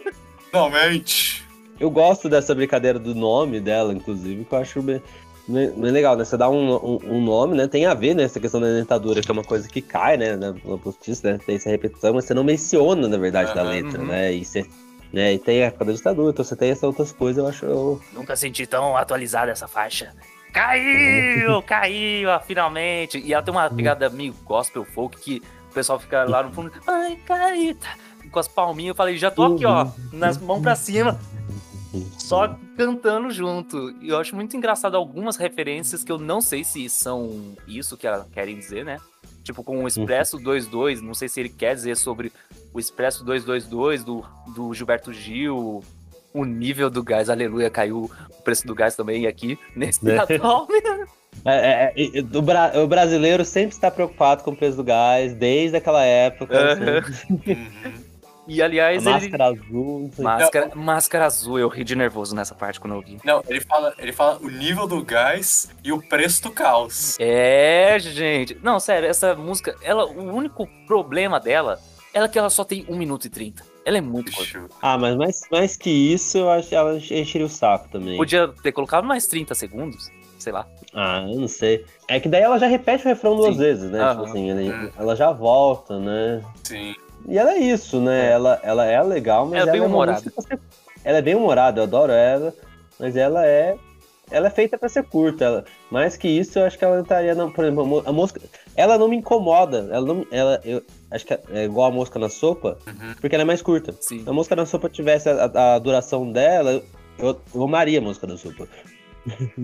Finalmente. 0.50 1.44
Eu 1.78 1.90
gosto 1.90 2.28
dessa 2.30 2.54
brincadeira 2.54 2.98
do 2.98 3.14
nome 3.14 3.60
dela, 3.60 3.92
inclusive, 3.92 4.44
que 4.46 4.54
eu 4.54 4.58
acho 4.58 4.80
bem, 4.80 5.02
bem- 5.46 5.70
bem 5.70 5.90
legal, 5.90 6.16
né? 6.16 6.24
Você 6.24 6.34
dá 6.38 6.48
um, 6.48 6.74
um- 6.76 7.00
um 7.04 7.20
nome, 7.22 7.54
né? 7.54 7.66
Tem 7.68 7.84
a 7.84 7.92
ver, 7.92 8.14
né? 8.14 8.22
Essa 8.22 8.40
questão 8.40 8.58
da 8.60 8.68
dentadura, 8.68 9.20
que 9.20 9.30
é 9.30 9.32
uma 9.34 9.44
coisa 9.44 9.68
que 9.68 9.82
cai, 9.82 10.16
né? 10.16 10.34
Na, 10.36 10.52
na 10.52 10.78
postiça, 10.78 11.32
né? 11.32 11.38
Tem 11.44 11.56
essa 11.56 11.68
repetição, 11.68 12.14
mas 12.14 12.24
você 12.24 12.32
não 12.32 12.42
menciona, 12.42 13.06
na 13.06 13.18
verdade, 13.18 13.54
da 13.54 13.60
Aham, 13.60 13.70
letra, 13.70 14.00
uhum. 14.00 14.06
né? 14.06 14.32
E, 14.32 14.42
você, 14.46 14.64
né? 15.12 15.34
e 15.34 15.38
tem 15.38 15.62
a 15.62 15.66
época 15.66 15.84
da 15.86 15.92
ditadura, 15.92 16.30
então 16.30 16.44
você 16.44 16.56
tem 16.56 16.70
essas 16.70 16.82
outras 16.84 17.12
coisas, 17.12 17.42
eu 17.42 17.48
acho. 17.48 17.64
eu- 17.66 18.02
Nunca 18.12 18.36
senti 18.36 18.66
tão 18.66 18.96
atualizada 18.96 19.50
essa 19.52 19.66
faixa. 19.68 20.12
Caiu! 20.52 21.62
Caiu, 21.62 22.30
ah, 22.30 22.40
finalmente! 22.40 23.18
E 23.18 23.32
ela 23.32 23.42
tem 23.42 23.52
uma 23.52 23.68
pegada 23.70 24.08
meio 24.10 24.32
gospel 24.44 24.84
folk 24.84 25.18
que 25.18 25.42
o 25.70 25.74
pessoal 25.74 25.98
fica 26.00 26.24
lá 26.24 26.42
no 26.42 26.52
fundo. 26.52 26.72
Ai, 26.86 27.16
caíta! 27.26 27.86
Com 28.30 28.38
as 28.40 28.48
palminhas, 28.48 28.88
eu 28.90 28.94
falei, 28.94 29.16
já 29.16 29.30
tô 29.30 29.44
aqui, 29.54 29.64
ó, 29.64 29.86
nas 30.12 30.36
mãos 30.38 30.60
pra 30.60 30.74
cima. 30.74 31.18
Só 32.18 32.56
cantando 32.76 33.30
junto. 33.30 33.90
E 34.02 34.08
eu 34.08 34.18
acho 34.18 34.34
muito 34.34 34.56
engraçado 34.56 34.96
algumas 34.96 35.36
referências 35.36 36.02
que 36.02 36.10
eu 36.10 36.18
não 36.18 36.40
sei 36.40 36.64
se 36.64 36.88
são 36.88 37.54
isso 37.66 37.96
que 37.96 38.06
elas 38.06 38.26
querem 38.32 38.58
dizer, 38.58 38.84
né? 38.84 38.98
Tipo, 39.44 39.62
com 39.62 39.84
o 39.84 39.86
Expresso 39.88 40.38
22, 40.38 41.00
não 41.00 41.14
sei 41.14 41.28
se 41.28 41.38
ele 41.38 41.48
quer 41.48 41.74
dizer 41.74 41.96
sobre 41.96 42.32
o 42.76 42.80
Expresso 42.80 43.24
222 43.24 44.04
do, 44.04 44.22
do 44.54 44.74
Gilberto 44.74 45.10
Gil, 45.10 45.82
o 46.34 46.44
nível 46.44 46.90
do 46.90 47.02
gás, 47.02 47.30
aleluia, 47.30 47.70
caiu 47.70 48.10
o 48.30 48.42
preço 48.42 48.66
do 48.66 48.74
gás 48.74 48.94
também 48.94 49.26
aqui, 49.26 49.58
nesse 49.74 50.04
Né? 50.04 50.18
atual. 50.18 50.68
É, 51.44 51.92
é, 51.94 52.18
é, 52.18 52.22
do 52.22 52.40
Bra- 52.40 52.72
o 52.82 52.86
brasileiro 52.86 53.44
sempre 53.44 53.68
está 53.76 53.90
preocupado 53.90 54.42
com 54.42 54.52
o 54.52 54.56
preço 54.56 54.78
do 54.78 54.82
gás, 54.82 55.34
desde 55.34 55.76
aquela 55.76 56.02
época. 56.02 56.56
Assim, 56.72 57.34
Uhum. 57.46 57.92
E 58.48 58.62
a 58.62 58.64
aliás, 58.64 59.04
ele... 59.04 59.12
máscara 59.12 59.44
azul. 59.44 60.10
não. 60.16 60.24
Máscara, 60.24 60.70
máscara 60.74 61.26
azul, 61.26 61.58
eu 61.58 61.68
ri 61.68 61.84
de 61.84 61.94
nervoso 61.94 62.34
nessa 62.34 62.54
parte 62.54 62.80
quando 62.80 62.94
eu 62.94 63.02
vi. 63.02 63.18
Não, 63.22 63.42
ele 63.48 63.60
fala, 63.60 63.92
ele 63.98 64.12
fala 64.12 64.38
o 64.40 64.48
nível 64.48 64.86
do 64.86 65.04
gás 65.04 65.68
e 65.84 65.92
o 65.92 66.00
preço 66.00 66.42
do 66.44 66.50
caos. 66.52 67.16
É, 67.20 67.98
gente. 67.98 68.56
Não, 68.62 68.80
sério, 68.80 69.06
essa 69.08 69.34
música, 69.34 69.76
ela, 69.82 70.06
o 70.06 70.32
único 70.34 70.66
problema 70.86 71.38
dela 71.38 71.78
é 72.24 72.28
que 72.28 72.38
ela 72.38 72.48
só 72.48 72.64
tem 72.64 72.86
1 72.88 72.96
minuto 72.96 73.26
e 73.26 73.30
30. 73.30 73.62
Ela 73.84 73.98
é 73.98 74.00
muito 74.00 74.32
curta. 74.32 74.66
Ah, 74.80 74.96
mas 74.96 75.14
mais, 75.16 75.40
mais 75.50 75.76
que 75.76 75.90
isso, 75.90 76.38
eu 76.38 76.50
acho 76.50 76.68
que 76.70 76.74
ela 76.74 76.96
encheria 76.96 77.46
o 77.46 77.48
saco 77.50 77.88
também. 77.90 78.16
Podia 78.16 78.48
ter 78.48 78.72
colocado 78.72 79.04
mais 79.04 79.26
30 79.26 79.54
segundos, 79.54 80.10
sei 80.38 80.52
lá. 80.52 80.66
Ah, 80.94 81.26
eu 81.30 81.38
não 81.40 81.48
sei. 81.48 81.84
É 82.08 82.18
que 82.18 82.28
daí 82.28 82.42
ela 82.42 82.58
já 82.58 82.66
repete 82.66 83.04
o 83.04 83.08
refrão 83.08 83.36
duas 83.36 83.54
Sim. 83.54 83.60
vezes, 83.60 83.90
né? 83.90 84.08
Tipo 84.10 84.24
assim, 84.24 84.50
ela, 84.50 84.60
Hum. 84.60 84.90
ela 84.96 85.14
já 85.16 85.30
volta, 85.30 85.98
né? 85.98 86.42
Sim. 86.64 86.94
E 87.28 87.36
ela 87.36 87.52
é 87.52 87.58
isso, 87.58 88.00
né? 88.00 88.30
Ela, 88.30 88.58
ela 88.62 88.84
é 88.86 89.02
legal, 89.02 89.44
mas 89.46 89.54
Ela 89.54 89.60
é 89.60 89.62
ela 89.62 89.72
bem 89.72 89.80
é 89.80 89.84
uma 89.84 89.94
humorada. 89.94 90.32
Ela 91.04 91.18
é 91.18 91.22
bem 91.22 91.34
humorada, 91.34 91.80
eu 91.80 91.84
adoro 91.84 92.12
ela, 92.12 92.54
mas 92.98 93.14
ela 93.16 93.44
é. 93.46 93.76
Ela 94.30 94.48
é 94.48 94.50
feita 94.50 94.76
pra 94.78 94.88
ser 94.88 95.04
curta. 95.04 95.44
Ela... 95.44 95.64
Mais 95.90 96.16
que 96.16 96.26
isso, 96.26 96.58
eu 96.58 96.64
acho 96.64 96.76
que 96.78 96.84
ela 96.84 97.00
estaria. 97.00 97.34
Na... 97.34 97.48
Por 97.48 97.64
exemplo, 97.64 97.82
a 97.82 97.86
mo- 97.86 98.02
a 98.06 98.12
música. 98.12 98.40
Ela 98.76 98.98
não 98.98 99.08
me 99.08 99.16
incomoda. 99.16 99.88
Ela 99.90 100.06
não, 100.06 100.26
ela, 100.30 100.60
eu 100.64 100.82
acho 101.10 101.24
que 101.26 101.32
é 101.50 101.64
igual 101.64 101.88
a 101.90 101.94
mosca 101.94 102.18
na 102.18 102.28
sopa, 102.28 102.78
Uhum. 102.86 103.14
porque 103.20 103.34
ela 103.34 103.42
é 103.42 103.46
mais 103.46 103.62
curta. 103.62 103.94
Sim. 104.00 104.22
Se 104.22 104.28
a 104.28 104.32
mosca 104.32 104.54
na 104.54 104.66
sopa 104.66 104.88
tivesse 104.88 105.28
a, 105.28 105.74
a 105.74 105.78
duração 105.78 106.30
dela, 106.30 106.82
eu, 107.18 107.40
eu 107.54 107.62
amaria 107.64 107.98
a 107.98 108.02
mosca 108.02 108.26
na 108.26 108.36
sopa. 108.36 108.68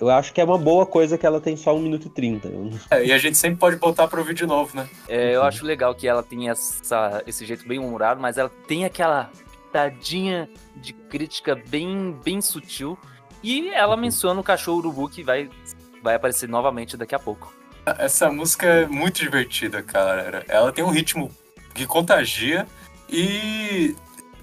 eu 0.00 0.10
acho 0.10 0.32
que 0.32 0.40
é 0.40 0.44
uma 0.44 0.58
boa 0.58 0.84
coisa 0.86 1.16
que 1.16 1.24
ela 1.26 1.40
tem 1.40 1.56
só 1.56 1.74
1 1.76 1.80
minuto 1.80 2.06
e 2.08 2.10
30. 2.10 2.48
Eu 2.48 2.64
não- 2.64 2.78
É, 2.90 3.04
e 3.06 3.12
a 3.12 3.18
gente 3.18 3.36
sempre 3.36 3.58
pode 3.58 3.76
botar 3.76 4.08
pra 4.08 4.18
ouvir 4.20 4.34
de 4.34 4.46
novo, 4.46 4.76
né? 4.76 4.88
É, 5.08 5.34
eu 5.36 5.42
acho 5.42 5.64
legal 5.64 5.94
que 5.94 6.08
ela 6.08 6.22
tem 6.22 6.48
essa, 6.50 7.22
esse 7.26 7.44
jeito 7.44 7.66
bem 7.68 7.78
humorado, 7.78 8.20
mas 8.20 8.36
ela 8.38 8.50
tem 8.66 8.84
aquela 8.84 9.30
pitadinha 9.66 10.48
de 10.76 10.92
crítica 10.92 11.54
bem, 11.68 12.16
bem 12.24 12.40
sutil. 12.40 12.98
E 13.42 13.68
ela 13.70 13.96
menciona 13.96 14.40
o 14.40 14.42
cachorro 14.44 14.78
urubu 14.78 15.08
que 15.08 15.22
vai, 15.22 15.50
vai 16.02 16.14
aparecer 16.14 16.48
novamente 16.48 16.96
daqui 16.96 17.14
a 17.14 17.18
pouco. 17.18 17.52
Essa 17.98 18.30
música 18.30 18.66
é 18.66 18.86
muito 18.86 19.20
divertida, 19.20 19.82
cara. 19.82 20.44
Ela 20.48 20.72
tem 20.72 20.84
um 20.84 20.90
ritmo 20.90 21.30
que 21.74 21.86
contagia 21.86 22.66
e 23.08 23.94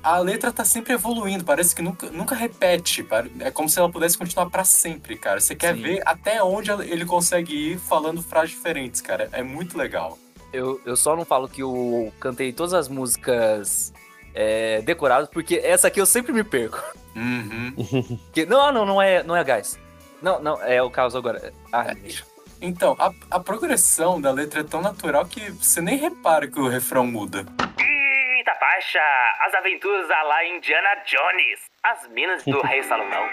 a 0.03 0.17
letra 0.19 0.51
tá 0.51 0.63
sempre 0.65 0.93
evoluindo. 0.93 1.43
Parece 1.43 1.75
que 1.75 1.81
nunca, 1.81 2.09
nunca 2.09 2.35
repete. 2.35 3.05
É 3.39 3.51
como 3.51 3.69
se 3.69 3.79
ela 3.79 3.89
pudesse 3.89 4.17
continuar 4.17 4.49
pra 4.49 4.63
sempre, 4.63 5.17
cara. 5.17 5.39
Você 5.39 5.55
quer 5.55 5.75
Sim. 5.75 5.81
ver 5.81 6.01
até 6.05 6.43
onde 6.43 6.71
ele 6.71 7.05
consegue 7.05 7.73
ir 7.73 7.79
falando 7.79 8.21
frases 8.21 8.51
diferentes, 8.51 9.01
cara. 9.01 9.29
É 9.31 9.41
muito 9.41 9.77
legal. 9.77 10.17
Eu, 10.53 10.81
eu 10.85 10.95
só 10.95 11.15
não 11.15 11.23
falo 11.23 11.47
que 11.47 11.61
eu 11.61 12.11
cantei 12.19 12.51
todas 12.51 12.73
as 12.73 12.89
músicas 12.89 13.93
é, 14.33 14.81
decoradas, 14.81 15.29
porque 15.29 15.55
essa 15.55 15.87
aqui 15.87 15.99
eu 15.99 16.05
sempre 16.05 16.33
me 16.33 16.43
perco. 16.43 16.81
Uhum. 17.15 18.19
Que, 18.31 18.45
não, 18.45 18.71
não, 18.71 18.85
não 18.85 19.01
é, 19.01 19.23
não 19.23 19.35
é 19.35 19.43
gás. 19.43 19.79
Não, 20.21 20.41
não, 20.41 20.61
é 20.61 20.81
o 20.81 20.89
caso 20.89 21.17
agora. 21.17 21.51
Ah, 21.71 21.93
deixa. 21.93 22.23
Então, 22.61 22.95
a, 22.99 23.11
a 23.31 23.39
progressão 23.39 24.21
da 24.21 24.31
letra 24.31 24.59
é 24.59 24.63
tão 24.63 24.81
natural 24.81 25.25
que 25.25 25.49
você 25.51 25.81
nem 25.81 25.97
repara 25.97 26.47
que 26.47 26.59
o 26.59 26.67
refrão 26.67 27.07
muda. 27.07 27.43
Quinta 27.75 28.55
faixa, 28.59 28.99
as 29.39 29.53
aventuras 29.55 30.09
a 30.11 30.21
lá 30.21 30.45
Indiana 30.45 30.95
Jones, 31.05 31.59
as 31.83 32.07
minas 32.09 32.43
do 32.45 32.61
rei 32.61 32.83
Salomão. 32.83 33.25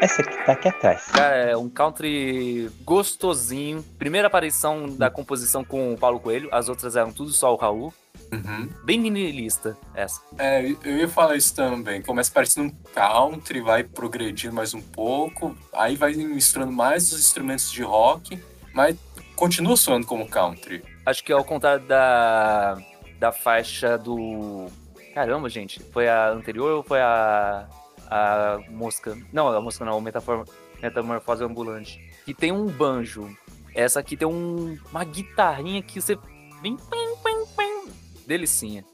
Essa 0.00 0.22
aqui 0.22 0.46
tá 0.46 0.52
aqui 0.52 0.68
atrás. 0.68 1.06
Cara, 1.06 1.36
é 1.36 1.56
um 1.56 1.68
country 1.68 2.70
gostosinho. 2.84 3.82
Primeira 3.98 4.28
aparição 4.28 4.88
da 4.88 5.10
composição 5.10 5.62
com 5.62 5.92
o 5.92 5.98
Paulo 5.98 6.18
Coelho, 6.18 6.48
as 6.52 6.68
outras 6.68 6.96
eram 6.96 7.12
tudo 7.12 7.30
só 7.32 7.52
o 7.52 7.56
Raul. 7.56 7.92
Uhum. 8.32 8.68
Bem 8.84 8.98
minilista 8.98 9.76
essa. 9.94 10.22
É, 10.38 10.64
eu 10.84 10.96
ia 10.96 11.08
falar 11.08 11.36
isso 11.36 11.54
também. 11.54 12.00
Começa 12.00 12.30
parecendo 12.32 12.68
um 12.68 12.76
country, 12.94 13.60
vai 13.60 13.82
progredindo 13.84 14.54
mais 14.54 14.72
um 14.72 14.80
pouco, 14.80 15.54
aí 15.72 15.96
vai 15.96 16.14
misturando 16.14 16.72
mais 16.72 17.12
os 17.12 17.20
instrumentos 17.20 17.70
de 17.70 17.82
rock, 17.82 18.42
mas 18.72 18.96
continua 19.36 19.76
soando 19.76 20.06
como 20.06 20.28
country. 20.28 20.82
Acho 21.04 21.22
que 21.24 21.32
é 21.32 21.34
ao 21.34 21.44
contrário 21.44 21.84
da, 21.86 22.78
da 23.18 23.32
faixa 23.32 23.98
do. 23.98 24.68
Caramba, 25.14 25.48
gente. 25.48 25.82
Foi 25.92 26.08
a 26.08 26.30
anterior 26.30 26.72
ou 26.72 26.82
foi 26.82 27.00
a. 27.00 27.66
A 28.10 28.58
mosca? 28.68 29.16
Não, 29.32 29.48
a 29.48 29.60
mosca 29.60 29.84
não, 29.84 30.00
metafor, 30.00 30.44
Metamorfose 30.82 31.44
Ambulante. 31.44 32.00
Que 32.24 32.34
tem 32.34 32.50
um 32.50 32.66
banjo. 32.66 33.34
Essa 33.74 34.00
aqui 34.00 34.16
tem 34.16 34.26
um, 34.26 34.76
uma 34.90 35.04
guitarrinha 35.04 35.80
que 35.82 36.00
você. 36.00 36.16
Bem. 36.60 36.76
pim, 36.76 37.14
pim, 37.22 37.46
pim. 37.56 37.92
Delicinha. 38.26 38.84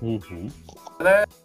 Uhum. 0.00 0.50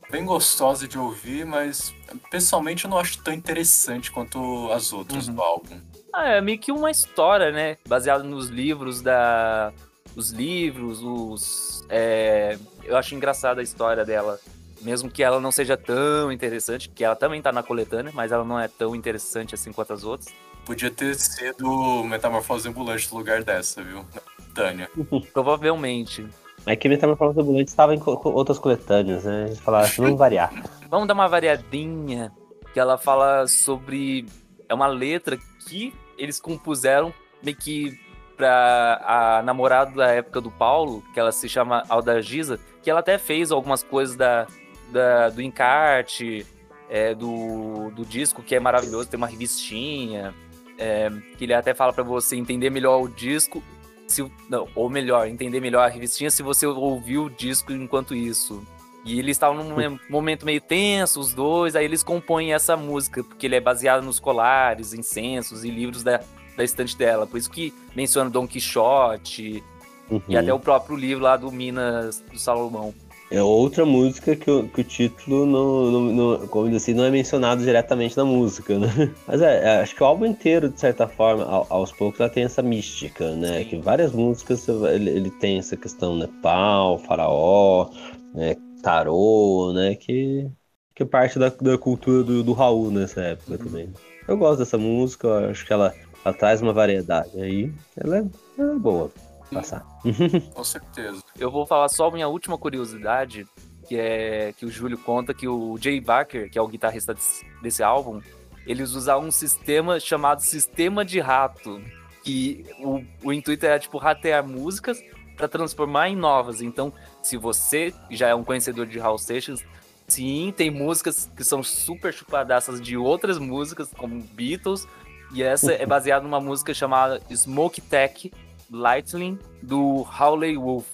Bem 0.09 0.25
gostosa 0.25 0.87
de 0.87 0.97
ouvir, 0.97 1.45
mas 1.45 1.93
pessoalmente 2.29 2.85
eu 2.85 2.89
não 2.91 2.97
acho 2.97 3.21
tão 3.23 3.33
interessante 3.33 4.11
quanto 4.11 4.71
as 4.71 4.93
outras 4.93 5.27
Uhum. 5.27 5.35
do 5.35 5.41
álbum. 5.41 5.81
Ah, 6.13 6.29
é 6.29 6.41
meio 6.41 6.59
que 6.59 6.71
uma 6.71 6.89
história, 6.91 7.51
né? 7.51 7.77
Baseada 7.87 8.23
nos 8.23 8.47
livros 8.49 9.01
da. 9.01 9.71
Os 10.15 10.31
livros, 10.31 11.01
os. 11.03 11.85
é, 11.89 12.57
Eu 12.83 12.97
acho 12.97 13.13
engraçada 13.15 13.59
a 13.61 13.63
história 13.63 14.03
dela. 14.05 14.39
Mesmo 14.81 15.09
que 15.09 15.23
ela 15.23 15.39
não 15.39 15.51
seja 15.51 15.75
tão 15.75 16.31
interessante, 16.31 16.89
que 16.89 17.03
ela 17.03 17.15
também 17.15 17.41
tá 17.41 17.51
na 17.51 17.63
coletânea, 17.63 18.11
mas 18.13 18.31
ela 18.31 18.43
não 18.43 18.59
é 18.59 18.67
tão 18.67 18.95
interessante 18.95 19.55
assim 19.55 19.71
quanto 19.71 19.93
as 19.93 20.03
outras. 20.03 20.33
Podia 20.65 20.91
ter 20.91 21.15
sido 21.15 22.03
Metamorfose 22.03 22.67
Ambulante 22.67 23.09
no 23.11 23.17
lugar 23.17 23.43
dessa, 23.43 23.81
viu? 23.81 24.05
Tânia. 24.53 24.89
Provavelmente. 25.33 26.27
Mas 26.65 26.77
que 26.77 26.89
Metamorfose 26.89 27.39
Ambulante 27.39 27.69
estava 27.69 27.95
em 27.95 27.99
co- 27.99 28.19
outras 28.29 28.59
coletâneas, 28.59 29.23
né? 29.23 29.45
Eles 29.47 29.59
falaram 29.59 29.85
assim, 29.85 30.01
vamos 30.01 30.17
variar. 30.19 30.51
Vamos 30.89 31.05
dar 31.07 31.13
uma 31.15 31.27
variadinha. 31.27 32.31
Que 32.73 32.79
ela 32.79 32.97
fala 32.97 33.45
sobre. 33.47 34.25
É 34.69 34.73
uma 34.73 34.87
letra 34.87 35.37
que 35.67 35.93
eles 36.17 36.39
compuseram 36.39 37.13
meio 37.43 37.57
que 37.57 37.99
pra 38.37 39.01
a 39.39 39.41
namorada 39.43 39.91
da 39.91 40.07
época 40.11 40.39
do 40.39 40.49
Paulo, 40.51 41.03
que 41.13 41.19
ela 41.19 41.31
se 41.31 41.49
chama 41.49 41.83
Alda 41.89 42.21
Giza, 42.21 42.59
que 42.83 42.89
ela 42.89 42.99
até 43.01 43.17
fez 43.17 43.51
algumas 43.51 43.81
coisas 43.83 44.15
da, 44.15 44.45
da- 44.91 45.29
do 45.29 45.41
encarte, 45.41 46.45
é, 46.89 47.13
do, 47.13 47.91
do 47.91 48.05
disco, 48.05 48.41
que 48.41 48.55
é 48.55 48.59
maravilhoso, 48.59 49.09
tem 49.09 49.17
uma 49.17 49.27
revistinha, 49.27 50.33
é, 50.77 51.09
que 51.37 51.43
ele 51.45 51.53
até 51.53 51.73
fala 51.73 51.91
pra 51.93 52.03
você 52.03 52.35
entender 52.35 52.69
melhor 52.69 53.01
o 53.01 53.07
disco, 53.07 53.61
se, 54.07 54.25
não, 54.49 54.67
ou 54.75 54.89
melhor, 54.89 55.27
entender 55.27 55.59
melhor 55.59 55.81
a 55.83 55.87
revistinha 55.87 56.31
se 56.31 56.41
você 56.41 56.65
ouvir 56.65 57.17
o 57.17 57.29
disco 57.29 57.73
enquanto 57.73 58.15
isso. 58.15 58.65
E 59.03 59.19
eles 59.19 59.35
estavam 59.37 59.63
num 59.63 59.75
mom- 59.75 59.99
momento 60.09 60.45
meio 60.45 60.59
tenso, 60.61 61.19
os 61.19 61.33
dois, 61.33 61.75
aí 61.75 61.85
eles 61.85 62.03
compõem 62.03 62.53
essa 62.53 62.75
música, 62.77 63.23
porque 63.23 63.45
ele 63.47 63.55
é 63.55 63.59
baseado 63.61 64.03
nos 64.03 64.19
colares, 64.19 64.93
incensos 64.93 65.63
e 65.63 65.69
livros 65.69 66.03
da, 66.03 66.21
da 66.55 66.63
estante 66.63 66.97
dela. 66.97 67.25
Por 67.27 67.37
isso 67.37 67.49
que 67.49 67.73
menciona 67.95 68.29
Dom 68.29 68.47
Quixote 68.47 69.63
Uhum. 70.09 70.21
e 70.29 70.37
até 70.37 70.53
o 70.53 70.59
próprio 70.59 70.95
livro 70.95 71.25
lá 71.25 71.35
do 71.35 71.51
Minas 71.51 72.21
do 72.31 72.39
Salomão. 72.39 72.93
É 73.29 73.43
outra 73.43 73.85
música 73.85 74.35
que 74.37 74.49
o, 74.49 74.69
que 74.69 74.81
o 74.81 74.83
título, 74.85 75.45
não, 75.45 75.91
não, 75.91 76.01
não- 76.37 76.47
como 76.47 76.69
diz 76.69 76.81
assim, 76.81 76.93
não 76.93 77.03
é 77.03 77.11
mencionado 77.11 77.61
diretamente 77.61 78.15
na 78.15 78.23
música, 78.23 78.79
né? 78.79 78.87
Mas 79.27 79.41
é, 79.41 79.63
é, 79.65 79.81
acho 79.81 79.93
que 79.93 80.01
o 80.01 80.05
álbum 80.05 80.25
inteiro, 80.25 80.69
de 80.69 80.79
certa 80.79 81.07
forma, 81.09 81.43
ao- 81.43 81.67
aos 81.69 81.91
poucos, 81.91 82.21
ela 82.21 82.29
tem 82.29 82.45
essa 82.45 82.61
mística, 82.61 83.35
né? 83.35 83.63
Sim. 83.63 83.69
Que 83.69 83.77
várias 83.79 84.13
músicas 84.13 84.65
ele, 84.69 85.09
ele 85.09 85.29
tem 85.29 85.57
essa 85.57 85.75
questão 85.75 86.15
Nepal, 86.15 86.99
Faraó, 86.99 87.89
né? 88.33 88.55
Tarô, 88.81 89.73
né? 89.75 89.95
Que, 89.95 90.47
que 90.95 91.03
parte 91.03 91.37
da, 91.37 91.49
da 91.49 91.77
cultura 91.77 92.23
do, 92.23 92.41
do 92.43 92.53
Raul 92.53 92.91
nessa 92.91 93.19
época 93.21 93.51
Uhum. 93.51 93.57
também. 93.57 93.89
Eu 94.25 94.37
gosto 94.37 94.59
dessa 94.59 94.77
música, 94.77 95.49
acho 95.49 95.65
que 95.65 95.73
ela, 95.73 95.93
ela 96.23 96.33
traz 96.33 96.61
uma 96.61 96.71
variedade 96.71 97.41
aí. 97.41 97.69
Ela 97.97 98.19
é, 98.19 98.25
ela 98.57 98.73
é 98.73 98.79
boa 98.79 99.11
passar. 99.47 99.85
Com 100.53 100.63
certeza. 100.63 101.21
Eu 101.37 101.51
vou 101.51 101.65
falar 101.65 101.89
só 101.89 102.09
minha 102.11 102.27
última 102.27 102.57
curiosidade, 102.57 103.45
que 103.87 103.97
é 103.97 104.53
que 104.57 104.65
o 104.65 104.71
Júlio 104.71 104.97
conta 104.97 105.33
que 105.33 105.47
o 105.47 105.77
Jay 105.79 105.99
Barker, 105.99 106.49
que 106.49 106.57
é 106.57 106.61
o 106.61 106.67
guitarrista 106.67 107.13
desse, 107.13 107.45
desse 107.61 107.83
álbum, 107.83 108.21
eles 108.65 108.91
usavam 108.91 109.29
um 109.29 109.31
sistema 109.31 109.99
chamado 109.99 110.41
sistema 110.41 111.05
de 111.05 111.19
rato, 111.19 111.81
que 112.23 112.65
o, 112.79 113.01
o 113.23 113.31
intuito 113.31 113.65
era 113.65 113.79
tipo 113.79 113.97
ratear 113.97 114.45
músicas 114.45 115.01
para 115.37 115.47
transformar 115.47 116.09
em 116.09 116.15
novas. 116.15 116.61
Então, 116.61 116.91
se 117.21 117.37
você 117.37 117.93
já 118.09 118.27
é 118.27 118.35
um 118.35 118.43
conhecedor 118.43 118.85
de 118.85 118.99
Hall 118.99 119.17
Seixas, 119.17 119.63
sim, 120.07 120.53
tem 120.55 120.69
músicas 120.69 121.31
que 121.35 121.43
são 121.43 121.63
super 121.63 122.13
chupadaças 122.13 122.81
de 122.81 122.97
outras 122.97 123.37
músicas, 123.37 123.89
como 123.95 124.21
Beatles, 124.21 124.85
e 125.31 125.43
essa 125.43 125.71
é 125.71 125.85
baseada 125.87 126.23
numa 126.23 126.41
música 126.41 126.73
chamada 126.73 127.21
Smoke 127.33 127.79
Tech 127.81 128.31
Lightning, 128.71 129.39
do 129.61 130.05
Howley 130.19 130.57
Wolf. 130.57 130.85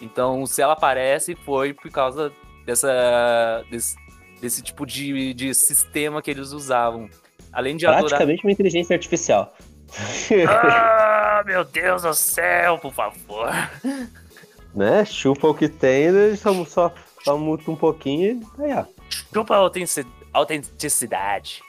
Então, 0.00 0.46
se 0.46 0.62
ela 0.62 0.74
aparece, 0.74 1.34
foi 1.44 1.72
por 1.74 1.90
causa 1.90 2.32
dessa, 2.64 3.64
desse, 3.70 3.96
desse 4.40 4.62
tipo 4.62 4.86
de, 4.86 5.34
de 5.34 5.54
sistema 5.54 6.22
que 6.22 6.30
eles 6.30 6.52
usavam. 6.52 7.08
Além 7.52 7.76
de 7.76 7.86
adorar. 7.86 8.04
Praticamente 8.04 8.44
uma 8.44 8.52
inteligência 8.52 8.94
artificial. 8.94 9.52
Ah, 10.48 11.42
meu 11.46 11.64
Deus 11.64 12.02
do 12.02 12.14
céu, 12.14 12.78
por 12.78 12.92
favor. 12.92 13.48
né? 14.74 15.04
Chupa 15.04 15.48
o 15.48 15.54
que 15.54 15.68
tem, 15.68 16.12
né? 16.12 16.36
só, 16.36 16.52
só, 16.64 16.92
só 17.24 17.36
muta 17.38 17.70
um 17.70 17.76
pouquinho 17.76 18.40
e 18.58 18.62
aí, 18.64 18.72
ó. 18.74 18.84
Chupa 19.32 19.54
a 19.54 19.58
autentici- 19.58 20.06
autenticidade. 20.32 21.62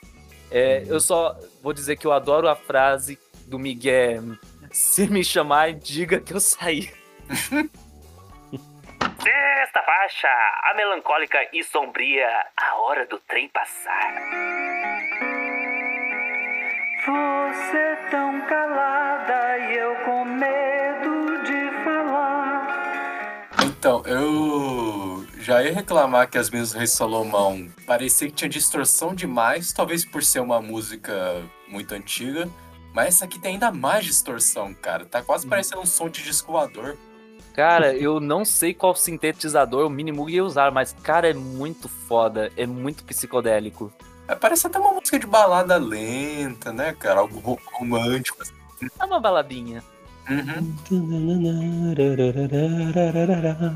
É, 0.52 0.84
eu 0.88 1.00
só 1.00 1.38
vou 1.64 1.74
dizer 1.74 1.96
que 1.96 2.06
eu 2.06 2.12
adoro 2.12 2.48
a 2.48 2.56
frase 2.56 3.18
do 3.48 3.58
Miguel. 3.58 4.24
Se 4.72 5.08
me 5.08 5.24
chamar, 5.24 5.74
diga 5.74 6.20
que 6.20 6.34
eu 6.34 6.40
saí. 6.40 6.92
Sexta 9.22 9.84
faixa, 9.86 10.28
a 10.28 10.74
melancólica 10.76 11.38
e 11.54 11.64
sombria, 11.64 12.28
a 12.56 12.76
hora 12.76 13.06
do 13.08 13.20
trem 13.20 13.50
passar. 13.50 14.14
Você 17.06 17.98
tão 18.12 18.42
calada 18.42 19.58
e 19.58 19.78
eu 19.78 19.96
com 20.06 20.26
medo 20.26 21.44
de 21.44 21.84
falar. 21.84 22.68
Então, 23.66 24.04
eu 24.06 25.26
Já 25.40 25.64
ia 25.64 25.74
reclamar 25.74 26.30
que 26.30 26.38
as 26.38 26.50
minhas 26.50 26.74
Reis 26.74 26.92
Salomão 26.92 27.68
parecia 27.88 28.28
que 28.28 28.34
tinha 28.36 28.50
distorção 28.50 29.16
demais, 29.16 29.74
talvez 29.74 30.06
por 30.06 30.22
ser 30.22 30.42
uma 30.42 30.62
música 30.62 31.42
muito 31.68 31.96
antiga. 31.96 32.48
Mas 32.94 33.08
essa 33.16 33.26
aqui 33.26 33.40
tem 33.40 33.54
ainda 33.54 33.72
mais 33.72 34.06
distorção, 34.06 34.74
cara. 34.74 35.06
Tá 35.06 35.22
quase 35.22 35.46
parecendo 35.48 35.82
um 35.82 35.86
som 35.86 36.10
de 36.10 36.24
disco 36.24 36.52
voador. 36.52 36.98
Cara, 37.54 37.94
eu 37.94 38.20
não 38.20 38.46
sei 38.46 38.74
qual 38.74 38.96
sintetizador 38.96 39.86
o 39.86 39.90
Minimoog 39.90 40.32
ia 40.34 40.44
usar, 40.44 40.72
mas, 40.72 40.96
cara, 41.04 41.30
é 41.30 41.34
muito 41.34 41.88
foda. 41.90 42.52
É 42.56 42.66
muito 42.66 43.04
psicodélico. 43.04 43.92
É, 44.28 44.36
parece 44.36 44.66
até 44.68 44.80
uma 44.80 44.94
música 44.94 45.20
de 45.20 45.28
balada 45.28 45.76
lenta, 45.78 46.72
né, 46.72 46.94
cara? 46.98 47.20
Algo 47.20 47.40
ro- 47.40 47.60
romântico. 47.74 48.42
assim. 48.42 48.54
É 49.00 49.06
uma 49.06 49.20
baladinha. 49.20 49.84
Uhum. 50.30 50.76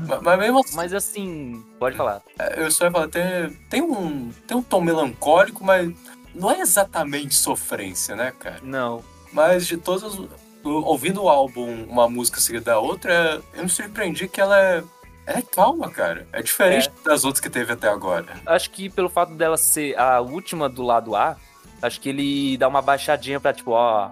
Ma- 0.06 0.20
Mas 0.22 0.38
mesmo 0.38 0.60
assim, 0.60 0.76
Mas 0.76 0.94
assim, 0.94 1.64
pode 1.78 1.96
falar. 1.96 2.22
é, 2.38 2.62
eu 2.62 2.70
só 2.70 2.84
ia 2.84 2.90
falar, 2.90 3.08
tem, 3.08 3.50
tem, 3.68 3.82
um, 3.82 4.30
tem 4.46 4.56
um 4.56 4.62
tom 4.62 4.80
melancólico, 4.80 5.64
mas 5.64 5.92
não 6.34 6.50
é 6.50 6.60
exatamente 6.60 7.34
sofrência, 7.34 8.14
né, 8.16 8.32
cara? 8.38 8.58
Não. 8.62 9.02
Mas 9.32 9.66
de 9.66 9.76
todas 9.76 10.04
as. 10.04 10.20
Ouvindo 10.64 11.22
o 11.24 11.28
álbum, 11.28 11.84
uma 11.88 12.08
música 12.08 12.40
seguida 12.40 12.64
da 12.72 12.78
outra, 12.78 13.40
eu 13.52 13.62
me 13.64 13.68
surpreendi 13.68 14.26
que 14.28 14.40
ela 14.40 14.58
é. 14.58 14.82
Ela 15.26 15.38
é 15.38 15.42
calma, 15.42 15.90
cara. 15.90 16.26
É 16.32 16.42
diferente 16.42 16.90
das 17.04 17.24
outras 17.24 17.40
que 17.40 17.50
teve 17.50 17.72
até 17.72 17.88
agora. 17.88 18.26
Acho 18.46 18.70
que 18.70 18.88
pelo 18.90 19.08
fato 19.08 19.34
dela 19.34 19.56
ser 19.56 19.98
a 19.98 20.20
última 20.20 20.68
do 20.68 20.82
lado 20.82 21.14
A, 21.16 21.36
acho 21.82 22.00
que 22.00 22.08
ele 22.10 22.56
dá 22.58 22.68
uma 22.68 22.82
baixadinha 22.82 23.40
pra, 23.40 23.52
tipo, 23.52 23.70
ó, 23.72 24.10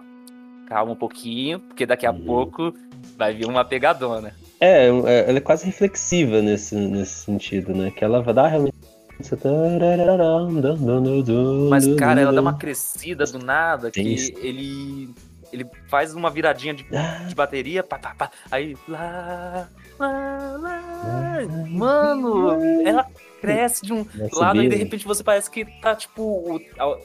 calma 0.69 0.93
um 0.93 0.97
pouquinho, 0.97 1.61
porque 1.61 1.85
daqui 1.87 2.07
a 2.07 2.13
Uhum. 2.13 2.25
pouco 2.25 2.75
vai 3.17 3.35
vir 3.35 3.47
uma 3.47 3.65
pegadona. 3.65 4.35
É, 4.61 4.87
é, 4.89 5.29
ela 5.29 5.39
é 5.39 5.41
quase 5.41 5.67
reflexiva 5.67 6.41
nesse, 6.41 6.75
nesse 6.75 7.25
sentido, 7.25 7.75
né? 7.75 7.91
Que 7.91 8.05
ela 8.05 8.23
vai 8.23 8.33
dar 8.33 8.47
realmente. 8.49 8.75
Mas, 11.69 11.87
cara, 11.97 12.21
ela 12.21 12.33
dá 12.33 12.41
uma 12.41 12.57
crescida 12.59 13.25
do 13.25 13.39
nada, 13.39 13.91
que 13.91 14.01
Isso. 14.01 14.33
ele. 14.39 15.11
Ele 15.53 15.67
faz 15.87 16.15
uma 16.15 16.31
viradinha 16.31 16.73
de, 16.73 16.83
de 17.29 17.35
bateria, 17.35 17.83
pá, 17.83 17.99
pá, 17.99 18.15
pá, 18.15 18.31
aí. 18.51 18.75
Lá, 18.89 19.69
lá, 19.99 20.57
lá. 20.59 21.43
Mano, 21.69 22.53
ela 22.87 23.07
cresce 23.39 23.85
de 23.85 23.93
um 23.93 24.03
Vai 24.03 24.29
lado 24.33 24.57
e 24.57 24.61
de 24.61 24.65
subindo. 24.71 24.79
repente 24.79 25.05
você 25.05 25.23
parece 25.23 25.51
que 25.51 25.67
tá, 25.83 25.95
tipo. 25.95 26.23
o- 26.23 26.61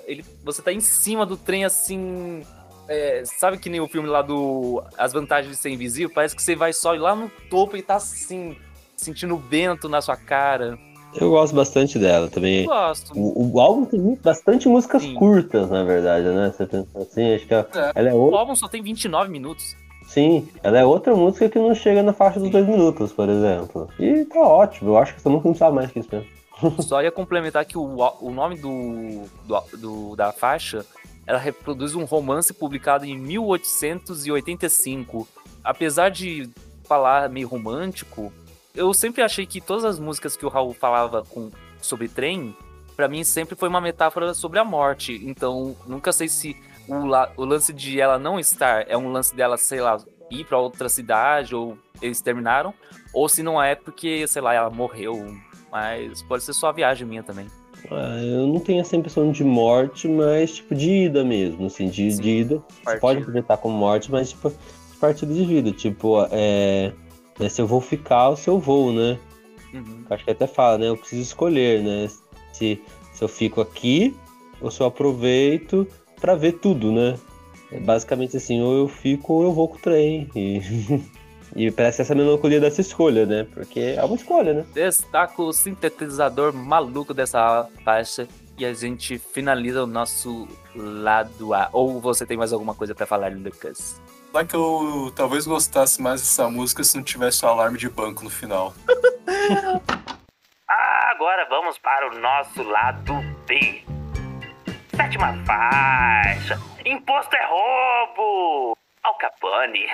ele, 0.06 0.24
você 0.46 0.62
tá 0.62 0.72
em 0.72 0.80
cima 0.80 1.26
do 1.26 1.36
trem 1.36 1.66
assim. 1.66 2.44
é, 2.88 3.22
sabe 3.26 3.58
que 3.58 3.70
nem 3.70 3.82
o 3.82 3.88
filme 3.90 4.08
lá 4.08 4.22
do 4.22 4.82
As 4.98 5.12
Vantagens 5.12 5.54
de 5.54 5.62
Ser 5.62 5.70
Invisível? 5.72 6.10
Parece 6.16 6.34
que 6.34 6.42
você 6.42 6.56
vai 6.56 6.72
só 6.72 6.96
ir 6.96 7.00
lá 7.00 7.14
no 7.14 7.30
topo 7.50 7.76
e 7.76 7.82
tá 7.82 7.96
assim, 7.96 8.56
sentindo 8.96 9.36
o 9.36 9.38
vento 9.38 9.90
na 9.90 10.00
sua 10.00 10.16
cara. 10.16 10.80
Eu 11.16 11.30
gosto 11.32 11.56
bastante 11.56 11.98
dela 11.98 12.28
também. 12.30 12.62
Eu 12.64 12.68
gosto. 12.68 13.12
O, 13.18 13.54
o 13.54 13.60
álbum 13.60 13.86
tem 13.86 14.16
bastante 14.24 14.68
músicas 14.68 15.02
Sim. 15.02 15.16
curtas, 15.16 15.70
na 15.70 15.84
verdade, 15.84 16.26
né? 16.28 16.54
Você 16.56 16.66
pensa 16.66 16.88
assim, 17.00 17.34
acho 17.36 17.48
que 17.48 17.54
ela, 17.54 17.68
É. 17.76 17.92
ela 17.96 18.10
é 18.10 18.14
O 18.14 18.18
outra. 18.18 18.40
álbum 18.40 18.56
só 18.56 18.68
tem 18.68 18.82
29 18.84 19.32
minutos. 19.32 19.76
Sim, 20.06 20.48
ela 20.64 20.78
é 20.80 20.86
outra 20.86 21.16
música 21.16 21.50
que 21.50 21.60
não 21.60 21.74
chega 21.76 22.02
na 22.04 22.14
faixa 22.14 22.40
dos 22.40 22.50
dois 22.50 22.66
minutos, 22.68 23.12
por 23.12 23.28
exemplo. 23.28 23.90
E 24.00 24.24
tá 24.26 24.40
ótimo, 24.40 24.92
eu 24.92 24.98
acho 24.98 25.14
que 25.14 25.20
essa 25.20 25.30
música 25.30 25.48
não 25.48 25.54
precisava 25.54 25.76
mais 25.76 25.92
que 25.92 26.00
isso 26.00 26.10
mesmo. 26.12 26.28
Só 26.82 27.02
ia 27.04 27.12
complementar 27.12 27.66
que 27.66 27.78
o, 27.78 27.98
o 28.22 28.32
nome 28.32 28.56
do, 28.58 29.24
do- 29.46 29.78
do- 29.78 30.16
da 30.16 30.32
faixa 30.32 30.86
ela 31.26 31.38
reproduz 31.38 31.94
um 31.94 32.06
romance 32.06 32.54
publicado 32.54 33.06
em 33.06 33.18
1885. 33.18 35.28
Apesar 35.64 36.10
de 36.10 36.50
falar 36.86 37.30
meio 37.30 37.48
romântico, 37.48 38.32
eu 38.78 38.94
sempre 38.94 39.22
achei 39.22 39.46
que 39.46 39.60
todas 39.60 39.84
as 39.84 40.00
músicas 40.00 40.38
que 40.38 40.46
o 40.46 40.50
Raul 40.50 40.74
falava 40.74 41.24
com, 41.30 41.50
sobre 41.82 42.08
trem, 42.08 42.56
pra 42.96 43.08
mim 43.08 43.24
sempre 43.24 43.56
foi 43.56 43.68
uma 43.68 43.82
metáfora 43.82 44.34
sobre 44.34 44.60
a 44.60 44.64
morte. 44.64 45.20
Então, 45.26 45.76
nunca 45.86 46.12
sei 46.14 46.28
se 46.30 46.56
o, 46.88 47.06
la- 47.06 47.32
o 47.36 47.44
lance 47.44 47.74
de 47.74 48.00
ela 48.00 48.18
não 48.18 48.40
estar 48.40 48.86
é 48.88 48.96
um 48.98 49.12
lance 49.12 49.36
dela, 49.36 49.58
sei 49.58 49.82
lá, 49.82 49.98
ir 50.32 50.46
pra 50.46 50.58
outra 50.60 50.88
cidade 50.90 51.54
ou 51.56 51.78
eles 52.02 52.22
terminaram, 52.22 52.74
ou 53.14 53.28
se 53.28 53.42
não 53.44 53.62
é 53.62 53.76
porque, 53.76 54.26
sei 54.28 54.42
lá, 54.42 54.54
ela 54.54 54.70
morreu. 54.70 55.36
Mas 55.72 56.22
pode 56.24 56.44
ser 56.44 56.54
só 56.54 56.70
a 56.70 56.72
viagem 56.72 57.06
minha 57.08 57.24
também. 57.24 57.48
Ah, 57.92 58.20
eu 58.24 58.48
não 58.48 58.60
tenho 58.60 58.82
essa 58.82 58.96
impressão 58.96 59.32
de 59.32 59.44
morte, 59.44 60.08
mas 60.08 60.54
tipo 60.56 60.74
de 60.74 60.90
ida 61.06 61.24
mesmo, 61.24 61.68
assim, 61.68 61.90
de, 61.90 62.12
Sim, 62.12 62.22
de 62.22 62.30
ida. 62.30 62.64
Você 62.84 62.98
pode 62.98 63.20
interpretar 63.22 63.58
como 63.58 63.78
morte, 63.78 64.12
mas 64.12 64.30
tipo, 64.32 64.50
de 64.50 64.98
partida 65.00 65.34
de 65.34 65.44
vida. 65.46 65.72
Tipo, 65.72 66.26
é, 66.32 66.92
é 67.40 67.50
se 67.50 67.62
eu 67.62 67.68
vou 67.68 67.82
ficar 67.82 68.30
ou 68.30 68.36
se 68.36 68.50
eu 68.50 68.60
vou, 68.60 68.92
né? 68.92 69.20
Uhum. 69.74 70.04
Acho 70.10 70.24
que 70.24 70.32
até 70.32 70.48
fala, 70.48 70.78
né? 70.78 70.90
Eu 70.90 70.98
preciso 70.98 71.22
escolher, 71.22 71.84
né? 71.84 72.10
Se, 72.54 72.82
se 73.14 73.24
eu 73.24 73.28
fico 73.28 73.62
aqui 73.62 74.16
ou 74.62 74.72
se 74.72 74.82
eu 74.82 74.88
aproveito 74.88 75.88
pra 76.20 76.36
ver 76.36 76.54
tudo, 76.54 76.92
né? 76.92 77.18
É 77.72 77.80
basicamente 77.80 78.38
assim, 78.38 78.62
ou 78.62 78.76
eu 78.78 78.88
fico 78.88 79.34
ou 79.34 79.44
eu 79.44 79.52
vou 79.52 79.68
com 79.68 79.76
o 79.76 79.80
trem. 79.80 80.30
E, 80.36 80.62
e 81.68 81.72
parece 81.72 82.02
essa 82.02 82.16
melancolia 82.16 82.60
dessa 82.60 82.82
escolha, 82.82 83.26
né? 83.26 83.46
Porque 83.54 83.80
é 83.80 84.04
uma 84.04 84.16
escolha, 84.16 84.54
né? 84.54 84.66
Destaca 84.74 85.42
o 85.42 85.52
sintetizador 85.52 86.54
maluco 86.54 87.14
dessa 87.14 87.68
faixa 87.84 88.28
e 88.58 88.66
a 88.66 88.74
gente 88.74 89.20
finaliza 89.20 89.84
o 89.84 89.88
nosso 89.88 90.48
lado 90.76 91.54
A. 91.54 91.70
Ou 91.72 92.02
você 92.02 92.26
tem 92.26 92.38
mais 92.38 92.52
alguma 92.52 92.74
coisa 92.74 92.96
pra 92.96 93.06
falar, 93.06 93.32
Lucas? 93.32 94.02
Lá 94.34 94.46
que 94.46 94.56
eu 94.56 95.12
talvez 95.16 95.48
gostasse 95.48 96.02
mais 96.02 96.22
dessa 96.22 96.50
música 96.50 96.84
se 96.84 96.96
não 96.96 97.04
tivesse 97.04 97.44
o 97.46 97.48
alarme 97.48 97.78
de 97.78 97.90
banco 97.90 98.24
no 98.24 98.30
final. 98.30 98.74
Agora 100.68 101.48
vamos 101.50 101.78
para 101.80 102.10
o 102.10 102.20
nosso 102.20 102.62
lado 102.64 103.14
B. 103.48 103.84
Sétima 104.96 105.34
faixa. 105.46 106.60
Imposto 106.86 107.36
é 107.36 107.46
roubo. 107.46 108.78
Al 109.04 109.18
Capone. 109.18 109.88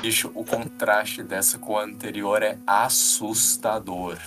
Bicho, 0.00 0.30
o 0.34 0.44
contraste 0.44 1.22
dessa 1.22 1.58
com 1.58 1.78
a 1.78 1.84
anterior 1.84 2.42
é 2.42 2.58
assustador. 2.66 4.18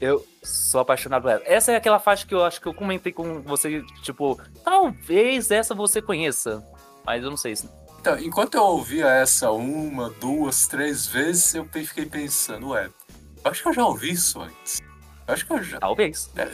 Eu 0.00 0.24
sou 0.42 0.80
apaixonado 0.80 1.22
por 1.22 1.30
ela. 1.32 1.42
Essa 1.44 1.72
é 1.72 1.76
aquela 1.76 1.98
faixa 1.98 2.26
que 2.26 2.34
eu 2.34 2.44
acho 2.44 2.60
que 2.60 2.68
eu 2.68 2.74
comentei 2.74 3.12
com 3.12 3.40
você, 3.42 3.82
tipo, 4.02 4.40
talvez 4.64 5.50
essa 5.50 5.74
você 5.74 6.00
conheça. 6.00 6.64
Mas 7.04 7.22
eu 7.24 7.30
não 7.30 7.36
sei 7.36 7.56
se. 7.56 7.68
Então, 8.00 8.16
enquanto 8.18 8.54
eu 8.54 8.62
ouvia 8.62 9.06
essa 9.06 9.50
uma, 9.50 10.10
duas, 10.20 10.68
três 10.68 11.06
vezes, 11.06 11.54
eu 11.54 11.64
fiquei 11.64 12.06
pensando, 12.06 12.68
ué, 12.68 12.88
eu 13.44 13.50
acho 13.50 13.62
que 13.62 13.68
eu 13.68 13.72
já 13.72 13.84
ouvi 13.84 14.12
isso 14.12 14.40
antes. 14.40 14.80
Eu 15.26 15.34
acho 15.34 15.46
que 15.46 15.52
eu 15.52 15.62
já. 15.62 15.78
Talvez. 15.78 16.30
É, 16.36 16.48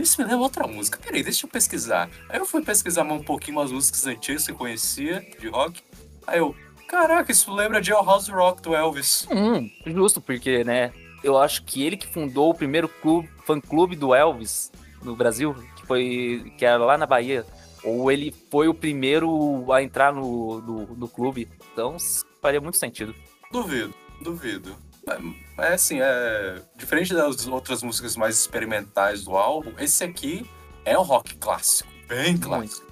Isso 0.00 0.20
me 0.20 0.28
lembra 0.28 0.44
outra 0.44 0.66
música. 0.66 0.98
Peraí, 1.02 1.22
deixa 1.24 1.44
eu 1.44 1.50
pesquisar. 1.50 2.08
Aí 2.28 2.38
eu 2.38 2.46
fui 2.46 2.62
pesquisar 2.62 3.02
mais 3.02 3.20
um 3.20 3.24
pouquinho 3.24 3.58
umas 3.58 3.72
músicas 3.72 4.06
antigas 4.06 4.44
que 4.44 4.52
eu 4.52 4.56
conhecia, 4.56 5.26
de 5.40 5.48
rock. 5.48 5.82
Aí 6.26 6.38
eu, 6.38 6.54
caraca, 6.92 7.32
isso 7.32 7.52
lembra 7.52 7.80
de 7.80 7.90
House 7.90 8.28
Rock 8.28 8.60
do 8.60 8.74
Elvis. 8.74 9.26
Hum, 9.30 9.70
justo, 9.86 10.20
porque, 10.20 10.62
né? 10.62 10.92
Eu 11.24 11.38
acho 11.38 11.64
que 11.64 11.82
ele 11.82 11.96
que 11.96 12.06
fundou 12.06 12.50
o 12.50 12.54
primeiro 12.54 12.88
clube, 12.88 13.30
fã-clube 13.46 13.96
do 13.96 14.14
Elvis 14.14 14.70
no 15.02 15.16
Brasil, 15.16 15.54
que 15.76 15.86
foi. 15.86 16.52
que 16.58 16.64
era 16.64 16.84
lá 16.84 16.98
na 16.98 17.06
Bahia. 17.06 17.46
Ou 17.82 18.12
ele 18.12 18.32
foi 18.50 18.68
o 18.68 18.74
primeiro 18.74 19.72
a 19.72 19.82
entrar 19.82 20.12
no, 20.12 20.60
no, 20.60 20.86
no 20.94 21.08
clube. 21.08 21.48
Então 21.72 21.96
faria 22.40 22.60
muito 22.60 22.76
sentido. 22.76 23.14
Duvido, 23.50 23.94
duvido. 24.20 24.76
Mas, 25.06 25.20
mas, 25.56 25.72
assim, 25.72 25.98
é. 26.00 26.60
Diferente 26.76 27.14
das 27.14 27.46
outras 27.46 27.82
músicas 27.82 28.16
mais 28.16 28.38
experimentais 28.38 29.24
do 29.24 29.36
álbum, 29.36 29.72
esse 29.78 30.04
aqui 30.04 30.48
é 30.84 30.96
um 30.98 31.02
rock 31.02 31.36
clássico. 31.36 31.90
Bem 32.06 32.36
clássico. 32.36 32.86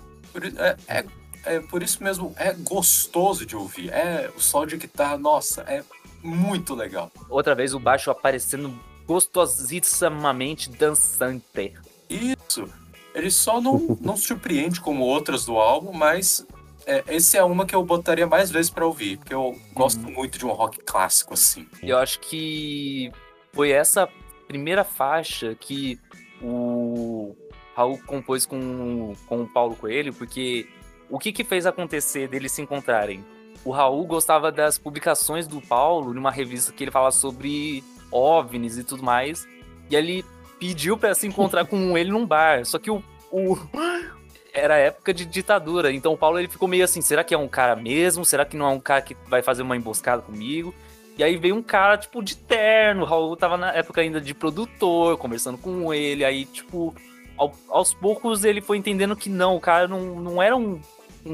É, 0.56 0.76
é, 0.98 1.04
é 1.44 1.60
por 1.60 1.82
isso 1.82 2.02
mesmo, 2.02 2.34
é 2.36 2.52
gostoso 2.52 3.46
de 3.46 3.56
ouvir. 3.56 3.90
É 3.90 4.30
o 4.36 4.40
sol 4.40 4.66
de 4.66 4.76
guitarra, 4.76 5.18
nossa, 5.18 5.62
é 5.62 5.82
muito 6.22 6.74
legal. 6.74 7.10
Outra 7.28 7.54
vez 7.54 7.74
o 7.74 7.80
baixo 7.80 8.10
aparecendo 8.10 8.78
gostosissimamente 9.06 10.70
dançante. 10.70 11.74
Isso. 12.08 12.68
Ele 13.14 13.30
só 13.30 13.60
não, 13.60 13.96
não 14.00 14.16
surpreende 14.16 14.80
como 14.80 15.04
outras 15.04 15.44
do 15.44 15.58
álbum, 15.58 15.92
mas 15.92 16.46
é, 16.86 17.04
esse 17.08 17.36
é 17.36 17.44
uma 17.44 17.66
que 17.66 17.74
eu 17.74 17.84
botaria 17.84 18.26
mais 18.26 18.50
vezes 18.50 18.70
pra 18.70 18.86
ouvir, 18.86 19.18
porque 19.18 19.34
eu 19.34 19.58
gosto 19.72 20.00
muito 20.00 20.38
de 20.38 20.46
um 20.46 20.50
rock 20.50 20.78
clássico 20.84 21.34
assim. 21.34 21.66
Eu 21.82 21.98
acho 21.98 22.20
que 22.20 23.12
foi 23.52 23.70
essa 23.70 24.08
primeira 24.46 24.84
faixa 24.84 25.54
que 25.54 25.98
o 26.42 27.34
Raul 27.74 27.98
compôs 28.06 28.46
com, 28.46 29.14
com 29.26 29.42
o 29.42 29.48
Paulo 29.48 29.76
Coelho, 29.76 30.12
porque 30.12 30.68
o 31.10 31.18
que 31.18 31.32
que 31.32 31.44
fez 31.44 31.66
acontecer 31.66 32.28
deles 32.28 32.52
se 32.52 32.62
encontrarem? 32.62 33.24
O 33.64 33.70
Raul 33.70 34.06
gostava 34.06 34.50
das 34.50 34.78
publicações 34.78 35.46
do 35.46 35.60
Paulo 35.60 36.14
numa 36.14 36.30
revista 36.30 36.72
que 36.72 36.84
ele 36.84 36.90
fala 36.90 37.10
sobre 37.10 37.84
OVNIs 38.10 38.78
e 38.78 38.84
tudo 38.84 39.02
mais, 39.02 39.46
e 39.90 39.96
ele 39.96 40.24
pediu 40.58 40.96
pra 40.96 41.14
se 41.14 41.26
encontrar 41.26 41.66
com 41.66 41.96
ele 41.96 42.10
num 42.10 42.24
bar, 42.26 42.64
só 42.64 42.78
que 42.78 42.90
o, 42.90 43.02
o 43.30 43.56
era 44.52 44.76
época 44.76 45.12
de 45.12 45.24
ditadura. 45.24 45.92
Então 45.92 46.12
o 46.12 46.18
Paulo 46.18 46.38
ele 46.38 46.48
ficou 46.48 46.68
meio 46.68 46.84
assim: 46.84 47.00
será 47.02 47.22
que 47.22 47.34
é 47.34 47.38
um 47.38 47.48
cara 47.48 47.76
mesmo? 47.76 48.24
Será 48.24 48.44
que 48.44 48.56
não 48.56 48.66
é 48.66 48.70
um 48.70 48.80
cara 48.80 49.02
que 49.02 49.16
vai 49.28 49.42
fazer 49.42 49.62
uma 49.62 49.76
emboscada 49.76 50.22
comigo? 50.22 50.74
E 51.18 51.24
aí 51.24 51.36
veio 51.36 51.54
um 51.54 51.62
cara, 51.62 51.98
tipo, 51.98 52.22
de 52.22 52.34
terno. 52.36 53.02
O 53.02 53.04
Raul 53.04 53.36
tava 53.36 53.56
na 53.58 53.72
época 53.72 54.00
ainda 54.00 54.20
de 54.20 54.32
produtor, 54.32 55.18
conversando 55.18 55.58
com 55.58 55.92
ele. 55.92 56.24
Aí, 56.24 56.46
tipo, 56.46 56.94
ao- 57.36 57.52
aos 57.68 57.92
poucos 57.92 58.42
ele 58.42 58.62
foi 58.62 58.78
entendendo 58.78 59.14
que 59.14 59.28
não, 59.28 59.54
o 59.56 59.60
cara 59.60 59.86
não, 59.86 60.00
não 60.18 60.42
era 60.42 60.56
um, 60.56 60.80
um- 61.24 61.32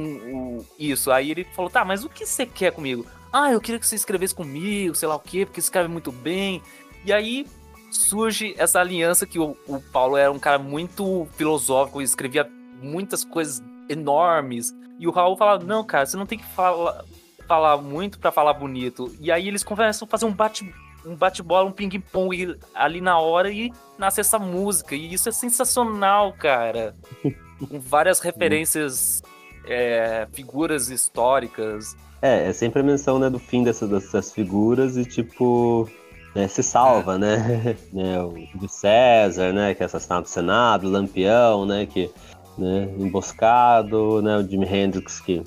um- 0.58 0.64
isso. 0.78 1.10
Aí 1.10 1.30
ele 1.30 1.44
falou: 1.44 1.70
tá, 1.70 1.84
mas 1.84 2.04
o 2.04 2.08
que 2.08 2.24
você 2.26 2.44
quer 2.46 2.72
comigo? 2.72 3.06
Ah, 3.32 3.52
eu 3.52 3.60
queria 3.60 3.78
que 3.78 3.86
você 3.86 3.96
escrevesse 3.96 4.34
comigo, 4.34 4.94
sei 4.94 5.08
lá 5.08 5.16
o 5.16 5.20
quê, 5.20 5.44
porque 5.44 5.60
escreve 5.60 5.88
muito 5.88 6.10
bem. 6.10 6.62
E 7.04 7.12
aí 7.12 7.46
surge 7.90 8.54
essa 8.58 8.80
aliança 8.80 9.26
que 9.26 9.38
o, 9.38 9.56
o 9.66 9.80
Paulo 9.92 10.16
era 10.16 10.30
um 10.32 10.38
cara 10.38 10.58
muito 10.58 11.26
filosófico, 11.36 12.00
escrevia 12.02 12.48
muitas 12.82 13.24
coisas 13.24 13.62
enormes. 13.88 14.72
E 14.98 15.06
o 15.06 15.10
Raul 15.10 15.36
fala: 15.36 15.58
Não, 15.58 15.84
cara, 15.84 16.06
você 16.06 16.16
não 16.16 16.26
tem 16.26 16.38
que 16.38 16.46
falar, 16.46 17.04
falar 17.46 17.76
muito 17.78 18.18
pra 18.18 18.32
falar 18.32 18.54
bonito. 18.54 19.14
E 19.20 19.30
aí 19.30 19.46
eles 19.48 19.62
começam 19.62 20.06
a 20.06 20.10
fazer 20.10 20.24
um 20.26 20.32
bate 20.32 20.72
um 21.04 21.14
bate-bola, 21.14 21.68
um 21.68 21.72
ping-pong 21.72 22.56
ali 22.74 23.00
na 23.00 23.16
hora 23.20 23.48
e 23.48 23.72
nasce 23.96 24.20
essa 24.20 24.40
música. 24.40 24.96
E 24.96 25.14
isso 25.14 25.28
é 25.28 25.32
sensacional, 25.32 26.32
cara. 26.32 26.96
Com 27.70 27.78
várias 27.78 28.18
referências, 28.18 29.22
é, 29.66 30.26
figuras 30.32 30.88
históricas. 30.88 31.96
É, 32.22 32.48
é 32.48 32.52
sempre 32.52 32.80
a 32.80 32.84
menção, 32.84 33.18
né, 33.18 33.28
do 33.28 33.38
fim 33.38 33.62
dessas, 33.62 33.88
dessas 33.88 34.32
figuras 34.32 34.96
e, 34.96 35.04
tipo, 35.04 35.88
né, 36.34 36.48
se 36.48 36.62
salva, 36.62 37.18
né? 37.18 37.76
né? 37.92 38.20
O 38.22 38.36
Júlio 38.52 38.68
César, 38.68 39.52
né, 39.52 39.74
que 39.74 39.82
é 39.82 39.86
assassinado 39.86 40.22
no 40.22 40.28
Senado, 40.28 40.86
o 40.86 40.90
Lampião, 40.90 41.66
né, 41.66 41.86
que, 41.86 42.10
né, 42.56 42.88
emboscado, 42.98 44.22
né, 44.22 44.36
o 44.36 44.42
Jimi 44.46 44.66
Hendrix 44.66 45.20
que 45.20 45.42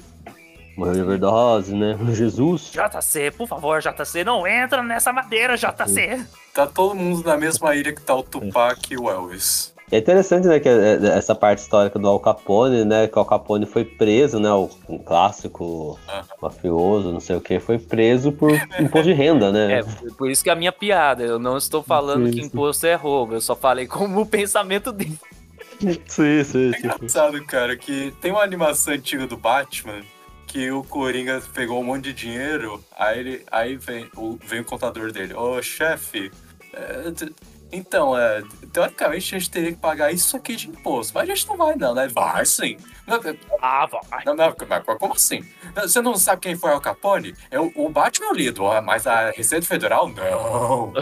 morreu 0.77 0.93
de 0.93 1.01
overdose, 1.01 1.75
né, 1.75 1.97
o 2.01 2.13
Jesus. 2.13 2.71
JC, 2.71 3.31
por 3.31 3.47
favor, 3.47 3.81
JC, 3.81 4.23
não 4.23 4.47
entra 4.47 4.81
nessa 4.81 5.11
madeira, 5.11 5.55
JC. 5.57 6.25
Tá 6.53 6.65
todo 6.65 6.95
mundo 6.95 7.23
na 7.23 7.37
mesma 7.37 7.75
ilha 7.75 7.93
que 7.93 8.01
tá 8.01 8.15
o 8.15 8.23
Tupac 8.23 8.91
e 8.91 8.97
o 8.97 9.09
Elvis. 9.09 9.73
É 9.91 9.97
interessante, 9.97 10.47
né, 10.47 10.59
que 10.59 10.69
é- 10.69 10.99
é- 11.01 11.17
essa 11.17 11.33
parte 11.33 11.59
histórica 11.59 11.97
do 11.97 12.07
Al 12.07 12.19
Capone, 12.19 12.85
né, 12.85 13.07
que 13.07 13.15
o 13.15 13.19
Al 13.19 13.25
Capone 13.25 13.65
foi 13.65 13.83
preso, 13.83 14.39
né, 14.39 14.51
o 14.51 14.69
um 14.87 14.97
clássico 14.99 15.99
mafioso, 16.41 17.11
não 17.11 17.19
sei 17.19 17.35
o 17.35 17.41
que, 17.41 17.59
foi 17.59 17.79
preso 17.79 18.31
por 18.31 18.51
imposto 18.79 19.07
de 19.07 19.13
renda, 19.13 19.51
né? 19.51 19.59
É, 19.79 19.83
por 20.17 20.29
isso 20.29 20.43
que 20.43 20.49
é 20.49 20.53
a 20.53 20.55
minha 20.55 20.71
piada. 20.71 21.23
Eu 21.23 21.39
não 21.39 21.57
estou 21.57 21.81
falando 21.81 22.29
que 22.31 22.39
Isso. 22.39 22.47
imposto 22.47 22.85
é 22.85 22.95
roubo. 22.95 23.33
Eu 23.33 23.41
só 23.41 23.55
falei 23.55 23.87
como 23.87 24.21
o 24.21 24.25
pensamento 24.25 24.91
dele. 24.91 25.17
Sim, 26.07 26.43
sim, 26.43 26.71
É 26.73 26.79
engraçado, 26.79 27.41
cara, 27.45 27.77
que 27.77 28.13
tem 28.19 28.31
uma 28.31 28.43
animação 28.43 28.93
antiga 28.93 29.25
do 29.25 29.37
Batman 29.37 30.01
que 30.45 30.69
o 30.71 30.83
Coringa 30.83 31.41
pegou 31.53 31.79
um 31.79 31.83
monte 31.83 32.05
de 32.05 32.13
dinheiro, 32.13 32.83
aí, 32.97 33.19
ele, 33.19 33.43
aí 33.51 33.77
vem, 33.77 34.09
o, 34.17 34.37
vem 34.43 34.61
o 34.61 34.65
contador 34.65 35.11
dele. 35.11 35.33
Ô, 35.33 35.61
chefe, 35.61 36.31
é, 36.73 37.11
então, 37.71 38.17
é, 38.17 38.43
teoricamente 38.73 39.35
a 39.35 39.39
gente 39.39 39.51
teria 39.51 39.71
que 39.71 39.77
pagar 39.77 40.11
isso 40.11 40.35
aqui 40.35 40.55
de 40.55 40.69
imposto, 40.69 41.13
mas 41.13 41.23
a 41.29 41.33
gente 41.33 41.47
não 41.47 41.57
vai 41.57 41.75
não, 41.75 41.93
né? 41.93 42.07
Vai 42.07 42.45
sim. 42.45 42.77
Não, 43.07 43.19
Ah, 43.61 43.85
vai. 43.87 44.23
não, 44.25 44.35
não, 44.35 44.55
mas 44.67 44.83
como 44.99 45.13
assim? 45.13 45.43
Você 45.75 46.01
não 46.01 46.15
sabe 46.15 46.41
quem 46.41 46.55
foi 46.55 46.71
Al 46.71 46.81
Capone? 46.81 47.35
É 47.49 47.59
o, 47.59 47.71
o 47.75 47.89
Batman 47.89 48.27
é 48.27 48.31
o 48.31 48.35
líder, 48.35 48.81
mas 48.83 49.07
a 49.07 49.31
Receita 49.31 49.65
Federal, 49.65 50.09
não. 50.09 50.93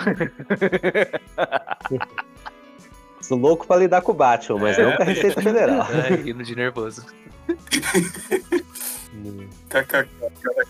Sou 3.21 3.37
louco 3.37 3.67
pra 3.67 3.75
lidar 3.75 4.01
com 4.01 4.11
o 4.11 4.15
Batman, 4.15 4.59
mas 4.59 4.77
não 4.77 4.95
com 4.95 5.01
a 5.01 5.05
Receita 5.05 5.41
Federal. 5.41 5.85
Ai, 5.89 6.15
rindo 6.23 6.43
de 6.43 6.55
nervoso. 6.55 7.05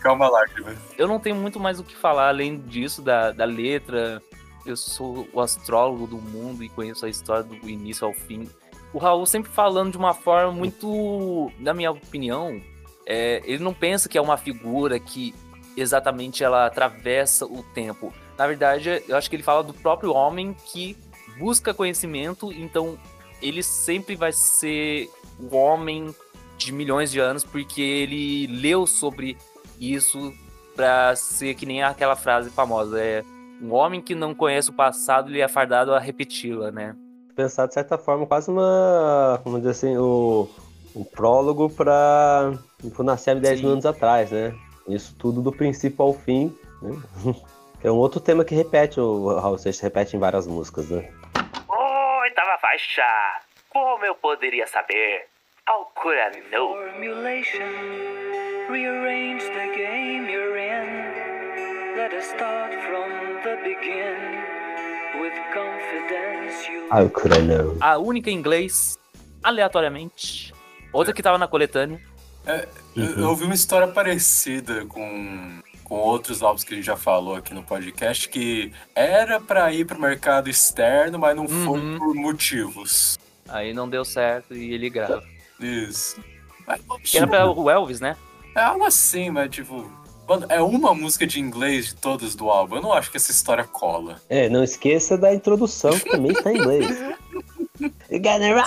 Calma 0.01 0.29
lágrima. 0.29 0.75
Eu 0.97 1.07
não 1.07 1.19
tenho 1.19 1.35
muito 1.35 1.59
mais 1.59 1.79
o 1.79 1.83
que 1.83 1.95
falar 1.95 2.29
além 2.29 2.59
disso, 2.59 3.01
da, 3.01 3.31
da 3.31 3.45
letra. 3.45 4.21
Eu 4.68 4.76
sou 4.76 5.28
o 5.32 5.39
astrólogo 5.39 6.05
do 6.05 6.18
mundo 6.18 6.63
e 6.63 6.70
conheço 6.70 7.05
a 7.05 7.09
história 7.09 7.43
do 7.43 7.70
início 7.70 8.05
ao 8.05 8.13
fim. 8.13 8.49
O 8.93 8.97
Raul 8.97 9.26
sempre 9.26 9.49
falando 9.49 9.91
de 9.91 9.97
uma 9.97 10.13
forma 10.13 10.51
muito, 10.51 11.51
na 11.57 11.74
minha 11.74 11.91
opinião, 11.91 12.61
é, 13.05 13.41
ele 13.45 13.63
não 13.63 13.74
pensa 13.74 14.09
que 14.09 14.18
é 14.18 14.22
uma 14.22 14.36
figura 14.36 14.99
que 14.99 15.34
exatamente 15.76 16.43
ela 16.43 16.65
atravessa 16.65 17.45
o 17.45 17.63
tempo. 17.74 18.13
Na 18.38 18.45
verdade, 18.45 19.01
eu 19.07 19.15
acho 19.15 19.30
que 19.30 19.36
ele 19.36 19.43
fala 19.43 19.63
do 19.63 19.74
próprio 19.74 20.11
homem 20.13 20.55
que 20.65 20.97
busca 21.39 21.74
conhecimento, 21.74 22.51
então 22.51 22.97
ele 23.41 23.63
sempre 23.63 24.15
vai 24.15 24.34
ser 24.34 25.09
o 25.39 25.55
homem 25.55 26.13
de 26.57 26.74
milhões 26.74 27.11
de 27.11 27.20
anos 27.20 27.43
porque 27.43 27.82
ele 27.82 28.47
leu 28.47 28.86
sobre 28.88 29.38
isso 29.80 30.34
pra 30.76 31.15
ser 31.15 31.55
que 31.55 31.65
nem 31.65 31.84
aquela 31.84 32.15
frase 32.15 32.49
famosa, 32.49 32.99
é 32.99 33.24
um 33.62 33.74
homem 33.74 34.01
que 34.01 34.16
não 34.16 34.34
conhece 34.34 34.70
o 34.70 34.74
passado, 34.74 35.30
ele 35.30 35.41
é 35.41 35.47
fardado 35.47 35.93
a 35.93 35.99
repeti-la, 35.99 36.72
né? 36.72 36.95
Pensar 37.36 37.68
de 37.68 37.74
certa 37.74 37.97
forma 37.97 38.26
quase 38.26 38.49
uma, 38.49 39.39
como 39.43 39.58
dizer 39.58 39.72
assim, 39.72 39.97
o, 39.97 40.49
o 40.95 41.05
prólogo 41.05 41.70
para 41.70 42.53
o 42.97 43.03
Nascimento 43.03 43.43
10 43.43 43.62
mil 43.62 43.72
anos 43.72 43.86
atrás, 43.86 44.32
né? 44.32 44.53
Isso 44.88 45.16
tudo 45.18 45.41
do 45.41 45.51
princípio 45.51 46.03
ao 46.03 46.14
fim, 46.14 46.55
né? 46.82 46.95
É 47.84 47.91
um 47.91 47.95
outro 47.97 48.20
tema 48.20 48.43
que 48.43 48.55
repete, 48.55 48.99
o 48.99 49.39
Raul 49.39 49.58
Seixas 49.58 49.82
repete 49.82 50.18
em 50.18 50.20
várias 50.20 50.47
músicas, 50.47 50.89
né? 50.89 51.08
Oitava 52.22 52.58
faixa. 52.60 53.03
Como 53.70 54.03
eu 54.03 54.16
poderia 54.16 54.66
saber? 54.66 55.28
How 55.70 55.86
could 55.93 56.18
I 56.18 56.41
know? 56.49 56.74
Formulation, 56.74 57.70
rearrange 58.70 59.43
the 59.43 59.68
game 59.76 60.28
you're 60.28 60.58
in. 60.58 61.95
Let 61.95 62.14
us 62.14 62.26
start 62.26 62.74
from 62.74 63.26
How 66.91 67.09
could 67.09 67.38
I 67.38 67.41
know? 67.41 67.78
A 67.82 67.97
única 67.97 68.30
em 68.32 68.34
inglês, 68.36 68.97
aleatoriamente. 69.43 70.53
Outra 70.93 71.13
que 71.13 71.22
tava 71.22 71.38
na 71.38 71.47
coletânea. 71.47 71.99
Eu, 72.45 73.03
Uhum. 73.03 73.20
eu 73.20 73.30
ouvi 73.30 73.43
uma 73.43 73.53
história 73.53 73.88
parecida 73.88 74.86
com, 74.86 75.59
com 75.84 75.95
outros 75.95 76.41
álbuns 76.41 76.63
que 76.63 76.74
a 76.74 76.78
gente 76.78 76.86
já 76.86 76.95
falou 76.95 77.36
aqui 77.36 77.53
no 77.53 77.61
podcast, 77.61 78.30
que 78.30 78.72
era 78.95 79.39
pra 79.39 79.72
ir 79.74 79.86
pro 79.86 79.99
mercado 79.99 80.49
externo, 80.49 81.20
mas 81.20 81.36
não 81.36 81.47
foi 81.47 81.80
Uhum. 81.80 81.97
por 81.99 82.15
motivos. 82.15 83.20
Aí 83.49 83.74
não 83.74 83.88
deu 83.89 84.03
certo 84.05 84.55
e 84.55 84.74
ele 84.74 84.89
grava. 84.89 85.24
Isso. 85.59 86.22
Mas, 86.65 86.82
Que 87.03 87.18
era 87.18 87.28
pra 87.28 87.49
o 87.49 87.70
Elvis, 87.70 87.99
né? 87.99 88.15
É 88.55 88.61
algo 88.61 88.84
assim, 88.86 89.30
mas 89.30 89.49
tipo. 89.49 89.89
Mano, 90.28 90.45
é 90.49 90.61
uma 90.61 90.93
música 90.93 91.25
de 91.25 91.39
inglês 91.39 91.88
de 91.88 91.95
todas 91.95 92.36
do 92.36 92.49
álbum. 92.49 92.75
Eu 92.75 92.82
não 92.82 92.91
acho 92.91 93.09
que 93.09 93.17
essa 93.17 93.32
história 93.32 93.63
cola. 93.63 94.21
É, 94.30 94.49
não 94.49 94.63
esqueça 94.63 95.17
da 95.17 95.34
introdução 95.34 95.91
que 95.91 96.09
também 96.09 96.32
está 96.32 96.51
em 96.51 96.57
inglês. 96.57 96.88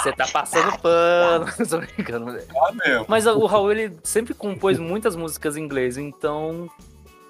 Você 0.02 0.12
tá 0.12 0.26
passando 0.28 0.78
pano. 0.78 1.46
Tô 1.68 1.78
brincando. 1.78 2.30
Ah, 2.30 2.72
mesmo. 2.72 3.06
Mas 3.08 3.26
o 3.26 3.44
Raul, 3.44 3.72
ele 3.72 3.96
sempre 4.04 4.32
compôs 4.32 4.78
muitas 4.78 5.16
músicas 5.16 5.56
em 5.56 5.62
inglês, 5.62 5.98
então 5.98 6.70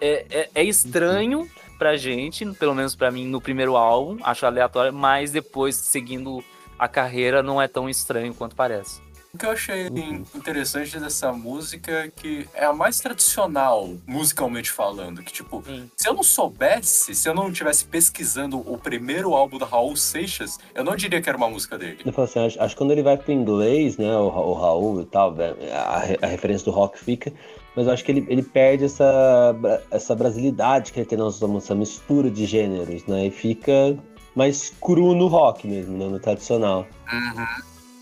é, 0.00 0.26
é, 0.30 0.50
é 0.54 0.64
estranho 0.64 1.48
pra 1.78 1.96
gente, 1.96 2.44
pelo 2.52 2.74
menos 2.74 2.94
pra 2.94 3.10
mim, 3.10 3.26
no 3.26 3.40
primeiro 3.40 3.76
álbum, 3.76 4.18
acho 4.22 4.44
aleatório, 4.44 4.92
mas 4.92 5.30
depois, 5.30 5.74
seguindo 5.74 6.44
a 6.78 6.86
carreira, 6.86 7.42
não 7.42 7.60
é 7.60 7.66
tão 7.66 7.88
estranho 7.88 8.34
quanto 8.34 8.54
parece. 8.54 9.00
O 9.32 9.38
que 9.38 9.46
eu 9.46 9.50
achei 9.50 9.86
interessante 10.34 10.98
dessa 10.98 11.32
música 11.32 11.92
é 11.92 12.10
que 12.10 12.48
é 12.52 12.64
a 12.64 12.72
mais 12.72 12.98
tradicional, 12.98 13.90
musicalmente 14.04 14.70
falando. 14.70 15.22
Que, 15.22 15.32
tipo, 15.32 15.62
Sim. 15.64 15.88
se 15.96 16.08
eu 16.08 16.14
não 16.14 16.22
soubesse, 16.22 17.14
se 17.14 17.28
eu 17.28 17.34
não 17.34 17.52
tivesse 17.52 17.84
pesquisando 17.84 18.58
o 18.58 18.76
primeiro 18.76 19.34
álbum 19.34 19.56
da 19.56 19.66
Raul 19.66 19.94
Seixas, 19.94 20.58
eu 20.74 20.82
não 20.82 20.96
diria 20.96 21.22
que 21.22 21.28
era 21.28 21.38
uma 21.38 21.48
música 21.48 21.78
dele. 21.78 21.98
Eu 22.04 22.12
falo 22.12 22.24
assim, 22.26 22.40
acho, 22.40 22.60
acho 22.60 22.74
que 22.74 22.78
quando 22.78 22.90
ele 22.90 23.04
vai 23.04 23.16
pro 23.16 23.32
inglês, 23.32 23.96
né, 23.96 24.12
o, 24.16 24.26
o 24.26 24.52
Raul 24.54 25.02
e 25.02 25.06
tal, 25.06 25.32
né, 25.32 25.54
a, 25.72 26.26
a 26.26 26.26
referência 26.26 26.64
do 26.64 26.72
rock 26.72 26.98
fica, 26.98 27.32
mas 27.76 27.86
eu 27.86 27.92
acho 27.92 28.04
que 28.04 28.10
ele, 28.10 28.26
ele 28.28 28.42
perde 28.42 28.84
essa, 28.84 29.54
essa 29.92 30.14
brasilidade 30.14 30.92
que 30.92 30.98
ele 30.98 31.06
tem 31.06 31.16
na 31.16 31.24
nossa 31.24 31.46
música, 31.46 31.72
essa 31.72 31.78
mistura 31.78 32.28
de 32.28 32.46
gêneros, 32.46 33.06
né, 33.06 33.26
e 33.26 33.30
fica 33.30 33.96
mais 34.34 34.70
cru 34.80 35.14
no 35.14 35.28
rock 35.28 35.68
mesmo, 35.68 35.96
né, 35.96 36.06
no 36.06 36.18
tradicional. 36.18 36.84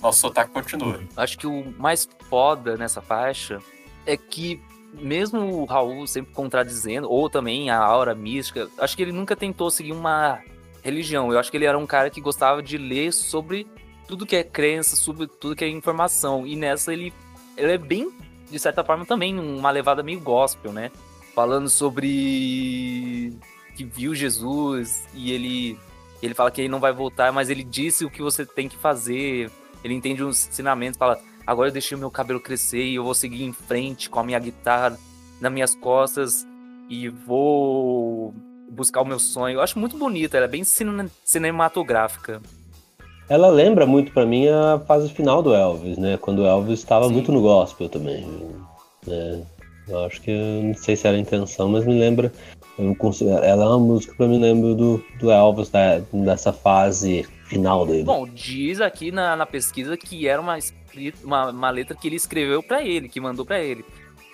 Nosso 0.01 0.21
sotaque 0.21 0.51
continua. 0.53 1.01
Acho 1.17 1.39
que 1.39 1.47
o 1.47 1.75
mais 1.79 2.09
foda 2.29 2.77
nessa 2.77 3.01
faixa 3.01 3.61
é 4.07 4.17
que, 4.17 4.61
mesmo 4.95 5.41
o 5.41 5.65
Raul 5.65 6.07
sempre 6.07 6.33
contradizendo, 6.33 7.11
ou 7.11 7.29
também 7.29 7.71
a 7.71 7.79
aura 7.79 8.15
mística, 8.15 8.69
acho 8.79 8.97
que 8.97 9.03
ele 9.03 9.13
nunca 9.13 9.35
tentou 9.35 9.71
seguir 9.71 9.93
uma 9.93 10.41
religião. 10.83 11.33
Eu 11.33 11.39
acho 11.39 11.51
que 11.51 11.57
ele 11.57 11.67
era 11.67 11.79
um 11.79 11.87
cara 11.87 12.11
que 12.11 12.21
gostava 12.21 12.63
de 12.63 12.79
ler 12.79 13.13
sobre 13.13 13.67
tudo 14.07 14.25
que 14.25 14.37
é 14.37 14.43
crença, 14.43 14.97
sobre 14.97 15.27
tudo 15.27 15.55
que 15.55 15.65
é 15.65 15.69
informação. 15.69 16.47
E 16.47 16.57
nessa 16.57 16.93
ele, 16.93 17.13
ele 17.57 17.73
é 17.73 17.79
bem, 17.79 18.11
de 18.51 18.59
certa 18.59 18.83
forma, 18.83 19.05
também 19.05 19.39
uma 19.39 19.71
levada 19.71 20.03
meio 20.03 20.21
gospel, 20.21 20.73
né? 20.73 20.91
Falando 21.35 21.69
sobre 21.69 23.37
que 23.77 23.85
viu 23.85 24.15
Jesus 24.15 25.05
e 25.15 25.31
ele, 25.31 25.79
ele 26.23 26.35
fala 26.35 26.51
que 26.51 26.61
ele 26.61 26.69
não 26.69 26.81
vai 26.81 26.93
voltar, 26.93 27.31
mas 27.33 27.51
ele 27.51 27.63
disse 27.63 28.05
o 28.05 28.11
que 28.11 28.23
você 28.23 28.47
tem 28.47 28.69
que 28.69 28.77
fazer. 28.77 29.51
Ele 29.85 29.95
entende 29.95 30.23
os 30.23 30.49
ensinamentos, 30.49 30.99
fala: 30.99 31.19
agora 31.47 31.69
eu 31.69 31.73
deixei 31.73 31.97
o 31.97 32.01
meu 32.01 32.11
cabelo 32.11 32.41
crescer 32.41 32.85
e 32.85 32.97
eu 32.97 33.05
vou 33.05 33.15
seguir 33.15 33.45
em 33.45 33.53
frente 33.53 34.09
com 34.11 34.21
a 34.21 34.25
minha 34.25 34.39
guitarra 34.39 34.99
nas 35.41 35.53
minhas 35.53 35.75
costas 35.75 36.47
e 36.91 37.09
vou 37.09 38.35
buscar 38.71 39.03
o 39.03 39.05
meu 39.05 39.19
sonho. 39.19 39.55
Eu 39.57 39.61
acho 39.63 39.79
muito 39.79 39.97
bonita, 39.97 40.37
ela 40.37 40.47
é 40.47 40.49
bem 40.49 40.65
cine- 40.65 41.11
cinematográfica. 41.25 42.41
Ela 43.29 43.49
lembra 43.49 43.85
muito 43.87 44.11
pra 44.13 44.25
mim 44.25 44.49
a 44.49 44.79
fase 44.87 45.11
final 45.11 45.43
do 45.43 45.55
Elvis, 45.55 45.99
né? 45.99 46.17
Quando 46.17 46.41
o 46.41 46.47
Elvis 46.47 46.79
estava 46.79 47.09
muito 47.11 47.31
no 47.31 47.43
gospel 47.43 47.89
também. 47.89 48.27
né? 49.07 49.43
Eu 49.87 50.05
acho 50.05 50.21
que 50.21 50.31
não 50.63 50.75
sei 50.75 50.97
se 50.97 51.07
era 51.07 51.17
a 51.17 51.21
intenção, 51.21 51.69
mas 51.69 51.85
me 51.87 51.99
lembra. 51.99 52.33
eu 52.79 52.95
considero- 52.95 53.43
ela 53.45 53.65
é 53.65 53.67
uma 53.69 53.79
música 53.81 54.15
que 54.15 54.23
eu 54.23 54.29
me 54.29 54.39
lembro 54.39 54.73
do, 54.75 55.03
do 55.19 55.31
Elvis, 55.33 55.69
da- 55.69 55.99
dessa 56.13 56.53
fase 56.53 57.27
final 57.49 57.87
dele. 57.87 58.05
Bom, 58.05 58.27
diz 58.27 58.81
aqui 58.81 59.11
na, 59.11 59.35
na 59.37 59.47
pesquisa 59.47 59.97
que 59.97 60.29
era 60.29 60.41
uma, 60.41 60.59
uma, 61.25 61.51
uma 61.51 61.71
letra 61.71 61.97
que 61.97 62.07
ele 62.09 62.17
escreveu 62.17 62.63
pra 62.63 62.83
ele, 62.83 63.09
que 63.09 63.21
mandou 63.21 63.45
pra 63.45 63.59
ele. 63.61 63.85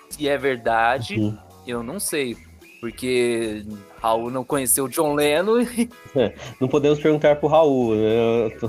Se 0.09 0.27
é 0.29 0.37
verdade, 0.37 1.15
Uhum. 1.19 1.37
eu 1.65 1.81
não 1.83 1.99
sei. 1.99 2.35
Porque 2.81 3.63
Raul 3.99 4.29
não 4.29 4.43
conheceu 4.43 4.85
o 4.85 4.89
John 4.89 5.15
Lennon. 5.15 5.61
e, 5.61 5.89
Não 6.61 6.67
podemos 6.67 6.99
perguntar 6.99 7.35
pro 7.37 7.47
Raul, 7.47 7.95
né? 7.95 8.45
Eu 8.53 8.59
tô- 8.59 8.67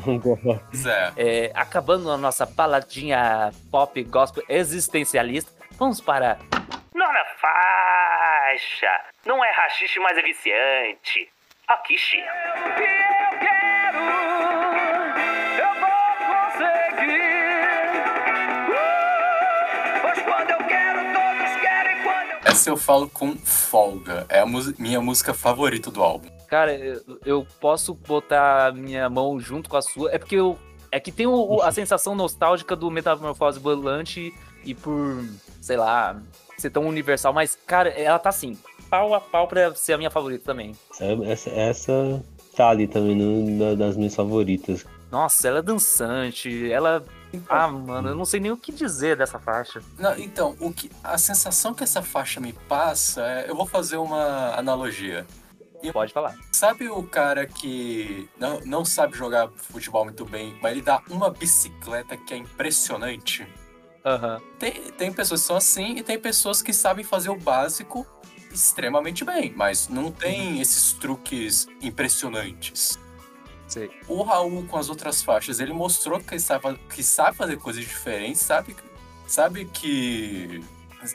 é. 0.88 1.12
é, 1.48 1.52
acabando 1.54 2.10
a 2.10 2.16
nossa 2.16 2.46
baladinha 2.46 3.52
pop 3.70 4.02
gospel 4.04 4.42
existencialista, 4.48 5.50
vamos 5.78 6.00
para. 6.00 6.38
Nona 6.94 7.24
faixa. 7.38 9.00
Não 9.26 9.44
é 9.44 9.50
rachixe, 9.52 9.98
mas 10.00 10.16
é 10.16 10.22
viciante. 10.22 11.28
Raquixe. 11.68 12.16
O 12.16 12.74
que 12.74 12.82
eu 12.82 13.38
quero, 13.40 13.98
eu 13.98 14.35
Essa 22.66 22.70
eu 22.70 22.76
falo 22.76 23.08
com 23.08 23.36
folga. 23.36 24.26
É 24.28 24.40
a 24.40 24.46
minha 24.78 25.00
música 25.00 25.32
favorita 25.32 25.88
do 25.90 26.02
álbum. 26.02 26.28
Cara, 26.48 26.74
eu, 26.74 27.00
eu 27.24 27.46
posso 27.60 27.94
botar 27.94 28.72
minha 28.74 29.08
mão 29.08 29.38
junto 29.38 29.68
com 29.70 29.76
a 29.76 29.82
sua. 29.82 30.10
É 30.12 30.18
porque 30.18 30.34
eu. 30.34 30.58
É 30.90 30.98
que 30.98 31.12
tem 31.12 31.26
o- 31.26 31.32
o- 31.56 31.62
a 31.62 31.70
sensação 31.72 32.14
nostálgica 32.14 32.74
do 32.74 32.90
Metamorfose 32.90 33.58
Volante 33.60 34.32
e 34.64 34.74
por, 34.74 35.24
sei 35.60 35.76
lá, 35.76 36.20
ser 36.58 36.70
tão 36.70 36.86
universal, 36.86 37.32
mas, 37.32 37.56
cara, 37.66 37.90
ela 37.90 38.18
tá 38.18 38.30
assim, 38.30 38.56
pau 38.88 39.12
a 39.14 39.20
pau 39.20 39.46
pra 39.46 39.74
ser 39.74 39.92
a 39.92 39.98
minha 39.98 40.10
favorita 40.10 40.44
também. 40.44 40.72
Essa, 41.28 41.50
essa 41.50 42.24
tá 42.56 42.70
ali 42.70 42.86
também 42.88 43.14
no- 43.16 43.58
da- 43.58 43.74
das 43.86 43.96
minhas 43.96 44.14
favoritas. 44.14 44.86
Nossa, 45.10 45.46
ela 45.48 45.58
é 45.58 45.62
dançante, 45.62 46.70
ela. 46.70 47.04
Ah, 47.48 47.68
mano, 47.68 48.08
eu 48.10 48.14
não 48.14 48.24
sei 48.24 48.40
nem 48.40 48.50
o 48.50 48.56
que 48.56 48.72
dizer 48.72 49.16
dessa 49.16 49.38
faixa. 49.38 49.82
Não, 49.98 50.16
então, 50.18 50.56
o 50.60 50.72
que, 50.72 50.90
a 51.02 51.18
sensação 51.18 51.74
que 51.74 51.82
essa 51.82 52.02
faixa 52.02 52.40
me 52.40 52.52
passa 52.52 53.22
é. 53.22 53.50
Eu 53.50 53.56
vou 53.56 53.66
fazer 53.66 53.96
uma 53.96 54.54
analogia. 54.56 55.26
Pode 55.92 56.12
falar. 56.12 56.36
Sabe 56.52 56.88
o 56.88 57.02
cara 57.02 57.46
que 57.46 58.28
não, 58.38 58.60
não 58.64 58.84
sabe 58.84 59.16
jogar 59.16 59.48
futebol 59.56 60.04
muito 60.04 60.24
bem, 60.24 60.58
mas 60.60 60.72
ele 60.72 60.82
dá 60.82 61.00
uma 61.08 61.30
bicicleta 61.30 62.16
que 62.16 62.34
é 62.34 62.36
impressionante? 62.36 63.46
Aham. 64.04 64.40
Tem, 64.58 64.72
tem 64.92 65.12
pessoas 65.12 65.42
que 65.42 65.46
são 65.46 65.56
assim 65.56 65.96
e 65.96 66.02
tem 66.02 66.18
pessoas 66.18 66.62
que 66.62 66.72
sabem 66.72 67.04
fazer 67.04 67.28
o 67.28 67.36
básico 67.36 68.06
extremamente 68.52 69.24
bem, 69.24 69.52
mas 69.54 69.88
não 69.88 70.10
tem 70.10 70.60
esses 70.60 70.92
truques 70.92 71.68
impressionantes. 71.82 72.98
Sei. 73.68 73.90
O 74.06 74.22
Raul, 74.22 74.64
com 74.66 74.76
as 74.76 74.88
outras 74.88 75.22
faixas, 75.22 75.60
ele 75.60 75.72
mostrou 75.72 76.20
que 76.20 76.38
sabe, 76.38 76.78
que 76.94 77.02
sabe 77.02 77.36
fazer 77.36 77.56
coisas 77.58 77.82
diferentes, 77.82 78.40
sabe, 78.42 78.76
sabe 79.26 79.64
que. 79.66 80.62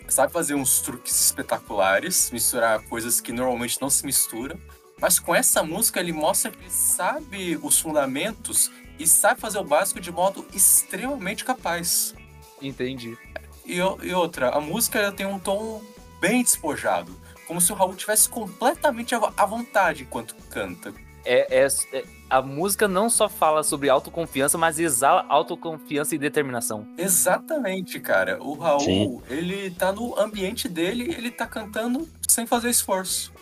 Sabe 0.08 0.32
fazer 0.32 0.56
uns 0.56 0.80
truques 0.80 1.20
espetaculares, 1.20 2.32
misturar 2.32 2.82
coisas 2.84 3.20
que 3.20 3.32
normalmente 3.34 3.82
não 3.82 3.89
se 3.89 4.06
misturam. 4.06 4.58
Mas 5.02 5.20
com 5.20 5.34
essa 5.34 5.64
música 5.64 5.99
ele 5.99 6.14
mostra 6.14 6.52
que 6.52 6.60
ele 6.60 6.70
sabe 6.70 7.60
os 7.62 7.80
fundamentos 7.80 8.72
e 8.99 9.08
sabe 9.08 9.41
fazer 9.41 9.58
o 9.58 9.64
básico 9.64 9.99
de 9.99 10.12
modo 10.12 10.45
extremamente 10.54 11.43
capaz. 11.43 12.14
Entendi. 12.62 13.18
E, 13.66 13.78
e 13.78 14.14
outra, 14.14 14.49
a 14.49 14.62
música 14.62 15.12
tem 15.12 15.26
um 15.26 15.39
tom 15.39 15.82
bem 16.20 16.43
despojado. 16.43 17.20
Como 17.47 17.60
se 17.60 17.72
o 17.74 17.76
Raul 17.76 17.95
tivesse 17.95 18.30
completamente 18.30 19.16
à 19.16 19.34
à 19.36 19.45
vontade 19.45 20.04
enquanto 20.04 20.36
canta. 20.49 20.93
É, 21.26 21.66
é- 21.66 21.68
é- 21.93 22.06
a 22.32 22.41
música 22.41 22.88
não 22.88 23.09
só 23.09 23.27
fala 23.27 23.61
sobre 23.61 23.89
autoconfiança, 23.89 24.57
mas 24.57 24.79
exala 24.79 25.25
autoconfiança 25.27 26.15
e 26.15 26.17
determinação. 26.17 26.88
Exatamente, 26.97 27.99
cara. 27.99 28.41
O 28.41 28.53
Raul, 28.53 28.79
Sim. 28.79 29.21
ele 29.29 29.69
tá 29.71 29.91
no 29.91 30.17
ambiente 30.17 30.69
dele, 30.69 31.13
ele 31.13 31.29
tá 31.29 31.45
cantando 31.45 32.07
sem 32.25 32.47
fazer 32.47 32.69
esforço. 32.69 33.34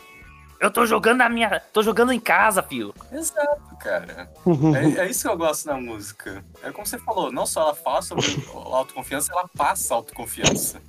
Eu 0.60 0.72
tô 0.72 0.88
jogando 0.88 1.20
na 1.20 1.30
minha. 1.30 1.62
tô 1.72 1.84
jogando 1.84 2.12
em 2.12 2.20
casa, 2.20 2.64
filho. 2.64 2.94
Exato, 3.12 3.78
cara. 3.80 4.30
É, 4.98 5.02
é 5.02 5.10
isso 5.10 5.22
que 5.22 5.30
eu 5.30 5.38
gosto 5.38 5.68
na 5.68 5.76
música. 5.80 6.44
É 6.64 6.72
como 6.72 6.86
você 6.86 6.98
falou, 6.98 7.32
não 7.32 7.46
só 7.46 7.62
ela 7.62 7.76
fala 7.76 8.02
sobre 8.02 8.26
autoconfiança, 8.52 9.32
ela 9.32 9.48
passa 9.56 9.94
autoconfiança. 9.94 10.82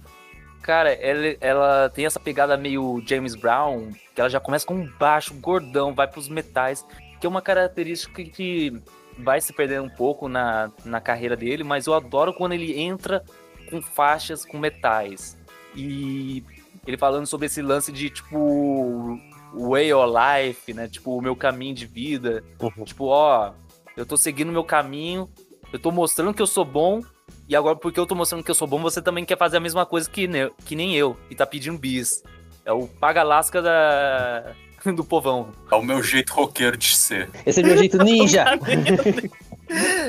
Cara, 0.63 0.91
ela, 0.93 1.37
ela 1.41 1.91
tem 1.91 2.07
essa 2.07 2.19
pegada 2.19 2.57
meio 2.57 3.03
James 3.07 3.35
Brown, 3.35 3.93
que 4.15 4.21
ela 4.21 4.31
já 4.31 4.41
começa 4.41 4.67
com 4.67 4.75
um 4.75 4.91
baixo 4.99 5.35
gordão, 5.35 5.95
vai 5.95 6.09
pros 6.09 6.29
metais, 6.29 6.85
que 7.21 7.27
é 7.27 7.29
uma 7.29 7.43
característica 7.43 8.23
que 8.25 8.81
vai 9.19 9.41
se 9.41 9.53
perdendo 9.53 9.85
um 9.85 9.91
pouco 9.91 10.29
na, 10.29 10.71
na 10.85 11.01
carreira 11.01 11.37
dele, 11.37 11.63
mas 11.63 11.87
eu 11.87 11.95
adoro 11.95 12.33
quando 12.33 12.53
ele 12.55 12.81
entra 12.81 13.23
com 13.69 13.83
faixas 13.83 14.45
com 14.45 14.59
metais. 14.59 15.37
E 15.75 16.43
ele 16.87 16.97
falando 16.97 17.27
sobre 17.27 17.47
esse 17.47 17.61
lance 17.61 17.93
de, 17.93 18.09
tipo, 18.11 19.19
way 19.55 19.93
of 19.93 20.13
life, 20.13 20.73
né? 20.73 20.89
Tipo, 20.89 21.17
o 21.19 21.21
meu 21.23 21.37
caminho 21.37 21.75
de 21.75 21.87
vida. 21.87 22.43
Tipo, 22.85 23.07
ó, 23.07 23.53
eu 23.97 24.07
tô 24.07 24.17
seguindo 24.17 24.49
o 24.49 24.53
meu 24.53 24.65
caminho, 24.65 25.29
eu 25.73 25.79
tô 25.79 25.91
mostrando 25.93 26.33
que 26.35 26.43
eu 26.43 26.47
sou 26.47 26.65
bom, 26.65 27.03
e 27.49 27.55
agora, 27.55 27.77
porque 27.77 28.01
eu 28.01 28.07
tô 28.07 28.15
mostrando 28.15 28.43
que 28.43 28.51
eu 28.51 28.55
sou 28.55 28.67
bom, 28.67 28.81
você 28.81 29.03
também 29.03 29.25
quer 29.25 29.37
fazer 29.37 29.59
a 29.59 29.61
mesma 29.61 29.85
coisa 29.85 30.09
que, 30.09 30.27
ne- 30.27 30.51
que 30.65 30.75
nem 30.75 30.97
eu. 30.97 31.17
E 31.29 31.35
tá 31.35 31.47
pedindo 31.47 31.79
bis. 31.79 32.23
É 32.65 32.73
o 32.73 32.87
paga-lasca 32.89 33.61
da... 33.61 34.53
do 34.95 35.05
povão. 35.05 35.49
É 35.71 35.75
o 35.75 35.83
meu 35.83 36.03
jeito 36.03 36.33
roqueiro 36.33 36.77
de 36.77 36.97
ser. 36.97 37.29
Esse 37.47 37.61
é 37.61 37.63
meu 37.63 37.77
jeito 37.77 37.99
ninja! 38.03 38.45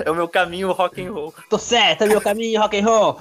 É 0.03 0.09
o 0.09 0.15
meu 0.15 0.27
caminho 0.27 0.71
rock 0.71 0.99
and 1.05 1.11
roll. 1.11 1.31
Tô 1.47 1.59
certo, 1.59 2.03
é 2.03 2.07
meu 2.07 2.19
caminho 2.19 2.59
rock 2.59 2.79
and 2.79 2.83
roll! 2.83 3.19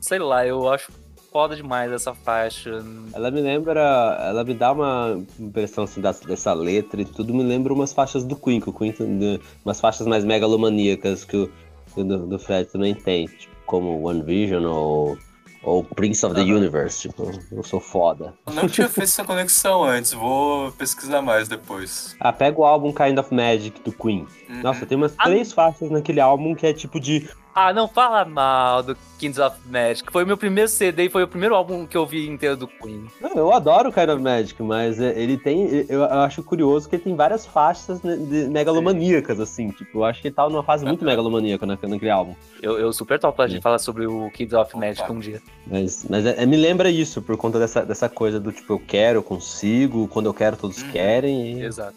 Sei 0.00 0.16
lá, 0.16 0.46
eu 0.46 0.72
acho 0.72 0.92
foda 1.32 1.56
demais 1.56 1.90
essa 1.90 2.14
faixa. 2.14 2.84
Ela 3.12 3.32
me 3.32 3.40
lembra, 3.40 4.16
ela 4.28 4.44
me 4.44 4.54
dá 4.54 4.70
uma 4.70 5.20
impressão 5.40 5.82
assim 5.82 6.00
dessa 6.00 6.52
letra 6.54 7.02
e 7.02 7.04
tudo, 7.04 7.34
me 7.34 7.42
lembra 7.42 7.72
umas 7.74 7.92
faixas 7.92 8.22
do 8.22 8.36
Queen, 8.36 8.60
que 8.60 8.70
o 8.70 8.72
Queen 8.72 8.92
tem 8.92 9.18
de- 9.18 9.40
umas 9.64 9.80
faixas 9.80 10.06
mais 10.06 10.24
megalomaníacas 10.24 11.24
que 11.24 11.36
o 11.36 11.50
que 11.92 12.00
o 12.00 12.04
do, 12.04 12.26
do 12.26 12.38
Fred 12.38 12.70
também 12.70 12.94
tem, 12.94 13.26
tipo, 13.26 13.54
como 13.66 14.06
One 14.08 14.22
Vision 14.22 14.64
ou, 14.66 15.18
ou 15.66 15.82
Prince 15.84 16.24
of 16.24 16.34
the. 16.34 16.40
Universe, 16.40 17.02
tipo, 17.08 17.30
eu 17.52 17.62
sou 17.62 17.80
foda. 17.80 18.32
Eu 18.46 18.52
não 18.54 18.68
tinha 18.68 18.88
feito 18.88 19.04
essa 19.08 19.24
conexão 19.24 19.82
antes, 19.84 20.12
vou 20.12 20.70
pesquisar 20.72 21.20
mais 21.20 21.48
depois. 21.48 22.14
Ah, 22.20 22.32
pega 22.32 22.58
o 22.60 22.64
álbum 22.64 22.92
Kind 22.92 23.18
of 23.18 23.34
Magic 23.34 23.80
do 23.82 23.92
Queen. 23.92 24.26
Uhum. 24.48 24.62
Nossa, 24.62 24.86
tem 24.86 24.96
umas 24.96 25.14
Ah, 25.18 25.24
três 25.24 25.52
faixas 25.52 25.90
naquele 25.90 26.20
álbum 26.20 26.54
que 26.54 26.66
é 26.66 26.72
tipo 26.72 26.98
de. 27.00 27.28
Ah, 27.58 27.72
não 27.72 27.88
fala 27.88 28.22
mal 28.26 28.82
do 28.82 28.94
Kings 29.18 29.40
of 29.40 29.56
Magic. 29.64 30.12
Foi 30.12 30.24
o 30.24 30.26
meu 30.26 30.36
primeiro 30.36 30.68
CD 30.68 31.04
e 31.04 31.08
foi 31.08 31.22
o 31.22 31.26
primeiro 31.28 31.54
álbum 31.54 31.86
que 31.86 31.96
eu 31.96 32.04
vi 32.04 32.28
inteiro 32.28 32.54
do 32.54 32.68
Queen. 32.68 33.10
Não, 33.18 33.30
eu 33.32 33.50
adoro 33.50 33.88
o 33.88 33.92
Kind 33.94 34.10
of 34.10 34.20
Magic, 34.22 34.62
mas 34.62 35.00
é, 35.00 35.18
ele 35.18 35.38
tem. 35.38 35.86
Eu, 35.88 36.00
eu 36.02 36.20
acho 36.20 36.42
curioso 36.42 36.86
que 36.86 36.96
ele 36.96 37.02
tem 37.04 37.16
várias 37.16 37.46
faixas 37.46 37.98
de- 38.02 38.46
megalomaníacas, 38.48 39.40
assim. 39.40 39.70
Tipo, 39.70 40.00
eu 40.00 40.04
acho 40.04 40.20
que 40.20 40.28
ele 40.28 40.34
tava 40.34 40.50
numa 40.50 40.62
fase 40.62 40.84
muito 40.84 41.02
megalomaníaca 41.02 41.64
na- 41.64 41.78
naquele 41.82 42.10
álbum. 42.10 42.34
Eu, 42.62 42.78
eu 42.78 42.92
super 42.92 43.18
top 43.18 43.34
pra 43.34 43.46
gente 43.46 43.56
Sim. 43.56 43.62
falar 43.62 43.78
sobre 43.78 44.06
o 44.06 44.30
Kings 44.32 44.54
of. 44.54 44.76
Magic 44.76 45.10
um 45.10 45.18
dia. 45.18 45.40
Mas, 45.66 46.04
mas 46.10 46.26
é- 46.26 46.42
é- 46.42 46.44
me 46.44 46.58
lembra 46.58 46.90
isso, 46.90 47.22
por 47.22 47.38
conta 47.38 47.58
dessa, 47.58 47.86
dessa 47.86 48.06
coisa 48.10 48.38
do 48.38 48.52
tipo, 48.52 48.74
eu 48.74 48.78
quero, 48.86 49.20
eu 49.20 49.22
consigo, 49.22 50.06
quando 50.08 50.26
eu 50.26 50.34
quero, 50.34 50.58
todos 50.58 50.82
Uhum. 50.82 50.90
querem. 50.92 51.58
E... 51.60 51.64
Exato. 51.64 51.96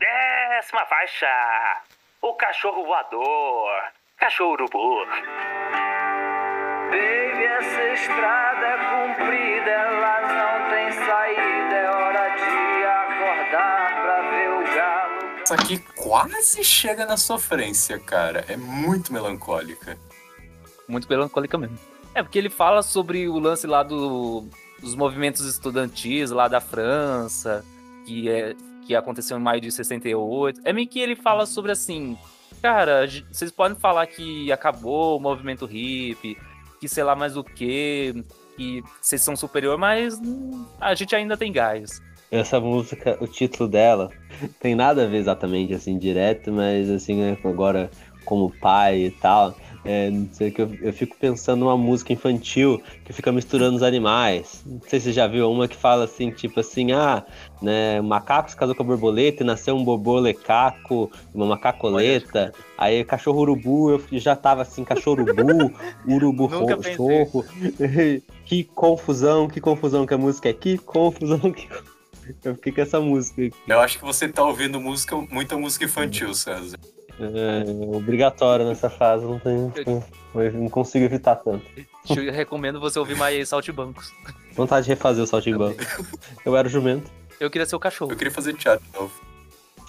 Décima 0.00 0.86
faixa. 0.86 1.26
O 2.22 2.32
cachorro 2.32 2.82
voador. 2.86 3.72
Cachorro 4.18 4.52
urubu. 4.52 5.04
Baby, 6.90 7.44
essa 7.44 7.82
estrada 7.92 8.66
é 8.66 8.76
comprida, 8.78 9.70
ela 9.70 10.20
não 10.22 10.70
tem 10.70 10.92
saída. 10.92 11.74
É 11.74 11.90
hora 11.90 12.28
de 12.34 12.84
acordar 12.84 14.02
pra 14.02 14.30
ver 14.30 14.50
o 14.50 14.74
galo. 14.74 15.42
Isso 15.44 15.52
aqui 15.54 15.78
quase 15.94 16.64
chega 16.64 17.04
na 17.04 17.18
sofrência, 17.18 17.98
cara. 17.98 18.44
É 18.48 18.56
muito 18.56 19.12
melancólica. 19.12 19.98
Muito 20.88 21.06
melancólica 21.08 21.58
mesmo. 21.58 21.78
É, 22.14 22.22
porque 22.22 22.38
ele 22.38 22.48
fala 22.48 22.82
sobre 22.82 23.28
o 23.28 23.38
lance 23.38 23.66
lá 23.66 23.82
do, 23.82 24.48
dos 24.80 24.94
movimentos 24.94 25.44
estudantis 25.44 26.30
lá 26.30 26.48
da 26.48 26.62
França, 26.62 27.62
que, 28.06 28.30
é, 28.30 28.56
que 28.86 28.94
aconteceu 28.94 29.36
em 29.36 29.42
maio 29.42 29.60
de 29.60 29.70
68. 29.70 30.62
É 30.64 30.72
meio 30.72 30.88
que 30.88 31.00
ele 31.00 31.14
fala 31.14 31.44
sobre 31.44 31.70
assim. 31.72 32.16
Cara, 32.66 33.06
vocês 33.30 33.52
podem 33.52 33.78
falar 33.78 34.04
que 34.08 34.50
acabou 34.50 35.16
o 35.16 35.20
movimento 35.20 35.68
hip, 35.70 36.36
que 36.80 36.88
sei 36.88 37.04
lá 37.04 37.14
mais 37.14 37.36
o 37.36 37.44
que, 37.44 38.24
que 38.56 38.82
vocês 39.00 39.22
são 39.22 39.36
superior, 39.36 39.78
mas 39.78 40.20
a 40.80 40.92
gente 40.92 41.14
ainda 41.14 41.36
tem 41.36 41.52
gás. 41.52 42.02
Essa 42.28 42.58
música, 42.58 43.16
o 43.20 43.28
título 43.28 43.68
dela, 43.68 44.10
tem 44.58 44.74
nada 44.74 45.04
a 45.04 45.06
ver 45.06 45.18
exatamente 45.18 45.74
assim, 45.74 45.96
direto, 45.96 46.50
mas 46.50 46.90
assim, 46.90 47.14
né, 47.20 47.38
agora 47.44 47.88
como 48.24 48.50
pai 48.50 49.02
e 49.02 49.10
tal, 49.12 49.56
é, 49.86 50.10
não 50.10 50.28
sei 50.32 50.50
que 50.50 50.60
eu, 50.60 50.74
eu 50.82 50.92
fico 50.92 51.16
pensando 51.16 51.60
numa 51.60 51.76
música 51.76 52.12
infantil 52.12 52.82
que 53.04 53.12
fica 53.12 53.30
misturando 53.30 53.76
os 53.76 53.82
animais. 53.82 54.62
Não 54.66 54.80
sei 54.88 54.98
se 54.98 55.06
você 55.06 55.12
já 55.12 55.26
viu 55.26 55.50
uma 55.50 55.68
que 55.68 55.76
fala 55.76 56.04
assim, 56.04 56.30
tipo 56.30 56.58
assim, 56.60 56.92
ah, 56.92 57.24
né, 57.62 58.00
o 58.00 58.04
macaco 58.04 58.50
se 58.50 58.56
casou 58.56 58.74
com 58.74 58.82
a 58.82 58.86
borboleta 58.86 59.42
e 59.42 59.46
nasceu 59.46 59.76
um 59.76 59.84
borbolecaco, 59.84 61.10
uma 61.32 61.46
macacoleta, 61.46 62.52
aí 62.76 63.04
cachorro 63.04 63.40
urubu, 63.40 63.92
eu 63.92 64.02
já 64.12 64.34
tava 64.34 64.62
assim, 64.62 64.84
cachorro 64.84 65.22
urubu, 65.22 65.72
urubu 66.06 66.50
chorro. 66.96 67.44
que 68.44 68.64
confusão, 68.64 69.48
que 69.48 69.60
confusão 69.60 70.06
que 70.06 70.14
a 70.14 70.18
música 70.18 70.48
é, 70.48 70.52
que 70.52 70.78
confusão 70.78 71.38
que 71.52 71.68
eu 72.44 72.54
fiquei 72.56 72.72
com 72.72 72.80
essa 72.80 73.00
música. 73.00 73.50
Eu 73.68 73.80
acho 73.80 73.98
que 73.98 74.04
você 74.04 74.28
tá 74.28 74.44
ouvindo 74.44 74.80
música, 74.80 75.16
muita 75.30 75.56
música 75.56 75.84
infantil, 75.84 76.34
César. 76.34 76.76
É 77.18 77.96
obrigatório 77.96 78.66
nessa 78.66 78.90
fase, 78.90 79.24
não, 79.24 79.38
tem, 79.38 79.72
não, 79.86 80.04
não 80.52 80.68
consigo 80.68 81.04
evitar 81.04 81.36
tanto. 81.36 81.64
Eu 82.10 82.32
recomendo 82.32 82.78
você 82.78 82.98
ouvir 82.98 83.16
mais 83.16 83.48
Saltibancos. 83.48 84.12
Vontade 84.54 84.84
de 84.84 84.90
refazer 84.90 85.24
o 85.24 85.26
Saltimbanco. 85.26 85.78
Eu 86.44 86.56
era 86.56 86.68
o 86.68 86.70
jumento. 86.70 87.10
Eu 87.40 87.50
queria 87.50 87.66
ser 87.66 87.76
o 87.76 87.80
cachorro. 87.80 88.12
Eu 88.12 88.16
queria 88.16 88.32
fazer 88.32 88.54
teatro 88.54 88.84
de 88.84 88.98
novo. 88.98 89.12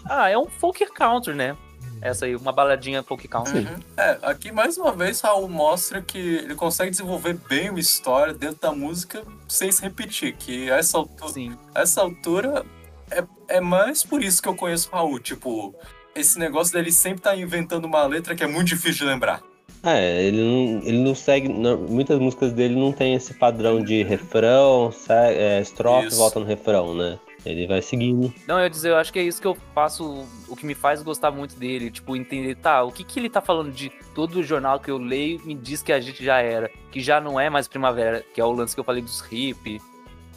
Ah, 0.06 0.30
é 0.30 0.38
um 0.38 0.48
folk 0.48 0.86
country, 0.94 1.34
né? 1.34 1.56
Essa 2.02 2.26
aí, 2.26 2.36
uma 2.36 2.52
baladinha 2.52 3.02
folk 3.02 3.28
country. 3.28 3.60
Uhum. 3.60 3.80
É, 3.98 4.20
aqui 4.22 4.52
mais 4.52 4.78
uma 4.78 4.92
vez 4.92 5.20
Raul 5.22 5.48
mostra 5.48 6.02
que 6.02 6.18
ele 6.18 6.56
consegue 6.56 6.92
desenvolver 6.92 7.34
bem 7.50 7.70
uma 7.70 7.80
história 7.80 8.34
dentro 8.34 8.60
da 8.62 8.72
música 8.72 9.24
sem 9.48 9.72
se 9.72 9.82
repetir. 9.82 10.36
Que 10.36 10.70
a 10.70 10.78
essa 10.78 10.98
altura, 10.98 11.30
Sim. 11.32 11.58
a 11.74 11.82
essa 11.82 12.02
altura 12.02 12.66
é, 13.10 13.24
é 13.48 13.62
mais 13.62 14.04
por 14.04 14.24
isso 14.24 14.42
que 14.42 14.48
eu 14.48 14.56
conheço 14.56 14.90
o 14.90 14.96
Raul. 14.96 15.20
Tipo, 15.20 15.74
esse 16.20 16.38
negócio 16.40 16.74
dele 16.74 16.92
sempre 16.92 17.22
tá 17.22 17.36
inventando 17.36 17.86
uma 17.86 18.06
letra 18.06 18.36
que 18.36 18.44
é 18.44 18.48
muito 18.48 18.68
difícil 18.68 19.06
de 19.06 19.12
lembrar. 19.12 19.42
É, 19.84 20.24
ele 20.24 20.42
não, 20.42 20.82
ele 20.84 20.98
não 21.00 21.14
segue. 21.16 21.48
não- 21.48 21.78
muitas 21.78 22.20
músicas 22.20 22.52
dele 22.52 22.76
não 22.76 22.92
tem 22.92 23.14
esse 23.14 23.34
padrão 23.34 23.82
de 23.82 24.04
refrão, 24.04 24.92
se- 24.92 25.12
é, 25.14 25.62
estrofe, 25.62 26.08
Isso. 26.08 26.18
volta 26.18 26.40
no 26.40 26.46
refrão, 26.46 26.94
né? 26.96 27.20
Ele 27.46 27.66
vai 27.68 27.82
seguindo. 27.82 28.34
Não, 28.48 28.58
eu 28.58 28.64
ia 28.64 28.70
dizer, 28.70 28.90
eu 28.90 28.98
acho 28.98 29.14
que 29.14 29.20
é 29.20 29.24
isso 29.24 29.40
que 29.40 29.48
eu 29.48 29.56
faço, 29.74 30.26
o 30.50 30.56
que 30.56 30.66
me 30.66 30.74
faz 30.74 31.02
gostar 31.02 31.32
muito 31.32 31.56
dele, 31.58 31.90
tipo, 31.90 32.16
entender, 32.16 32.56
tá, 32.56 32.84
o 32.84 32.92
que 32.92 33.04
que 33.06 33.20
ele 33.20 33.30
tá 33.30 33.40
falando 33.40 33.72
de 33.72 33.90
todo 34.14 34.40
o 34.40 34.44
jornal 34.44 34.80
que 34.80 34.92
eu 34.92 34.98
leio 34.98 35.40
me 35.46 35.54
diz 35.54 35.82
que 35.82 35.94
a 35.94 36.00
gente 36.02 36.26
já 36.26 36.40
era, 36.42 36.70
que 36.92 37.00
já 37.00 37.22
não 37.22 37.40
é 37.40 37.50
mais 37.50 37.68
primavera, 37.68 38.26
que 38.34 38.42
é 38.42 38.44
o 38.44 38.52
lance 38.52 38.74
que 38.76 38.80
eu 38.80 38.84
falei 38.84 39.02
dos 39.02 39.24
hip. 39.32 39.80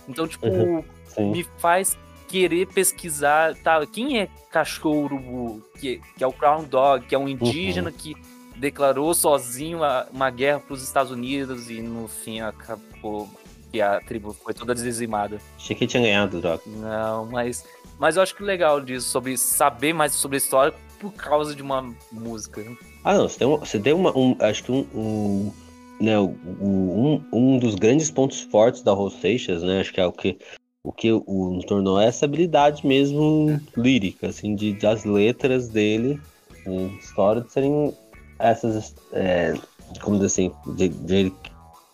Então, 0.09 0.29
tipo, 0.29 0.47
Uhum. 1.17 1.33
Me 1.33 1.45
faz 1.59 1.99
querer 2.31 2.67
pesquisar, 2.67 3.55
tá, 3.57 3.85
quem 3.87 4.21
é 4.21 4.29
cachorro, 4.53 5.61
que, 5.81 6.01
que 6.17 6.23
é 6.23 6.27
o 6.27 6.33
Crown 6.33 6.65
Dog, 6.65 7.05
que 7.07 7.15
é 7.15 7.19
um 7.19 7.29
indígena 7.29 7.91
que 7.91 8.15
declarou 8.57 9.13
sozinho 9.15 9.83
a- 9.83 10.07
uma 10.13 10.31
guerra 10.31 10.61
pros 10.61 10.83
Estados 10.83 11.11
Unidos 11.11 11.71
e 11.71 11.83
no 11.83 12.07
fim 12.07 12.41
acabou 12.41 13.29
que 13.73 13.81
a 13.81 14.01
tribo 14.01 14.33
foi 14.33 14.53
toda 14.55 14.75
dizimada. 14.75 15.41
Achei 15.57 15.75
que 15.75 15.85
ele 15.85 15.91
tinha 15.91 16.03
ganhado, 16.03 16.41
droga. 16.41 16.63
Não, 16.67 17.27
mas, 17.27 17.65
mas 17.99 18.17
eu 18.17 18.23
acho 18.23 18.35
que 18.37 18.43
legal 18.43 18.81
disso, 18.81 19.09
sobre 19.09 19.37
saber 19.37 19.93
mais 19.93 20.13
sobre 20.13 20.37
a 20.37 20.39
história 20.39 20.75
por 21.01 21.13
causa 21.13 21.55
de 21.55 21.63
uma 21.63 21.93
música. 22.13 22.65
Ah, 23.03 23.15
não, 23.15 23.29
você 23.29 23.39
tem, 23.39 23.47
uma, 23.49 23.59
você 23.59 23.79
tem 23.81 23.93
uma. 23.93 24.17
Um, 24.17 24.37
acho 24.41 24.63
que 24.65 24.73
um. 24.73 24.87
um 24.95 25.53
né, 26.01 26.19
o- 26.19 26.35
o- 26.61 27.23
um, 27.33 27.55
um 27.55 27.59
dos 27.59 27.75
grandes 27.75 28.11
pontos 28.11 28.41
fortes 28.41 28.83
da 28.83 28.93
Rose 28.93 29.17
Seixas, 29.21 29.63
né? 29.63 29.81
Acho 29.81 29.93
que 29.93 30.01
é 30.01 30.07
o 30.07 30.13
que 30.13 30.39
o 30.83 30.93
que 30.93 31.13
o 31.13 31.61
tornou 31.67 32.01
é 32.01 32.07
essa 32.07 32.25
habilidade 32.25 32.87
mesmo 32.87 33.61
lírica, 33.77 34.29
assim, 34.29 34.55
de, 34.55 34.73
das 34.73 35.05
letras 35.05 35.69
dele, 35.69 36.21
de 36.67 36.99
história 36.99 37.43
de 37.43 37.53
serem 37.53 37.95
essas, 38.39 38.95
é, 39.13 39.55
como 40.01 40.17
dizer 40.17 40.27
assim, 40.27 40.53
de, 40.77 40.89
de 40.89 41.15
ele 41.15 41.35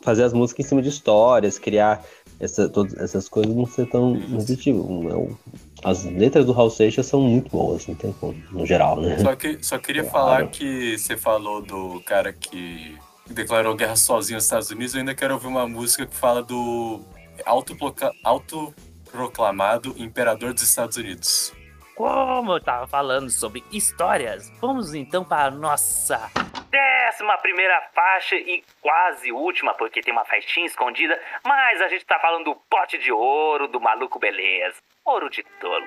fazer 0.03 0.23
as 0.23 0.33
músicas 0.33 0.67
em 0.67 0.69
cima 0.69 0.83
de 0.83 0.89
histórias, 0.89 1.59
criar 1.59 2.05
essa, 2.39 2.69
todas 2.69 2.95
essas 2.95 3.29
coisas 3.29 3.53
não 3.55 3.67
ser 3.67 3.89
tão 3.89 4.13
repetitivo. 4.13 5.03
Não, 5.03 5.37
As 5.83 6.05
letras 6.05 6.47
do 6.47 6.53
Raul 6.53 6.71
Seixas 6.71 7.07
são 7.07 7.21
muito 7.21 7.51
boas, 7.51 7.87
não 7.89 7.95
tem 7.97 8.13
como, 8.13 8.37
no 8.53 8.65
geral, 8.65 9.01
né? 9.01 9.19
Só, 9.19 9.35
que, 9.35 9.59
só 9.63 9.79
queria 9.79 10.05
Claro. 10.05 10.17
falar 10.17 10.47
que 10.49 10.97
você 10.97 11.17
falou 11.17 11.61
do 11.61 12.01
cara 12.07 12.33
que 12.33 12.97
declarou 13.29 13.75
guerra 13.75 13.97
sozinho 13.97 14.37
nos 14.37 14.45
Estados 14.45 14.71
Unidos. 14.71 14.95
Eu 14.95 15.01
ainda 15.01 15.15
quero 15.15 15.35
ouvir 15.35 15.49
uma 15.49 15.67
música 15.67 16.07
que 16.07 16.15
fala 16.15 16.41
do 16.41 17.01
autoproclamado 17.47 19.95
imperador 19.97 20.53
dos 20.53 20.63
Estados 20.63 20.97
Unidos. 20.97 21.55
Como 21.95 22.53
eu 22.53 22.61
tava 22.61 22.87
falando 22.87 23.31
sobre 23.31 23.65
histórias, 23.73 24.51
vamos 24.61 24.93
então 24.93 25.25
para 25.25 25.47
a 25.47 25.51
nossa 25.51 26.31
décima 27.17 27.39
primeira 27.39 27.81
faixa 27.95 28.37
e 28.37 28.63
quase 28.83 29.33
última, 29.33 29.73
porque 29.73 30.03
tem 30.03 30.13
uma 30.13 30.27
faixinha 30.27 30.67
escondida, 30.67 31.19
mas 31.43 31.81
a 31.81 31.89
gente 31.89 32.05
tá 32.05 32.19
falando 32.19 32.45
do 32.45 32.55
pote 32.69 32.99
de 32.99 33.11
ouro 33.11 33.67
do 33.69 33.81
maluco 33.81 34.19
beleza. 34.19 34.77
Ouro 35.05 35.31
de 35.31 35.43
tolo. 35.59 35.87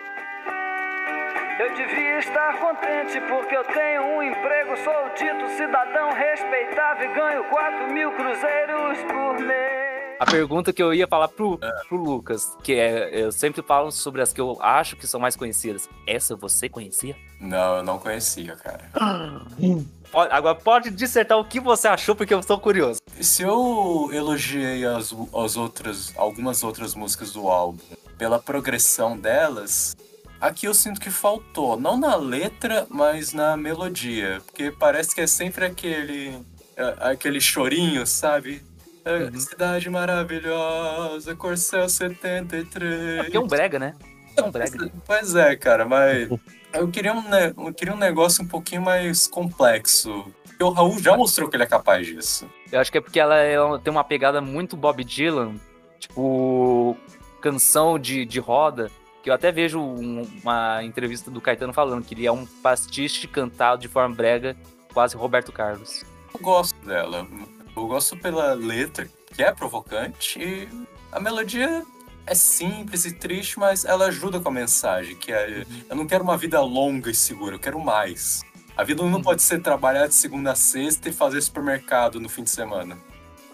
Eu 1.59 1.73
devia 1.75 2.19
estar 2.19 2.57
contente 2.57 3.21
porque 3.21 3.55
eu 3.55 3.63
tenho 3.65 4.01
um 4.01 4.23
emprego, 4.23 4.77
sou 4.77 5.09
dito 5.09 5.49
cidadão 5.57 6.13
respeitável 6.13 7.11
e 7.11 7.13
ganho 7.13 7.43
4 7.43 7.91
mil 7.91 8.11
cruzeiros 8.13 9.03
por 9.03 9.39
mês. 9.41 9.98
A 10.19 10.25
pergunta 10.25 10.73
que 10.73 10.83
eu 10.83 10.93
ia 10.93 11.07
falar 11.07 11.29
pro, 11.29 11.57
pro 11.87 11.97
Lucas, 12.03 12.55
que 12.61 12.73
é, 12.73 13.09
eu 13.23 13.31
sempre 13.31 13.61
falo 13.61 13.89
sobre 13.91 14.21
as 14.21 14.33
que 14.33 14.41
eu 14.41 14.57
acho 14.61 14.95
que 14.97 15.07
são 15.07 15.19
mais 15.19 15.35
conhecidas. 15.35 15.87
Essa 16.05 16.35
você 16.35 16.67
conhecia? 16.67 17.15
Não, 17.39 17.77
eu 17.77 17.83
não 17.83 17.97
conhecia, 17.97 18.55
cara. 18.57 18.81
Pode- 20.11 20.33
agora 20.33 20.55
pode 20.55 20.89
dissertar 20.89 21.37
o 21.37 21.45
que 21.45 21.59
você 21.59 21.87
achou, 21.87 22.15
porque 22.15 22.33
eu 22.33 22.39
estou 22.39 22.59
curioso. 22.59 22.99
Se 23.21 23.43
eu 23.43 24.09
elogiei 24.11 24.85
as, 24.85 25.13
as 25.33 25.55
outras, 25.55 26.11
algumas 26.17 26.63
outras 26.63 26.95
músicas 26.95 27.31
do 27.31 27.47
álbum 27.47 27.79
pela 28.17 28.39
progressão 28.39 29.17
delas, 29.17 29.95
aqui 30.41 30.65
eu 30.67 30.73
sinto 30.73 30.99
que 30.99 31.09
faltou. 31.09 31.79
Não 31.79 31.97
na 31.97 32.15
letra, 32.17 32.85
mas 32.89 33.31
na 33.31 33.55
melodia. 33.55 34.41
Porque 34.45 34.71
parece 34.71 35.15
que 35.15 35.21
é 35.21 35.27
sempre 35.27 35.63
aquele. 35.65 36.37
é, 36.75 36.95
aquele 37.11 37.39
chorinho, 37.39 38.05
sabe? 38.05 38.67
É, 39.05 39.31
Cidade 39.39 39.89
maravilhosa, 39.89 41.35
Corcel 41.35 41.87
73. 41.89 43.21
Porque 43.23 43.37
é 43.37 43.39
um 43.39 43.47
brega, 43.47 43.79
né? 43.79 43.95
É 44.35 44.43
um 44.43 44.51
brega. 44.51 44.91
Pois 45.05 45.35
é, 45.35 45.55
cara, 45.55 45.85
mas 45.85 46.29
eu 46.73 46.87
queria 46.89 47.13
um, 47.13 47.21
ne- 47.29 47.53
eu 47.57 47.73
queria 47.73 47.93
um 47.93 47.97
negócio 47.97 48.43
um 48.43 48.47
pouquinho 48.47 48.81
mais 48.81 49.27
complexo. 49.27 50.25
Porque 50.45 50.63
o 50.63 50.69
Raul 50.69 50.99
já 50.99 51.15
mostrou 51.15 51.49
que 51.49 51.55
ele 51.55 51.63
é 51.63 51.67
capaz 51.67 52.05
disso. 52.05 52.49
Eu 52.71 52.79
acho 52.79 52.91
que 52.91 52.97
é 52.97 53.01
porque 53.01 53.19
ela 53.19 53.79
tem 53.83 53.91
uma 53.91 54.03
pegada 54.03 54.41
muito 54.41 54.75
Bob 54.77 55.03
Dylan, 55.03 55.55
tipo, 55.99 56.95
canção 57.41 57.97
de, 57.97 58.25
de 58.25 58.39
roda, 58.39 58.91
que 59.23 59.29
eu 59.29 59.33
até 59.33 59.51
vejo 59.51 59.79
um- 59.79 60.27
uma 60.43 60.83
entrevista 60.83 61.31
do 61.31 61.41
Caetano 61.41 61.73
falando 61.73 62.03
que 62.05 62.13
ele 62.13 62.25
é 62.27 62.31
um 62.31 62.45
pastiche 62.45 63.27
cantado 63.27 63.81
de 63.81 63.87
forma 63.87 64.13
brega, 64.15 64.55
quase 64.93 65.15
Roberto 65.17 65.51
Carlos. 65.51 66.03
Eu 66.33 66.39
gosto 66.41 66.75
dela. 66.85 67.25
Eu 67.79 67.87
gosto 67.87 68.17
pela 68.17 68.53
letra, 68.53 69.07
que 69.33 69.41
é 69.41 69.53
provocante, 69.53 70.37
e 70.37 70.67
a 71.13 71.19
melodia 71.19 71.85
é 72.27 72.35
simples 72.35 73.05
e 73.05 73.13
triste, 73.13 73.57
mas 73.57 73.85
ela 73.85 74.07
ajuda 74.07 74.37
com 74.37 74.49
a 74.49 74.51
mensagem, 74.51 75.15
que 75.15 75.31
é 75.31 75.65
eu 75.89 75.95
não 75.95 76.05
quero 76.05 76.21
uma 76.23 76.35
vida 76.35 76.59
longa 76.59 77.09
e 77.09 77.15
segura, 77.15 77.55
eu 77.55 77.59
quero 77.59 77.79
mais. 77.79 78.43
A 78.75 78.83
vida 78.83 79.01
não 79.03 79.21
pode 79.21 79.41
ser 79.41 79.61
trabalhar 79.61 80.07
de 80.07 80.13
segunda 80.13 80.51
a 80.51 80.55
sexta 80.55 81.07
e 81.07 81.13
fazer 81.13 81.41
supermercado 81.41 82.19
no 82.19 82.27
fim 82.27 82.43
de 82.43 82.49
semana. 82.49 82.97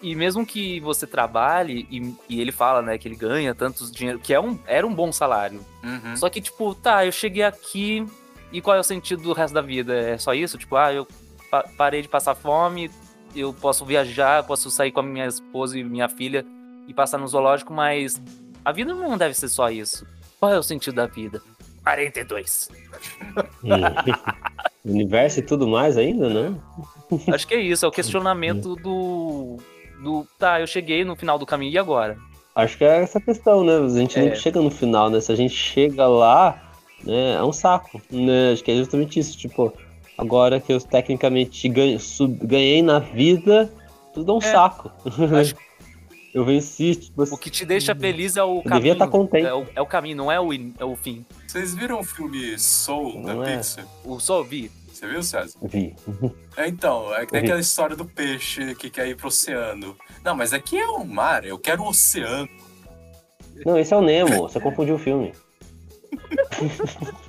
E 0.01 0.15
mesmo 0.15 0.43
que 0.43 0.79
você 0.79 1.05
trabalhe, 1.05 1.87
e, 1.91 2.15
e 2.27 2.41
ele 2.41 2.51
fala, 2.51 2.81
né, 2.81 2.97
que 2.97 3.07
ele 3.07 3.15
ganha 3.15 3.53
tantos 3.53 3.91
dinheiro, 3.91 4.19
que 4.19 4.33
é 4.33 4.39
um, 4.39 4.57
era 4.65 4.85
um 4.87 4.93
bom 4.93 5.11
salário. 5.11 5.63
Uhum. 5.83 6.15
Só 6.17 6.29
que, 6.29 6.41
tipo, 6.41 6.73
tá, 6.73 7.05
eu 7.05 7.11
cheguei 7.11 7.43
aqui 7.43 8.05
e 8.51 8.59
qual 8.59 8.75
é 8.75 8.79
o 8.79 8.83
sentido 8.83 9.21
do 9.21 9.33
resto 9.33 9.53
da 9.53 9.61
vida? 9.61 9.93
É 9.95 10.17
só 10.17 10.33
isso? 10.33 10.57
Tipo, 10.57 10.75
ah, 10.77 10.91
eu 10.91 11.07
pa- 11.49 11.65
parei 11.77 12.01
de 12.01 12.07
passar 12.07 12.35
fome, 12.35 12.89
eu 13.35 13.53
posso 13.53 13.85
viajar, 13.85 14.43
posso 14.43 14.69
sair 14.71 14.91
com 14.91 14.99
a 14.99 15.03
minha 15.03 15.25
esposa 15.27 15.77
e 15.77 15.83
minha 15.83 16.07
filha 16.09 16.45
e 16.87 16.93
passar 16.93 17.17
no 17.17 17.27
zoológico, 17.27 17.73
mas 17.73 18.21
a 18.63 18.71
vida 18.71 18.93
não 18.93 19.17
deve 19.17 19.33
ser 19.33 19.47
só 19.49 19.69
isso. 19.69 20.05
Qual 20.39 20.51
é 20.53 20.57
o 20.59 20.63
sentido 20.63 20.95
da 20.95 21.05
vida? 21.07 21.41
42. 21.83 22.69
Universo 24.85 25.39
e 25.39 25.43
tudo 25.43 25.67
mais 25.67 25.97
ainda, 25.97 26.29
não? 26.29 26.61
Acho 27.33 27.47
que 27.47 27.53
é 27.55 27.59
isso, 27.61 27.85
é 27.85 27.87
o 27.87 27.91
questionamento 27.91 28.75
do. 28.75 29.57
do. 30.01 30.27
Tá, 30.37 30.59
eu 30.59 30.67
cheguei 30.67 31.03
no 31.03 31.15
final 31.15 31.37
do 31.39 31.45
caminho 31.45 31.71
e 31.73 31.77
agora? 31.77 32.17
Acho 32.55 32.77
que 32.77 32.85
é 32.85 33.01
essa 33.01 33.19
questão, 33.19 33.63
né? 33.63 33.77
A 33.77 33.89
gente 33.89 34.17
É. 34.17 34.21
nunca 34.23 34.35
chega 34.35 34.61
no 34.61 34.71
final, 34.71 35.09
né? 35.09 35.19
Se 35.19 35.31
a 35.31 35.35
gente 35.35 35.53
chega 35.53 36.07
lá, 36.07 36.71
né, 37.03 37.33
é 37.35 37.43
um 37.43 37.51
saco, 37.51 38.01
né? 38.09 38.53
Acho 38.53 38.63
que 38.63 38.71
é 38.71 38.75
justamente 38.75 39.19
isso, 39.19 39.37
tipo, 39.37 39.73
agora 40.17 40.59
que 40.59 40.71
eu 40.73 40.79
tecnicamente 40.81 41.67
ganho- 41.69 41.99
sub- 41.99 42.39
ganhei 42.45 42.81
na 42.81 42.99
vida, 42.99 43.71
tudo 44.13 44.31
é 44.31 44.35
um 44.35 44.37
É. 44.39 44.41
saco. 44.51 44.91
Acho 45.39 45.55
eu 46.33 46.43
venci, 46.43 46.95
tipo 46.97 47.23
O 47.23 47.37
que 47.37 47.49
te 47.49 47.65
deixa 47.65 47.95
feliz 47.95 48.35
é 48.35 48.43
o 48.43 48.57
Eu 48.57 48.63
caminho. 48.63 48.81
devia 48.83 48.95
tá 48.97 49.07
contente. 49.07 49.45
É 49.47 49.53
o, 49.53 49.65
é 49.73 49.81
o 49.81 49.85
caminho, 49.85 50.17
não 50.17 50.29
é 50.31 50.37
o, 50.37 50.51
in- 50.51 50.73
é 50.77 50.83
o 50.83 50.93
fim. 50.93 51.25
Vocês 51.47 51.73
viram 51.73 52.01
o 52.01 52.03
filme 52.03 52.59
Soul 52.59 53.23
da 53.23 53.33
Não 53.35 53.43
é. 53.45 53.55
Pixar? 53.57 53.85
O 54.03 54.19
só 54.19 54.43
vi. 54.43 54.69
Você 54.91 55.07
viu, 55.07 55.23
César? 55.23 55.57
vi. 55.63 55.95
É, 56.57 56.67
então, 56.67 57.13
é 57.15 57.25
que 57.25 57.31
tem 57.31 57.41
aquela 57.41 57.59
história 57.61 57.95
do 57.95 58.03
peixe 58.05 58.75
que 58.75 58.89
quer 58.89 59.07
ir 59.07 59.15
pro 59.15 59.27
oceano. 59.29 59.95
Não, 60.25 60.35
mas 60.35 60.51
aqui 60.53 60.77
é 60.77 60.87
o 60.87 61.05
mar, 61.05 61.45
eu 61.45 61.57
quero 61.57 61.83
o 61.83 61.87
oceano. 61.89 62.49
Não, 63.65 63.77
esse 63.79 63.93
é 63.93 63.97
o 63.97 64.01
Nemo, 64.01 64.41
você 64.49 64.59
confundiu 64.59 64.95
o 64.95 64.99
filme. 64.99 65.31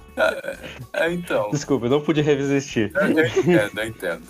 É, 0.92 1.12
então, 1.12 1.50
Desculpa, 1.50 1.86
eu 1.86 1.90
não 1.90 2.00
pude 2.00 2.20
resistir. 2.22 2.92
eu 2.94 3.08
entendo, 3.26 3.80
eu 3.80 3.86
entendo. 3.86 4.22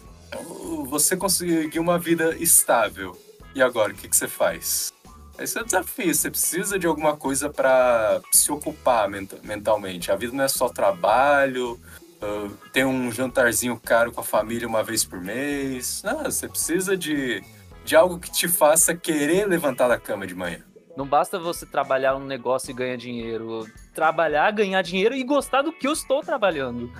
Você 0.88 1.16
conseguiu 1.16 1.80
uma 1.82 1.98
vida 1.98 2.34
estável. 2.38 3.16
E 3.54 3.62
agora, 3.62 3.92
o 3.92 3.94
que, 3.94 4.08
que 4.08 4.16
você 4.16 4.28
faz? 4.28 4.92
Esse 5.38 5.58
é 5.58 5.62
o 5.62 5.64
desafio. 5.64 6.14
Você 6.14 6.30
precisa 6.30 6.78
de 6.78 6.86
alguma 6.86 7.16
coisa 7.16 7.48
pra 7.48 8.20
se 8.32 8.50
ocupar 8.52 9.08
menta- 9.08 9.38
mentalmente. 9.42 10.10
A 10.10 10.16
vida 10.16 10.32
não 10.34 10.44
é 10.44 10.48
só 10.48 10.68
trabalho, 10.68 11.78
ah, 12.20 12.48
ter 12.72 12.84
um 12.84 13.10
jantarzinho 13.12 13.80
caro 13.82 14.12
com 14.12 14.20
a 14.20 14.24
família 14.24 14.66
uma 14.68 14.82
vez 14.82 15.04
por 15.04 15.20
mês. 15.20 16.02
Não, 16.04 16.24
você 16.24 16.48
precisa 16.48 16.96
de, 16.96 17.42
de 17.84 17.94
algo 17.96 18.18
que 18.18 18.30
te 18.30 18.48
faça 18.48 18.94
querer 18.94 19.46
levantar 19.46 19.88
da 19.88 19.98
cama 19.98 20.26
de 20.26 20.34
manhã. 20.34 20.58
Não 20.96 21.06
basta 21.06 21.38
você 21.38 21.66
trabalhar 21.66 22.16
um 22.16 22.24
negócio 22.24 22.70
e 22.70 22.74
ganhar 22.74 22.96
dinheiro. 22.96 23.66
Trabalhar, 23.94 24.50
ganhar 24.50 24.80
dinheiro 24.80 25.14
e 25.14 25.22
gostar 25.22 25.60
do 25.60 25.70
que 25.72 25.86
eu 25.86 25.92
estou 25.92 26.22
trabalhando. 26.22 26.90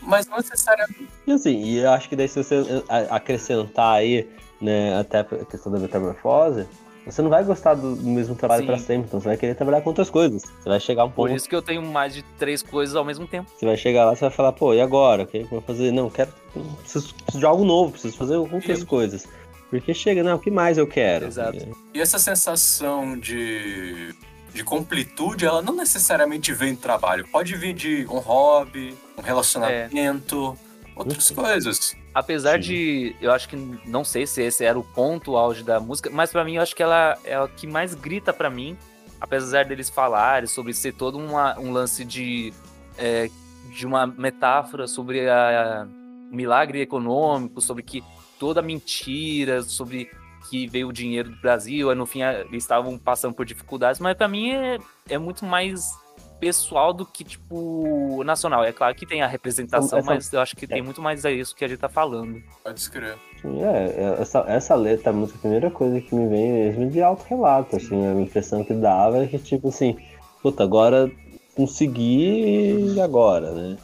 Mas 0.00 0.28
não 0.28 0.36
necessariamente. 0.36 1.08
E 1.26 1.32
assim, 1.32 1.62
e 1.64 1.78
eu 1.78 1.90
acho 1.90 2.08
que 2.08 2.14
daí 2.14 2.28
se 2.28 2.42
você 2.42 2.84
acrescentar 3.10 3.96
aí, 3.96 4.28
né, 4.60 4.98
até 5.00 5.20
a 5.20 5.24
questão 5.24 5.72
da 5.72 5.80
metamorfose, 5.80 6.68
você 7.04 7.20
não 7.20 7.28
vai 7.28 7.44
gostar 7.44 7.74
do, 7.74 7.96
mesmo 7.96 8.34
trabalho 8.34 8.64
pra 8.64 8.78
sempre, 8.78 9.08
então 9.08 9.20
você 9.20 9.28
vai 9.28 9.36
querer 9.36 9.54
trabalhar 9.54 9.82
com 9.82 9.90
outras 9.90 10.08
coisas. 10.08 10.42
Você 10.42 10.68
vai 10.68 10.80
chegar 10.80 11.04
um 11.04 11.10
Por 11.10 11.28
ponto, 11.28 11.36
isso 11.36 11.48
que 11.48 11.54
eu 11.54 11.60
tenho 11.60 11.82
mais 11.82 12.14
de 12.14 12.22
três 12.38 12.62
coisas 12.62 12.96
ao 12.96 13.04
mesmo 13.04 13.26
tempo. 13.26 13.50
você 13.54 13.66
vai 13.66 13.76
chegar 13.76 14.06
lá, 14.06 14.14
você 14.14 14.22
vai 14.22 14.30
falar, 14.30 14.52
pô, 14.52 14.72
e 14.72 14.80
agora? 14.80 15.24
O 15.24 15.26
que 15.26 15.38
eu 15.38 15.46
vou 15.46 15.60
fazer? 15.60 15.92
Não, 15.92 16.08
quero. 16.08 16.32
Preciso, 16.80 17.12
preciso 17.14 17.38
de 17.38 17.44
algo 17.44 17.64
novo, 17.64 17.92
preciso 17.92 18.16
fazer 18.16 18.36
outras 18.36 18.84
coisas. 18.84 19.26
Porque 19.70 19.92
chega, 19.94 20.22
não, 20.22 20.36
o 20.36 20.38
que 20.38 20.50
mais 20.50 20.78
eu 20.78 20.86
quero? 20.86 21.26
Exato. 21.26 21.76
E 21.92 22.00
essa 22.00 22.18
sensação 22.18 23.18
de, 23.18 24.14
de 24.52 24.62
completude, 24.62 25.44
ela 25.44 25.60
não 25.62 25.74
necessariamente 25.74 26.52
vem 26.52 26.74
do 26.74 26.80
trabalho. 26.80 27.26
Pode 27.32 27.56
vir 27.56 27.74
de 27.74 28.06
um 28.08 28.18
hobby, 28.18 28.94
um 29.18 29.22
relacionamento, 29.22 30.56
outras 30.94 31.30
coisas. 31.30 31.96
Apesar 32.14 32.62
Sim. 32.62 32.68
de. 32.68 33.16
Eu 33.20 33.32
acho 33.32 33.48
que. 33.48 33.56
Não 33.84 34.04
sei 34.04 34.26
se 34.26 34.42
esse 34.42 34.64
era 34.64 34.78
o 34.78 34.84
ponto 34.84 35.36
auge 35.36 35.64
da 35.64 35.80
música, 35.80 36.08
mas 36.12 36.30
pra 36.30 36.44
mim 36.44 36.54
eu 36.56 36.62
acho 36.62 36.76
que 36.76 36.82
ela 36.82 37.18
é 37.24 37.34
a 37.34 37.48
que 37.48 37.66
mais 37.66 37.94
grita 37.94 38.32
pra 38.32 38.48
mim. 38.48 38.76
Apesar 39.20 39.64
deles 39.64 39.88
falarem 39.90 40.46
sobre 40.46 40.72
ser 40.74 40.92
todo 40.92 41.18
uma- 41.18 41.58
um 41.58 41.72
lance 41.72 42.04
de. 42.04 42.52
é, 42.96 43.28
de 43.70 43.84
uma 43.86 44.06
metáfora 44.06 44.86
sobre 44.86 45.28
a, 45.28 45.84
milagre 46.30 46.80
econômico, 46.80 47.60
sobre 47.60 47.82
que 47.82 48.04
toda 48.38 48.62
mentira, 48.62 49.62
sobre 49.62 50.10
que 50.50 50.66
veio 50.66 50.88
o 50.88 50.92
dinheiro 50.92 51.30
do 51.30 51.40
Brasil, 51.40 51.94
no 51.94 52.04
fim 52.06 52.22
a- 52.22 52.40
eles 52.40 52.64
estavam 52.64 52.98
passando 52.98 53.34
por 53.34 53.46
dificuldades, 53.46 54.00
mas 54.00 54.14
pra 54.16 54.28
mim 54.28 54.50
é, 54.52 54.78
é 55.08 55.18
muito 55.18 55.44
mais 55.44 55.90
pessoal 56.38 56.92
do 56.92 57.06
que, 57.06 57.24
tipo, 57.24 58.22
nacional. 58.24 58.62
É 58.62 58.70
claro 58.72 58.94
que 58.94 59.06
tem 59.06 59.22
a 59.22 59.26
representação, 59.26 59.98
Essa- 60.00 60.06
mas 60.10 60.30
eu 60.32 60.40
acho 60.40 60.54
que 60.54 60.66
tem 60.66 60.82
muito 60.82 61.00
mais 61.00 61.24
a 61.24 61.30
isso 61.30 61.54
que 61.56 61.64
a 61.64 61.68
gente 61.68 61.78
tá 61.78 61.88
falando. 61.88 62.42
Pode 62.62 62.78
escrever. 62.78 63.16
Sim, 63.40 63.62
é, 63.62 63.86
é, 63.96 64.16
essa, 64.20 64.40
essa 64.46 64.74
letra, 64.74 65.10
a 65.10 65.12
música, 65.12 65.38
a 65.38 65.40
primeira 65.40 65.70
coisa 65.70 65.98
que 66.00 66.14
me 66.14 66.28
vem 66.28 66.52
mesmo 66.52 66.82
é 66.82 66.86
de 66.86 67.02
autorrelato, 67.02 67.76
assim, 67.76 68.04
a 68.04 68.20
impressão 68.20 68.62
que 68.62 68.74
dava 68.74 69.24
é 69.24 69.26
que, 69.26 69.38
tipo 69.38 69.68
assim, 69.68 69.96
puta, 70.42 70.62
agora 70.62 71.10
consegui 71.56 72.94
e 72.94 73.00
agora, 73.00 73.52
né? 73.52 73.76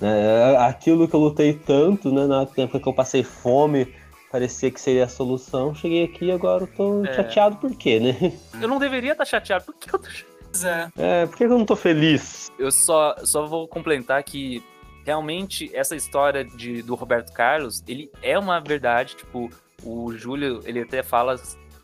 Né? 0.00 0.52
É, 0.54 0.56
Aquilo 0.58 1.06
que 1.08 1.14
eu 1.14 1.20
lutei 1.20 1.54
tanto, 1.54 2.12
né, 2.12 2.26
na 2.26 2.42
época 2.42 2.80
que 2.80 2.88
eu 2.88 2.92
passei 2.92 3.22
fome, 3.22 3.92
parecia 4.30 4.70
que 4.70 4.80
seria 4.80 5.04
a 5.04 5.08
solução, 5.08 5.74
cheguei 5.74 6.04
aqui 6.04 6.26
e 6.26 6.32
agora 6.32 6.64
eu 6.64 6.66
tô 6.66 7.04
É. 7.04 7.12
chateado 7.14 7.56
por 7.56 7.74
quê, 7.76 8.00
né? 8.00 8.32
Eu 8.60 8.68
não 8.68 8.78
deveria 8.78 9.12
estar 9.12 9.24
chateado, 9.24 9.64
por 9.64 9.74
que 9.74 9.94
eu 9.94 9.98
tô 9.98 10.08
chateado? 10.08 10.92
É. 10.98 11.22
É, 11.22 11.26
por 11.26 11.36
que 11.36 11.44
eu 11.44 11.48
não 11.48 11.64
tô 11.66 11.74
feliz? 11.74 12.50
Eu 12.58 12.70
só, 12.70 13.16
só 13.24 13.44
vou 13.46 13.66
complementar 13.66 14.22
que 14.22 14.62
realmente 15.04 15.68
essa 15.74 15.94
história 15.96 16.44
de, 16.44 16.80
do 16.82 16.94
Roberto 16.94 17.32
Carlos, 17.32 17.82
ele 17.88 18.08
é 18.22 18.38
uma 18.38 18.60
verdade, 18.60 19.16
tipo, 19.16 19.50
o 19.82 20.12
Júlio, 20.16 20.60
ele 20.64 20.80
até 20.82 21.02
fala 21.02 21.36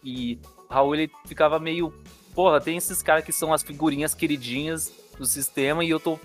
que 0.03 0.39
o 0.69 0.73
Raul, 0.73 0.95
ele 0.95 1.11
ficava 1.27 1.59
meio, 1.59 1.93
porra, 2.35 2.61
tem 2.61 2.77
esses 2.77 3.03
caras 3.03 3.25
que 3.25 3.33
são 3.33 3.53
as 3.53 3.63
figurinhas 3.63 4.15
queridinhas 4.15 4.93
do 5.19 5.27
sistema 5.27 5.85
e 5.85 5.91
eu 5.91 5.99
tô, 6.01 6.19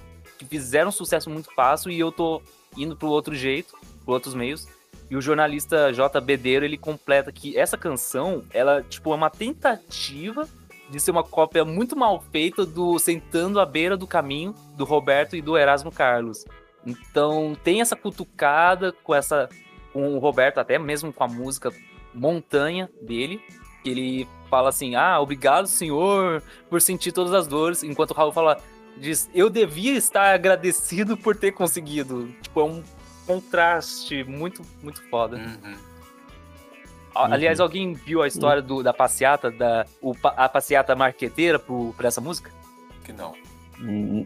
que 0.46 0.58
fizeram 0.58 0.92
sucesso 0.92 1.30
muito 1.30 1.54
fácil 1.54 1.92
e 1.92 2.00
eu 2.00 2.12
tô 2.12 2.42
indo 2.78 2.96
pro 2.96 3.10
outro 3.10 3.36
jeito, 3.36 3.78
por 4.06 4.14
outros 4.14 4.34
meios. 4.34 4.68
E 5.10 5.16
o 5.16 5.22
jornalista 5.22 5.94
J. 5.94 6.20
Bedeiro, 6.20 6.66
ele 6.66 6.78
completa 6.78 7.32
que 7.32 7.58
essa 7.58 7.78
canção, 7.78 8.44
ela, 8.52 8.82
tipo, 8.82 9.12
é 9.12 9.16
uma 9.16 9.30
tentativa 9.30 10.48
de 10.90 11.00
ser 11.00 11.12
uma 11.12 11.24
cópia 11.24 11.66
muito 11.66 11.96
mal 11.96 12.22
feita 12.32 12.66
do 12.66 12.98
Sentando 13.00 13.60
à 13.60 13.66
Beira 13.66 13.98
do 13.98 14.08
Caminho, 14.08 14.56
do 14.76 14.84
Roberto 14.84 15.36
e 15.36 15.42
do 15.42 15.58
Erasmo 15.58 15.92
Carlos. 15.92 16.46
Então 16.86 17.58
tem 17.64 17.82
essa 17.82 17.96
cutucada 17.96 18.92
com 18.92 19.14
essa 19.14 19.50
com 19.92 20.14
o 20.14 20.20
Roberto, 20.20 20.58
até 20.58 20.78
mesmo 20.78 21.14
com 21.14 21.24
a 21.24 21.28
música 21.28 21.72
Montanha 22.14 22.90
dele, 23.02 23.42
que 23.82 23.90
ele 23.90 24.28
fala 24.50 24.70
assim: 24.70 24.96
Ah, 24.96 25.20
obrigado, 25.20 25.68
senhor, 25.68 26.44
por 26.70 26.82
sentir 26.82 27.12
todas 27.12 27.34
as 27.34 27.48
dores, 27.48 27.82
enquanto 27.82 28.12
o 28.12 28.14
Raul 28.14 28.32
fala, 28.32 28.58
diz, 28.98 29.30
eu 29.34 29.50
devia 29.50 29.94
estar 29.98 30.34
agradecido 30.34 31.16
por 31.18 31.36
ter 31.36 31.52
conseguido. 31.52 32.28
Tipo, 32.42 32.60
é 32.62 32.64
um 32.64 32.84
contraste 33.26 34.24
muito, 34.24 34.62
muito 34.84 35.02
foda. 35.10 35.38
Uhum. 35.38 35.76
A- 37.14 37.34
Aliás, 37.34 37.60
alguém 37.60 37.94
viu 37.94 38.22
a 38.22 38.28
história 38.28 38.62
do- 38.62 38.84
da 38.84 38.94
passeata, 38.94 39.50
da, 39.50 39.86
o 40.02 40.14
a 40.24 40.50
passeata 40.50 40.96
marqueteira 40.96 41.58
pro, 41.58 41.94
pra 41.96 42.08
essa 42.10 42.20
música? 42.20 42.52
Que 43.04 43.14
não. 43.14 43.34
Hum, 43.80 44.26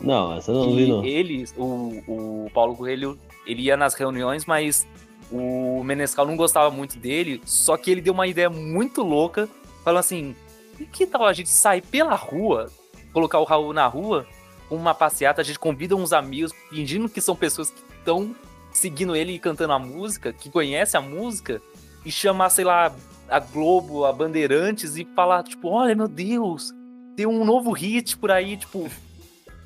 Não, 0.00 0.36
essa 0.36 0.50
eu 0.50 0.54
não 0.56 0.68
que 0.68 0.76
vi, 0.76 0.86
não. 0.88 1.04
ele, 1.04 1.44
o, 1.56 2.02
o 2.46 2.50
Paulo 2.52 2.76
Coelho, 2.76 3.18
ele 3.46 3.62
ia 3.62 3.76
nas 3.76 3.94
reuniões, 3.94 4.44
mas 4.44 4.86
o 5.30 5.82
Menescal 5.82 6.26
não 6.26 6.36
gostava 6.36 6.70
muito 6.70 6.98
dele, 6.98 7.40
só 7.46 7.76
que 7.76 7.90
ele 7.90 8.02
deu 8.02 8.12
uma 8.12 8.26
ideia 8.26 8.50
muito 8.50 9.02
louca, 9.02 9.48
falando 9.82 10.00
assim, 10.00 10.36
e 10.78 10.84
que 10.84 11.06
tal 11.06 11.24
a 11.24 11.32
gente 11.32 11.48
sair 11.48 11.80
pela 11.80 12.14
rua, 12.14 12.70
colocar 13.12 13.38
o 13.38 13.44
Raul 13.44 13.72
na 13.72 13.86
rua, 13.86 14.26
com 14.68 14.76
uma 14.76 14.94
passeata, 14.94 15.40
a 15.40 15.44
gente 15.44 15.58
convida 15.58 15.94
uns 15.94 16.12
amigos, 16.12 16.52
fingindo 16.70 17.08
que 17.08 17.20
são 17.20 17.36
pessoas 17.36 17.70
que 17.70 17.82
estão 17.98 18.34
seguindo 18.72 19.14
ele 19.14 19.32
e 19.32 19.38
cantando 19.38 19.72
a 19.74 19.78
música, 19.78 20.32
que 20.32 20.48
conhecem 20.50 20.98
a 20.98 21.02
música, 21.02 21.60
e 22.04 22.10
chamar, 22.10 22.48
sei 22.50 22.64
lá, 22.64 22.90
a 23.28 23.38
Globo, 23.38 24.04
a 24.06 24.12
Bandeirantes, 24.12 24.96
e 24.96 25.04
falar, 25.14 25.42
tipo, 25.42 25.68
olha, 25.68 25.94
meu 25.94 26.08
Deus, 26.08 26.72
tem 27.16 27.26
um 27.26 27.44
novo 27.44 27.70
hit 27.72 28.16
por 28.16 28.30
aí, 28.30 28.56
tipo... 28.56 28.88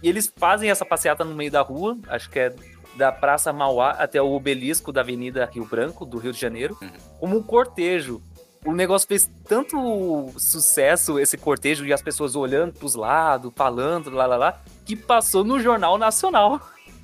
E 0.03 0.09
eles 0.09 0.30
fazem 0.36 0.68
essa 0.70 0.84
passeata 0.84 1.24
no 1.24 1.34
meio 1.34 1.51
da 1.51 1.62
rua, 1.62 1.97
acho 2.09 2.28
que 2.28 2.38
é 2.38 2.55
da 2.97 3.12
Praça 3.12 3.53
Mauá 3.53 3.90
até 3.90 4.20
o 4.20 4.32
obelisco 4.32 4.92
da 4.92 5.01
Avenida 5.03 5.49
Rio 5.53 5.64
Branco, 5.64 6.05
do 6.05 6.18
Rio 6.18 6.32
de 6.32 6.40
Janeiro, 6.40 6.76
Uhum. 6.82 6.90
como 7.20 7.38
um 7.38 7.42
cortejo. 7.42 8.22
O 8.67 8.73
negócio 8.75 9.07
fez 9.07 9.31
tanto 9.49 10.31
sucesso, 10.37 11.19
esse 11.19 11.37
cortejo, 11.39 11.87
e 11.87 11.93
as 11.93 12.03
pessoas 12.03 12.35
olhando 12.35 12.73
pros 12.73 12.95
lados, 12.95 13.53
falando, 13.55 14.11
lá, 14.11 14.27
lá, 14.27 14.37
lá, 14.37 14.61
que 14.85 14.97
passou 14.97 15.45
no 15.45 15.61
Jornal 15.61 15.97
Nacional. 15.97 16.61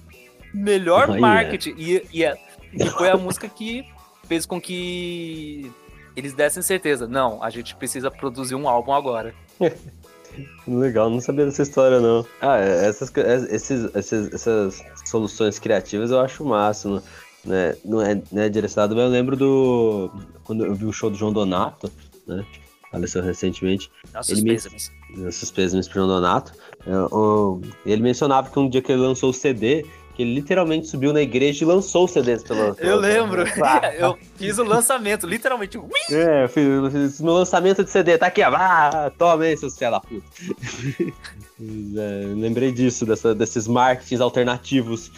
Melhor 0.52 1.08
Olha. 1.08 1.20
marketing. 1.20 1.74
E, 1.78 2.06
e, 2.12 2.24
é- 2.24 2.36
e 2.72 2.84
foi 2.90 3.08
a 3.08 3.16
música 3.16 3.48
que 3.48 3.84
fez 4.26 4.44
com 4.44 4.60
que 4.60 5.70
eles 6.16 6.32
dessem 6.34 6.62
certeza. 6.62 7.06
Não, 7.06 7.42
a 7.42 7.48
gente 7.48 7.74
precisa 7.76 8.10
produzir 8.10 8.54
um 8.54 8.68
álbum 8.68 8.92
agora. 8.92 9.34
Legal, 10.66 11.10
não 11.10 11.20
sabia 11.20 11.44
dessa 11.44 11.62
história, 11.62 12.00
não. 12.00 12.26
Ah, 12.40 12.58
é, 12.58 12.86
essas, 12.88 13.12
esses, 13.50 13.94
esses- 13.94 14.32
essas 14.32 14.82
soluções 15.04 15.58
criativas 15.58 16.10
eu 16.10 16.20
acho 16.20 16.42
o 16.42 16.48
máximo. 16.48 17.02
Né? 17.44 17.76
Não, 17.84 18.00
é, 18.00 18.20
não 18.30 18.42
é 18.42 18.48
direcionado, 18.48 18.94
mas 18.94 19.04
eu 19.04 19.10
lembro 19.10 19.36
do. 19.36 20.10
Quando 20.44 20.64
eu 20.64 20.74
vi 20.74 20.84
o 20.86 20.92
show 20.92 21.10
do 21.10 21.16
João 21.16 21.32
Donato, 21.32 21.90
né? 22.26 22.44
Faleceu 22.90 23.22
recentemente. 23.22 23.90
Nossos 24.12 24.32
Ele 24.32 24.42
me- 24.42 24.50
pêsames. 24.50 24.92
Esses 25.26 25.50
pêsames 25.50 25.88
pro 25.88 25.94
João 25.96 26.08
Donato. 26.08 26.52
É, 26.86 26.96
o- 27.14 27.60
ele 27.86 28.02
mencionava 28.02 28.50
que 28.50 28.58
um 28.58 28.68
dia 28.68 28.82
que 28.82 28.92
ele 28.92 29.00
lançou 29.00 29.30
o 29.30 29.32
CD, 29.32 29.84
que 30.14 30.22
ele 30.22 30.34
literalmente 30.34 30.86
subiu 30.86 31.10
na 31.12 31.22
igreja 31.22 31.64
e 31.64 31.66
lançou 31.66 32.04
os 32.04 32.10
CDs 32.10 32.42
pela. 32.44 32.76
Eu 32.78 32.98
lembro. 32.98 33.44
Ah, 33.64 33.80
Eu 33.96 34.18
fiz 34.36 34.58
o 34.58 34.62
lançamento, 34.64 35.26
literalmente. 35.26 35.78
Ui! 35.78 35.90
É, 36.10 36.44
eu 36.44 36.48
fiz, 36.48 36.64
eu 36.66 36.90
fiz 36.90 37.20
meu 37.20 37.32
lançamento 37.32 37.82
de 37.82 37.90
CD, 37.90 38.18
tá 38.18 38.26
aqui. 38.26 38.42
Ah, 38.42 39.10
toma 39.18 39.44
aí, 39.44 39.56
seus 39.56 39.76
filha 39.76 39.98
puta. 40.00 40.22
É, 41.60 42.24
lembrei 42.34 42.72
disso, 42.72 43.06
dessa, 43.06 43.34
desses 43.34 43.68
marketings 43.68 44.20
alternativos. 44.20 45.10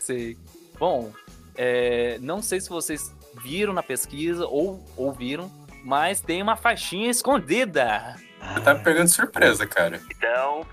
Sei. 0.00 0.36
Bom, 0.78 1.10
é, 1.56 2.18
não 2.20 2.42
sei 2.42 2.60
se 2.60 2.68
vocês 2.68 3.14
viram 3.42 3.72
na 3.72 3.82
pesquisa 3.82 4.46
ou 4.46 4.84
ouviram, 4.96 5.50
mas 5.84 6.20
tem 6.20 6.42
uma 6.42 6.56
faixinha 6.56 7.10
escondida. 7.10 8.16
Você 8.40 8.60
tá 8.60 8.74
me 8.74 8.82
pegando 8.82 9.06
de 9.06 9.12
surpresa, 9.12 9.66
cara. 9.66 10.00
Então, 10.10 10.66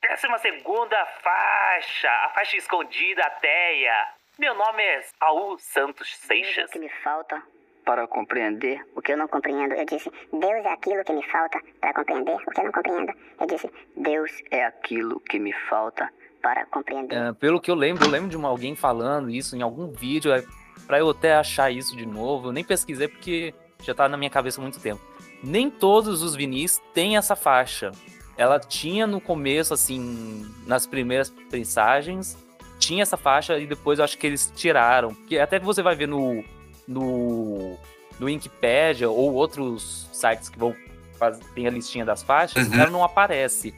décima 0.00 0.38
segunda 0.38 0.96
faixa, 1.22 2.08
a 2.08 2.30
faixa 2.34 2.56
escondida, 2.56 3.22
a 3.22 3.30
teia. 3.30 4.08
Meu 4.38 4.54
nome 4.54 4.82
é 4.82 5.02
Saul 5.18 5.58
Santos 5.58 6.16
Seixas. 6.16 6.68
o 6.68 6.72
que 6.72 6.78
me 6.78 6.90
falta 7.02 7.42
para 7.84 8.06
compreender 8.06 8.84
o 8.94 9.02
que 9.02 9.12
eu 9.12 9.16
não 9.16 9.28
compreendo. 9.28 9.74
Eu 9.74 9.84
disse, 9.84 10.10
Deus 10.32 10.64
é 10.64 10.72
aquilo 10.72 11.04
que 11.04 11.12
me 11.12 11.22
falta 11.30 11.60
para 11.80 11.94
compreender 11.94 12.34
o 12.34 12.50
que 12.50 12.60
eu 12.60 12.64
não 12.64 12.72
compreendo. 12.72 13.12
Eu 13.40 13.46
disse, 13.46 13.70
Deus 13.96 14.30
é 14.50 14.64
aquilo 14.64 15.20
que 15.20 15.38
me 15.38 15.52
falta 15.68 16.10
para 16.44 16.66
compreender. 16.66 17.16
É, 17.16 17.32
pelo 17.32 17.58
que 17.58 17.70
eu 17.70 17.74
lembro, 17.74 18.04
eu 18.04 18.10
lembro 18.10 18.28
de 18.28 18.36
uma- 18.36 18.50
alguém 18.50 18.76
falando 18.76 19.30
isso 19.30 19.56
em 19.56 19.62
algum 19.62 19.90
vídeo, 19.90 20.30
é, 20.30 20.44
pra 20.86 20.98
eu 20.98 21.08
até 21.08 21.34
achar 21.34 21.70
isso 21.70 21.96
de 21.96 22.04
novo. 22.04 22.48
Eu 22.48 22.52
nem 22.52 22.62
pesquisei 22.62 23.08
porque 23.08 23.54
já 23.82 23.94
tá 23.94 24.06
na 24.10 24.18
minha 24.18 24.28
cabeça 24.28 24.60
há 24.60 24.62
muito 24.62 24.78
tempo. 24.78 25.00
Nem 25.42 25.70
todos 25.70 26.22
os 26.22 26.34
vinis 26.34 26.82
têm 26.92 27.16
essa 27.16 27.34
faixa. 27.34 27.92
Ela 28.36 28.60
tinha 28.60 29.06
no 29.06 29.20
começo, 29.22 29.72
assim, 29.72 30.44
nas 30.66 30.86
primeiras 30.86 31.30
pensagens, 31.50 32.36
tinha 32.78 33.02
essa 33.02 33.16
faixa 33.16 33.58
e 33.58 33.66
depois 33.66 33.98
eu 33.98 34.04
acho 34.04 34.18
que 34.18 34.26
eles 34.26 34.52
tiraram. 34.54 35.14
Porque 35.14 35.38
até 35.38 35.58
que 35.58 35.64
você 35.64 35.82
vai 35.82 35.94
ver 35.94 36.08
no, 36.08 36.44
no, 36.86 37.76
no 38.20 38.26
Wikipedia 38.26 39.08
ou 39.08 39.32
outros 39.32 40.08
sites 40.12 40.48
que 40.50 40.58
vão 40.58 40.74
fazer, 41.18 41.42
tem 41.54 41.66
a 41.66 41.70
listinha 41.70 42.04
das 42.04 42.22
faixas, 42.22 42.68
Uhum. 42.68 42.74
ela 42.80 42.90
não 42.90 43.02
aparece. 43.04 43.74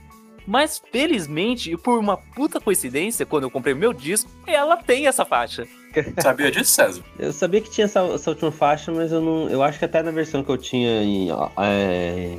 Mas 0.47 0.80
felizmente, 0.92 1.72
e 1.72 1.76
por 1.76 1.99
uma 1.99 2.16
puta 2.16 2.61
coincidência, 2.61 3.26
quando 3.26 3.44
eu 3.44 3.51
comprei 3.51 3.74
o 3.74 3.76
meu 3.76 3.92
disco, 3.92 4.30
ela 4.47 4.76
tem 4.76 5.07
essa 5.07 5.24
faixa. 5.24 5.66
Sabia 6.22 6.51
disso, 6.51 6.72
César? 6.72 7.03
Eu 7.18 7.32
sabia 7.32 7.61
que 7.61 7.70
tinha 7.70 7.86
essa, 7.86 8.01
essa 8.01 8.30
última 8.30 8.53
faixa, 8.53 8.92
mas 8.92 9.11
eu 9.12 9.20
não. 9.20 9.49
Eu 9.49 9.62
acho 9.62 9.78
que 9.78 9.84
até 9.84 10.03
na 10.03 10.11
versão 10.11 10.44
que 10.44 10.51
eu 10.51 10.59
tinha 10.59 11.03
em 11.03 11.28
é, 11.59 12.38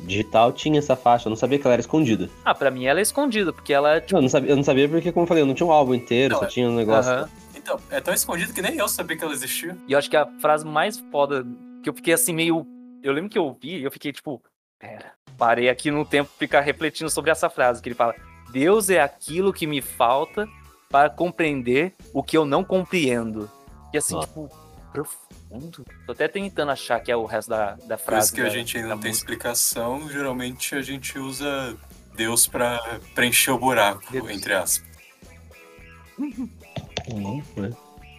digital 0.00 0.52
tinha 0.52 0.78
essa 0.78 0.96
faixa. 0.96 1.28
Eu 1.28 1.30
não 1.30 1.36
sabia 1.36 1.58
que 1.58 1.66
ela 1.66 1.74
era 1.74 1.80
escondida. 1.80 2.28
Ah, 2.44 2.54
pra 2.54 2.70
mim 2.70 2.86
ela 2.86 2.98
é 2.98 3.02
escondida, 3.02 3.52
porque 3.52 3.72
ela 3.72 4.00
tipo. 4.00 4.16
Eu 4.16 4.22
não 4.22 4.28
sabia, 4.28 4.50
eu 4.50 4.56
não 4.56 4.64
sabia 4.64 4.88
porque, 4.88 5.12
como 5.12 5.24
eu 5.24 5.28
falei, 5.28 5.42
eu 5.42 5.46
não 5.46 5.54
tinha 5.54 5.66
um 5.66 5.72
álbum 5.72 5.94
inteiro, 5.94 6.34
Não, 6.34 6.40
só 6.40 6.46
é- 6.46 6.48
tinha 6.48 6.68
um 6.68 6.74
negócio. 6.74 7.10
aham. 7.12 7.28
Então, 7.54 7.78
é 7.90 8.00
tão 8.00 8.14
escondido 8.14 8.52
que 8.52 8.62
nem 8.62 8.76
eu 8.76 8.88
sabia 8.88 9.16
que 9.16 9.22
ela 9.22 9.32
existia. 9.32 9.76
E 9.86 9.92
eu 9.92 9.98
acho 9.98 10.08
que 10.08 10.16
a 10.16 10.26
frase 10.40 10.64
mais 10.66 10.98
foda 11.10 11.46
que 11.82 11.88
eu 11.88 11.94
fiquei 11.94 12.14
assim 12.14 12.32
meio. 12.34 12.66
Eu 13.02 13.12
lembro 13.12 13.30
que 13.30 13.38
eu 13.38 13.44
ouvi 13.44 13.76
e 13.78 13.84
eu 13.84 13.90
fiquei 13.92 14.10
tipo. 14.12 14.42
Pera. 14.78 15.12
Parei 15.36 15.68
aqui 15.68 15.90
no 15.90 16.04
tempo 16.04 16.28
pra 16.30 16.38
ficar 16.38 16.60
refletindo 16.60 17.10
sobre 17.10 17.30
essa 17.30 17.48
frase, 17.50 17.80
que 17.82 17.88
ele 17.88 17.94
fala: 17.94 18.14
Deus 18.50 18.90
é 18.90 19.00
aquilo 19.00 19.52
que 19.52 19.66
me 19.66 19.80
falta 19.80 20.48
para 20.90 21.10
compreender 21.10 21.94
o 22.12 22.22
que 22.22 22.36
eu 22.36 22.44
não 22.44 22.64
compreendo. 22.64 23.50
E 23.92 23.98
assim, 23.98 24.14
Ó. 24.16 24.20
tipo, 24.20 24.48
profundo. 24.92 25.84
Tô 26.06 26.12
até 26.12 26.28
tentando 26.28 26.70
achar 26.72 26.98
que 27.00 27.10
é 27.10 27.16
o 27.16 27.24
resto 27.24 27.48
da, 27.50 27.72
da 27.86 27.96
Por 27.96 28.04
frase. 28.04 28.26
isso 28.26 28.34
que 28.34 28.40
a 28.40 28.44
da- 28.44 28.50
gente 28.50 28.76
ainda 28.76 28.88
da 28.90 28.94
não 28.94 29.02
tem 29.02 29.10
música. 29.10 29.30
explicação. 29.32 30.08
Geralmente 30.10 30.74
a 30.74 30.82
gente 30.82 31.18
usa 31.18 31.76
Deus 32.14 32.46
pra 32.46 32.98
preencher 33.14 33.50
o 33.52 33.58
buraco, 33.58 34.02
Deus. 34.10 34.28
entre 34.30 34.52
aspas. 34.54 34.88
É. 37.08 37.70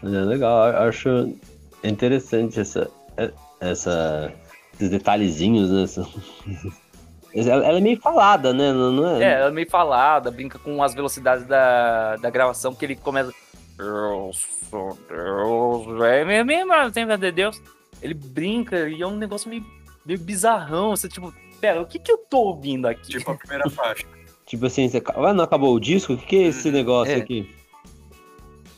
Mas 0.02 0.14
é 0.14 0.22
legal, 0.22 0.70
eu 0.70 0.80
acho 0.88 1.36
interessante 1.84 2.60
essa, 2.60 2.90
é- 3.18 3.32
essa, 3.60 4.34
esses 4.80 4.90
detalhezinhos, 4.90 5.70
né? 5.70 5.84
essa- 5.84 6.08
Ela, 7.36 7.78
é 7.78 7.82
meio 7.82 8.00
falada, 8.00 8.54
né? 8.54 8.72
Não, 8.72 8.92
não 8.92 9.08
é? 9.18 9.24
É, 9.24 9.32
ela 9.34 9.50
é 9.50 9.52
meio 9.52 9.70
falada, 9.70 10.32
brinca 10.32 10.58
com 10.58 10.82
as 10.82 10.94
velocidades 10.94 11.46
da, 11.46 12.16
da 12.16 12.30
gravação, 12.30 12.74
que 12.74 12.86
ele 12.86 12.96
começa. 12.96 13.32
Eu 13.78 14.32
sou 14.70 14.98
Deus, 15.08 16.02
é 16.04 16.26
mesmo, 16.26 16.46
mesmo, 16.48 16.92
tem 16.92 17.06
de 17.06 17.32
Deus. 17.32 17.62
Ele 18.02 18.14
brinca 18.14 18.90
e 18.90 19.02
é 19.02 19.06
um 19.08 19.16
negócio 19.16 19.50
meio, 19.50 19.64
meio 20.06 20.20
bizarrão. 20.20 20.92
Você, 20.92 21.08
tipo, 21.08 21.34
pera, 21.62 21.82
o 21.82 21.86
que 21.86 22.00
que 22.00 22.12
eu 22.12 22.18
tô 22.18 22.40
ouvindo 22.40 22.88
aqui? 22.88 23.10
Tipo 23.10 23.32
a 23.32 23.36
primeira 23.36 23.70
faixa. 23.70 24.06
Tipo 24.46 24.66
assim, 24.66 24.90
você, 24.90 25.02
ué, 25.18 25.34
não 25.34 25.44
acabou 25.44 25.76
o 25.76 25.80
disco? 25.80 26.14
O 26.14 26.18
que, 26.18 26.26
que 26.26 26.36
é 26.38 26.44
esse 26.48 26.72
negócio 26.72 27.14
É. 27.14 27.18
aqui? 27.18 27.54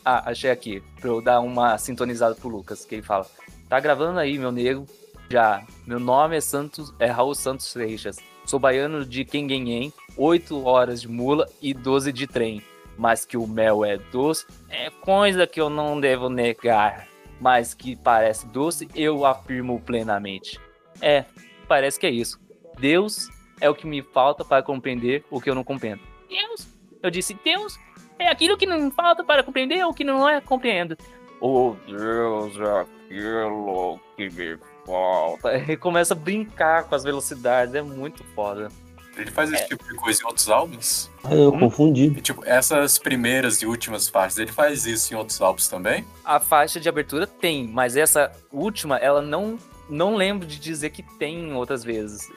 Ah, 0.03 0.31
achei 0.31 0.49
aqui, 0.49 0.81
pra 0.99 1.09
eu 1.09 1.21
dar 1.21 1.39
uma 1.41 1.77
sintonizada 1.77 2.33
pro 2.35 2.49
Lucas, 2.49 2.83
que 2.85 2.95
ele 2.95 3.03
fala: 3.03 3.25
Tá 3.69 3.79
gravando 3.79 4.19
aí, 4.19 4.37
meu 4.37 4.51
nego? 4.51 4.85
Já. 5.31 5.63
Meu 5.87 5.97
nome 5.97 6.35
é 6.35 6.41
Santos, 6.41 6.93
é 6.99 7.05
Raul 7.05 7.33
Santos 7.33 7.67
Seixas. 7.67 8.17
Sou 8.43 8.59
baiano 8.59 9.05
de 9.05 9.23
Quenguenhen, 9.23 9.93
8 10.17 10.65
horas 10.65 11.01
de 11.01 11.07
mula 11.07 11.47
e 11.61 11.73
12 11.73 12.11
de 12.11 12.27
trem. 12.27 12.61
Mas 12.97 13.23
que 13.23 13.37
o 13.37 13.47
mel 13.47 13.85
é 13.85 13.97
doce 13.97 14.45
é 14.67 14.89
coisa 14.89 15.47
que 15.47 15.61
eu 15.61 15.69
não 15.69 16.01
devo 16.01 16.27
negar. 16.27 17.07
Mas 17.39 17.73
que 17.73 17.95
parece 17.95 18.45
doce, 18.45 18.89
eu 18.93 19.25
afirmo 19.25 19.79
plenamente. 19.79 20.59
É, 21.01 21.23
parece 21.65 21.97
que 21.97 22.07
é 22.07 22.11
isso. 22.11 22.37
Deus 22.77 23.29
é 23.61 23.69
o 23.69 23.73
que 23.73 23.87
me 23.87 24.01
falta 24.01 24.43
para 24.43 24.61
compreender 24.61 25.23
o 25.31 25.39
que 25.39 25.49
eu 25.49 25.55
não 25.55 25.63
compreendo. 25.63 26.01
Deus? 26.27 26.67
Eu 27.01 27.09
disse, 27.09 27.39
Deus 27.41 27.79
é 28.19 28.27
aquilo 28.27 28.57
que 28.57 28.65
não 28.65 28.91
falta 28.91 29.23
para 29.23 29.43
compreender 29.43 29.81
o 29.85 29.93
que 29.93 30.03
não 30.03 30.27
é 30.27 30.41
compreendo. 30.41 30.97
Oh 31.39 31.73
Deus, 31.87 32.53
é 32.59 32.81
aquilo 32.81 33.97
que 34.17 34.29
me 34.29 34.57
falta. 34.85 35.53
Ele 35.57 35.77
começa 35.77 36.13
a 36.13 36.17
brincar 36.17 36.83
com 36.85 36.95
as 36.95 37.03
velocidades, 37.03 37.73
é 37.75 37.81
muito 37.81 38.23
foda. 38.35 38.69
Ele 39.17 39.29
faz 39.29 39.51
esse 39.51 39.67
tipo 39.67 39.83
de 39.83 39.93
coisa 39.95 40.21
em 40.23 40.25
outros 40.25 40.49
álbuns. 40.49 41.11
Ah, 41.23 41.33
eu 41.35 41.51
Hum? 41.53 41.59
confundi. 41.59 42.05
E, 42.05 42.21
tipo, 42.21 42.43
essas 42.45 42.97
primeiras 42.97 43.61
e 43.61 43.65
últimas 43.65 44.07
faixas, 44.07 44.37
ele 44.37 44.51
faz 44.51 44.85
isso 44.85 45.13
em 45.13 45.17
outros 45.17 45.41
álbuns 45.41 45.67
também? 45.67 46.05
A 46.23 46.39
faixa 46.39 46.79
de 46.79 46.87
abertura 46.87 47.27
tem, 47.27 47.67
mas 47.67 47.97
essa 47.97 48.31
última, 48.51 48.97
ela 48.97 49.21
não, 49.21 49.59
não 49.89 50.15
lembro 50.15 50.47
de 50.47 50.57
dizer 50.57 50.91
que 50.91 51.03
tem 51.17 51.53
outras 51.53 51.83
vezes. 51.83 52.31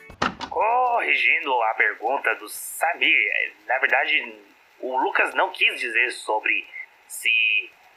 Corrigindo 0.51 1.53
a 1.71 1.75
pergunta 1.75 2.35
do 2.37 2.49
Samir, 2.49 3.17
na 3.69 3.79
verdade, 3.79 4.35
o 4.81 4.97
Lucas 4.99 5.33
não 5.35 5.51
quis 5.53 5.79
dizer 5.81 6.11
sobre 6.11 6.67
se 7.07 7.31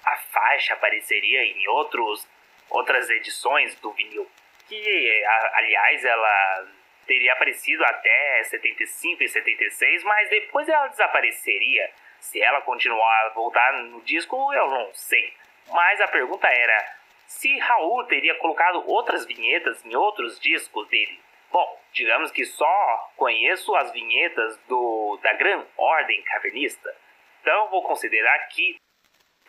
a 0.06 0.16
faixa 0.32 0.74
apareceria 0.74 1.44
em 1.44 1.68
outros, 1.70 2.28
outras 2.70 3.10
edições 3.10 3.76
do 3.76 3.92
vinil. 3.92 4.30
Que, 4.68 5.24
aliás, 5.54 6.04
ela 6.04 6.68
teria 7.06 7.34
aparecido 7.34 7.84
até 7.86 8.44
75 8.44 9.24
e 9.24 9.28
76, 9.28 10.04
mas 10.04 10.30
depois 10.30 10.68
ela 10.68 10.88
desapareceria. 10.88 11.90
Se 12.20 12.42
ela 12.42 12.62
continuar 12.62 13.28
a 13.28 13.30
voltar 13.30 13.74
no 13.84 14.02
disco, 14.02 14.54
eu 14.54 14.70
não 14.70 14.94
sei. 14.94 15.34
Mas 15.72 16.02
a 16.02 16.08
pergunta 16.08 16.48
era 16.48 16.98
se 17.26 17.58
Raul 17.60 18.06
teria 18.06 18.36
colocado 18.36 18.84
outras 18.90 19.26
vinhetas 19.26 19.86
em 19.86 19.96
outros 19.96 20.40
discos 20.40 20.88
dele. 20.88 21.20
Bom, 21.52 21.82
digamos 21.94 22.32
que 22.32 22.46
só 22.46 23.12
conheço 23.16 23.74
as 23.76 23.92
vinhetas 23.92 24.58
do 24.68 25.20
da 25.22 25.34
Gran 25.34 25.64
Ordem 25.78 26.22
Cavernista. 26.24 26.94
Então 27.42 27.70
vou 27.70 27.84
considerar 27.84 28.38
que 28.50 28.76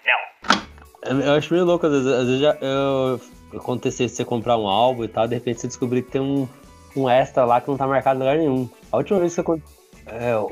não. 0.04 0.67
Eu, 1.02 1.20
eu 1.20 1.32
acho 1.32 1.52
meio 1.52 1.64
louco, 1.64 1.86
às 1.86 1.92
vezes, 1.92 2.08
às 2.08 2.26
vezes 2.26 2.40
já 2.40 2.56
eu, 2.60 3.20
acontecesse 3.54 4.16
você 4.16 4.24
comprar 4.24 4.56
um 4.56 4.66
álbum 4.66 5.04
e 5.04 5.08
tal, 5.08 5.28
de 5.28 5.34
repente 5.34 5.60
você 5.60 5.68
descobrir 5.68 6.02
que 6.02 6.10
tem 6.10 6.20
um, 6.20 6.48
um 6.96 7.08
extra 7.08 7.44
lá 7.44 7.60
que 7.60 7.68
não 7.68 7.76
tá 7.76 7.86
marcado 7.86 8.18
em 8.18 8.22
lugar 8.22 8.38
nenhum. 8.38 8.68
A 8.90 8.96
última 8.96 9.20
vez 9.20 9.34
que 9.34 9.40
aconteceu. 9.40 9.78
É, 10.06 10.34
o, 10.36 10.46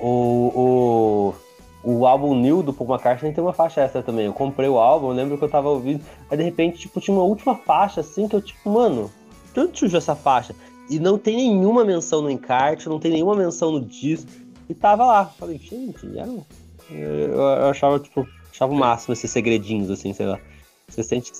o, 0.54 1.34
o 1.82 2.06
álbum 2.06 2.34
New 2.34 2.62
do 2.62 2.72
Paul 2.72 2.90
McCartney 2.90 3.32
tem 3.32 3.42
uma 3.42 3.54
faixa 3.54 3.80
extra 3.80 4.02
também. 4.02 4.26
Eu 4.26 4.32
comprei 4.32 4.68
o 4.68 4.78
álbum, 4.78 5.08
eu 5.08 5.14
lembro 5.14 5.38
que 5.38 5.44
eu 5.44 5.48
tava 5.48 5.68
ouvindo. 5.68 6.04
Aí 6.30 6.36
de 6.36 6.42
repente, 6.42 6.78
tipo, 6.78 7.00
tinha 7.00 7.16
uma 7.16 7.24
última 7.24 7.54
faixa 7.54 8.00
assim 8.00 8.28
que 8.28 8.36
eu, 8.36 8.42
tipo, 8.42 8.68
mano, 8.68 9.10
de 9.54 9.60
onde 9.60 9.96
essa 9.96 10.14
faixa? 10.14 10.54
E 10.90 10.98
não 11.00 11.18
tem 11.18 11.36
nenhuma 11.36 11.84
menção 11.84 12.22
no 12.22 12.30
encarte, 12.30 12.88
não 12.88 13.00
tem 13.00 13.10
nenhuma 13.10 13.34
menção 13.34 13.72
no 13.72 13.80
disco. 13.80 14.30
E 14.68 14.74
tava 14.74 15.04
lá. 15.04 15.24
Falei, 15.24 15.58
gente, 15.58 16.04
não. 16.06 16.44
Eu, 16.90 17.32
eu 17.32 17.68
achava, 17.68 17.98
tipo, 17.98 18.26
achava 18.56 18.72
o 18.72 18.76
máximo 18.76 19.12
esses 19.12 19.30
segredinhos, 19.30 19.90
assim, 19.90 20.12
sei 20.12 20.26
lá. 20.26 20.40
Você 20.88 21.02
sente 21.02 21.30
que, 21.30 21.38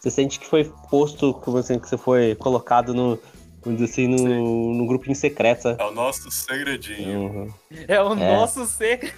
você 0.00 0.10
sente 0.10 0.38
que 0.38 0.46
foi 0.46 0.64
posto, 0.90 1.32
como 1.34 1.56
assim, 1.58 1.78
que 1.78 1.88
você 1.88 1.96
foi 1.96 2.34
colocado 2.34 2.92
no, 2.94 3.18
vamos 3.62 3.80
dizer 3.80 3.92
assim, 3.92 4.06
no, 4.06 4.74
no 4.74 4.86
grupinho 4.86 5.16
secreto, 5.16 5.62
sabe? 5.62 5.82
É 5.82 5.86
o 5.86 5.92
nosso 5.92 6.30
segredinho. 6.30 7.20
Uhum. 7.20 7.48
É 7.88 8.02
o 8.02 8.12
É. 8.12 8.36
nosso 8.36 8.66
segredo. 8.66 9.14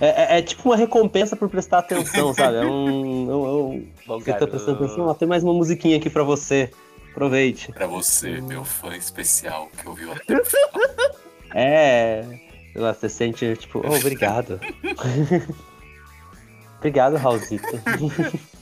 É, 0.00 0.36
é- 0.36 0.38
é 0.38 0.42
tipo 0.42 0.62
uma 0.68 0.76
recompensa 0.76 1.36
por 1.36 1.48
prestar 1.50 1.78
atenção, 1.80 2.32
sabe? 2.32 2.56
É 2.58 2.64
um. 2.64 3.30
É 3.30 3.34
um, 3.34 3.46
é 3.46 3.62
um 3.62 3.88
Bom, 4.06 4.20
você 4.20 4.32
tá 4.32 4.46
prestando 4.46 4.84
atenção, 4.84 5.06
ó, 5.06 5.14
tem 5.14 5.28
mais 5.28 5.42
uma 5.44 5.52
musiquinha 5.52 5.96
aqui 5.98 6.08
pra 6.08 6.22
você. 6.22 6.70
Aproveite. 7.10 7.72
Pra 7.72 7.86
você, 7.86 8.40
meu 8.40 8.64
fã 8.64 8.96
especial, 8.96 9.68
que 9.76 9.86
ouviu 9.88 10.12
até. 10.12 10.34
É. 11.54 12.24
Sei 12.72 12.80
lá, 12.82 12.92
você 12.92 13.08
sente, 13.08 13.56
tipo, 13.56 13.82
oh, 13.84 13.96
obrigado. 13.96 14.60
obrigado, 16.78 17.16
Raulzito. 17.16 17.66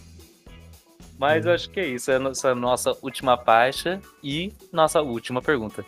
Mas 1.19 1.47
eu 1.47 1.53
acho 1.53 1.71
que 1.71 1.81
é 1.81 1.87
isso. 1.87 2.11
É 2.11 2.17
a 2.17 2.55
nossa, 2.55 2.97
última 3.03 3.39
faixa 3.39 4.01
e 4.23 4.53
nossa 4.73 5.01
última 5.01 5.41
pergunta. 5.41 5.85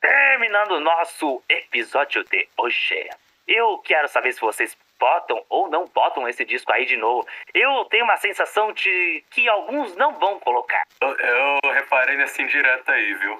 Terminando 0.00 0.72
o 0.72 0.80
nosso 0.80 1.42
episódio 1.48 2.22
de 2.24 2.46
hoje, 2.58 3.08
eu 3.48 3.78
quero 3.78 4.08
saber 4.08 4.32
se 4.32 4.40
vocês 4.40 4.76
botam 4.98 5.42
ou 5.48 5.68
não 5.68 5.86
botam 5.94 6.28
esse 6.28 6.44
disco 6.44 6.72
aí 6.72 6.84
de 6.84 6.96
novo. 6.96 7.26
Eu 7.54 7.84
tenho 7.86 8.04
uma 8.04 8.16
sensação 8.16 8.72
de 8.72 9.24
que 9.30 9.48
alguns 9.48 9.96
não 9.96 10.18
vão 10.18 10.38
colocar. 10.40 10.82
Eu, 11.00 11.08
eu 11.08 11.72
reparei 11.72 12.16
nessa 12.16 12.42
indireta 12.42 12.92
aí, 12.92 13.14
viu? 13.14 13.38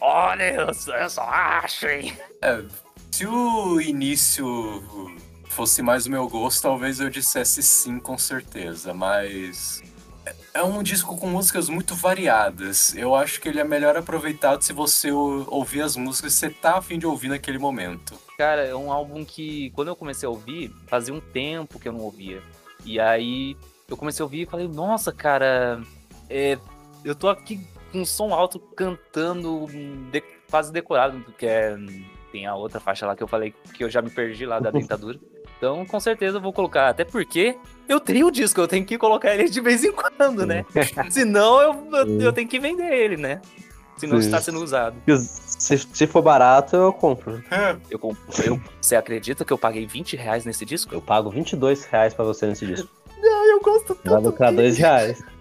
Olha, 0.00 0.54
eu 0.54 0.74
só, 0.74 0.96
eu 0.96 1.08
só 1.08 1.22
acho, 1.22 1.86
hein? 1.86 2.18
É, 2.42 2.62
se 3.12 3.26
o 3.26 3.80
início 3.80 4.46
fosse 5.48 5.82
mais 5.82 6.06
o 6.06 6.10
meu 6.10 6.28
gosto, 6.28 6.62
talvez 6.62 7.00
eu 7.00 7.08
dissesse 7.10 7.62
sim, 7.62 7.98
com 7.98 8.16
certeza, 8.18 8.92
mas. 8.94 9.82
É 10.52 10.62
um 10.62 10.82
disco 10.82 11.16
com 11.18 11.28
músicas 11.28 11.68
muito 11.68 11.94
variadas. 11.94 12.96
Eu 12.96 13.14
acho 13.14 13.40
que 13.42 13.48
ele 13.48 13.60
é 13.60 13.64
melhor 13.64 13.94
aproveitado 13.96 14.62
se 14.62 14.72
você 14.72 15.12
ou- 15.12 15.46
ouvir 15.48 15.82
as 15.82 15.96
músicas 15.96 16.32
que 16.34 16.40
você 16.40 16.50
tá 16.50 16.78
afim 16.78 16.98
de 16.98 17.06
ouvir 17.06 17.28
naquele 17.28 17.58
momento. 17.58 18.14
Cara, 18.38 18.62
é 18.64 18.74
um 18.74 18.90
álbum 18.90 19.22
que, 19.24 19.70
quando 19.72 19.88
eu 19.88 19.94
comecei 19.96 20.26
a 20.26 20.30
ouvir, 20.30 20.72
fazia 20.88 21.12
um 21.12 21.20
tempo 21.20 21.78
que 21.78 21.86
eu 21.86 21.92
não 21.92 22.00
ouvia. 22.00 22.42
E 22.86 22.98
aí, 22.98 23.54
eu 23.86 23.96
comecei 23.98 24.22
a 24.22 24.24
ouvir 24.24 24.42
e 24.42 24.46
falei, 24.46 24.66
nossa, 24.66 25.12
cara, 25.12 25.82
é, 26.28 26.58
eu 27.04 27.14
tô 27.14 27.28
aqui 27.28 27.60
com 27.92 28.02
som 28.04 28.32
alto 28.32 28.58
cantando 28.58 29.66
de- 30.10 30.24
quase 30.50 30.72
decorado, 30.72 31.20
porque 31.20 31.44
é, 31.46 31.76
tem 32.32 32.46
a 32.46 32.54
outra 32.54 32.80
faixa 32.80 33.06
lá 33.06 33.14
que 33.14 33.22
eu 33.22 33.28
falei 33.28 33.54
que 33.74 33.84
eu 33.84 33.90
já 33.90 34.00
me 34.00 34.10
perdi 34.10 34.46
lá 34.46 34.58
da 34.58 34.70
dentadura. 34.72 35.20
Então, 35.58 35.84
com 35.86 35.98
certeza 35.98 36.36
eu 36.36 36.40
vou 36.40 36.52
colocar, 36.52 36.88
até 36.88 37.04
porque 37.04 37.56
eu 37.88 37.98
tenho 37.98 38.26
o 38.26 38.30
disco, 38.30 38.60
eu 38.60 38.68
tenho 38.68 38.84
que 38.84 38.98
colocar 38.98 39.34
ele 39.34 39.48
de 39.48 39.60
vez 39.60 39.82
em 39.84 39.92
quando, 39.92 40.44
né? 40.46 40.64
Senão 41.10 41.60
eu, 41.60 41.88
eu, 41.92 42.20
eu 42.20 42.32
tenho 42.32 42.46
que 42.48 42.58
vender 42.60 42.92
ele, 42.92 43.16
né? 43.16 43.40
Se 43.96 44.06
não 44.06 44.20
Sim. 44.20 44.26
está 44.26 44.40
sendo 44.42 44.62
usado. 44.62 44.96
Se, 45.16 45.78
se 45.78 46.06
for 46.06 46.20
barato, 46.20 46.76
eu 46.76 46.92
compro. 46.92 47.42
Eu, 47.90 47.98
comp- 47.98 48.18
eu, 48.44 48.60
você 48.78 48.94
acredita 48.94 49.42
que 49.42 49.52
eu 49.52 49.56
paguei 49.56 49.86
20 49.86 50.16
reais 50.16 50.44
nesse 50.44 50.66
disco? 50.66 50.94
Eu 50.94 51.00
pago 51.00 51.30
22 51.30 51.86
reais 51.86 52.12
pra 52.12 52.22
você 52.22 52.46
nesse 52.46 52.66
disco. 52.66 52.88
Ai, 53.16 53.50
eu 53.52 53.60
gosto 53.62 53.94
Vai 54.04 54.14
tanto. 54.14 54.26
lucrar 54.26 54.52
2 54.52 54.76
reais. 54.76 55.22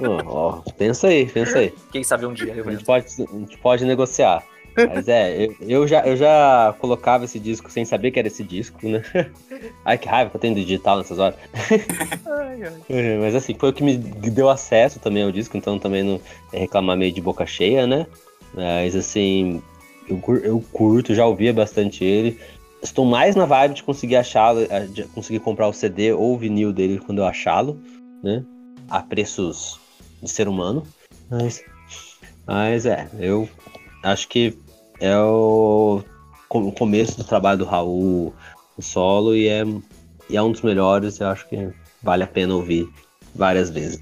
Ó, 0.00 0.22
ó, 0.26 0.52
pensa 0.78 1.08
aí, 1.08 1.26
pensa 1.26 1.58
aí. 1.58 1.74
Quem 1.92 2.02
sabe 2.04 2.24
um 2.26 2.32
dia 2.32 2.54
eu 2.54 2.66
A 2.68 2.72
gente 2.72 2.84
pode, 2.84 3.06
a 3.06 3.38
gente 3.38 3.58
pode 3.58 3.84
negociar. 3.84 4.42
Mas 4.76 5.06
é, 5.08 5.44
eu, 5.44 5.56
eu 5.60 5.88
já, 5.88 6.04
eu 6.04 6.16
já 6.16 6.74
colocava 6.80 7.24
esse 7.24 7.38
disco 7.38 7.70
sem 7.70 7.84
saber 7.84 8.10
que 8.10 8.18
era 8.18 8.28
esse 8.28 8.42
disco, 8.42 8.88
né? 8.88 9.02
Ai, 9.84 9.96
que 9.96 10.08
raiva 10.08 10.30
que 10.30 10.36
eu 10.36 10.40
tenho 10.40 10.54
de 10.54 10.64
digital 10.64 10.98
nessas 10.98 11.18
horas. 11.18 11.36
É, 12.88 13.18
Mas 13.18 13.34
assim, 13.34 13.54
foi 13.54 13.70
o 13.70 13.72
que 13.72 13.82
me 13.82 13.96
deu 13.96 14.48
acesso 14.48 14.98
também 14.98 15.22
ao 15.22 15.32
disco, 15.32 15.56
então 15.56 15.78
também 15.78 16.02
não 16.02 16.20
é 16.52 16.60
reclamar 16.60 16.96
meio 16.96 17.12
de 17.12 17.20
boca 17.20 17.44
cheia, 17.44 17.86
né? 17.86 18.06
Mas 18.54 18.94
assim, 18.94 19.60
eu, 20.08 20.22
eu 20.42 20.64
curto, 20.72 21.14
já 21.14 21.26
ouvia 21.26 21.52
bastante 21.52 22.04
ele. 22.04 22.38
Estou 22.82 23.04
mais 23.04 23.34
na 23.34 23.44
vibe 23.44 23.74
de 23.74 23.82
conseguir 23.82 24.16
achá-lo, 24.16 24.60
de 24.92 25.04
conseguir 25.04 25.40
comprar 25.40 25.68
o 25.68 25.72
CD 25.72 26.12
ou 26.12 26.34
o 26.34 26.38
vinil 26.38 26.72
dele 26.72 27.00
quando 27.04 27.18
eu 27.18 27.26
achá-lo, 27.26 27.78
né? 28.22 28.44
A 28.88 29.02
preços 29.02 29.80
de 30.22 30.30
ser 30.30 30.48
humano. 30.48 30.86
Mas, 31.30 31.62
mas 32.46 32.86
é, 32.86 33.08
eu 33.18 33.48
acho 34.02 34.28
que 34.28 34.56
é 35.04 35.18
o, 35.18 36.02
o 36.48 36.72
começo 36.72 37.18
do 37.18 37.24
trabalho 37.24 37.58
do 37.58 37.64
Raul 37.64 38.34
no 38.76 38.82
solo 38.82 39.34
e 39.34 39.48
é, 39.48 39.62
e 40.28 40.36
é 40.36 40.42
um 40.42 40.50
dos 40.50 40.62
melhores, 40.62 41.20
eu 41.20 41.28
acho 41.28 41.46
que 41.48 41.56
vale 42.02 42.24
a 42.24 42.26
pena 42.26 42.54
ouvir 42.54 42.88
várias 43.34 43.70
vezes. 43.70 44.00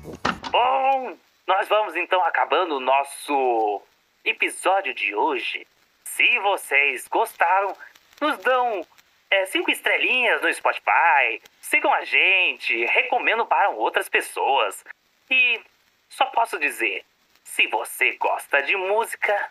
Bom, 0.50 1.16
nós 1.46 1.68
vamos 1.68 1.96
então 1.96 2.22
acabando 2.24 2.76
o 2.76 2.80
nosso 2.80 3.82
episódio 4.24 4.94
de 4.94 5.14
hoje. 5.14 5.66
Se 6.04 6.38
vocês 6.38 7.08
gostaram, 7.08 7.74
nos 8.20 8.38
dão 8.38 8.86
é, 9.30 9.46
cinco 9.46 9.70
estrelinhas 9.70 10.40
no 10.42 10.52
Spotify, 10.52 11.42
sigam 11.60 11.92
a 11.92 12.04
gente, 12.04 12.84
recomendo 12.84 13.44
para 13.46 13.70
outras 13.70 14.08
pessoas. 14.08 14.84
E 15.30 15.60
só 16.08 16.26
posso 16.26 16.58
dizer, 16.58 17.04
se 17.42 17.66
você 17.66 18.12
gosta 18.12 18.62
de 18.62 18.76
música, 18.76 19.50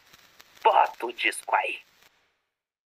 bota 0.63 1.05
o 1.05 1.13
disco 1.13 1.55
aí. 1.55 1.79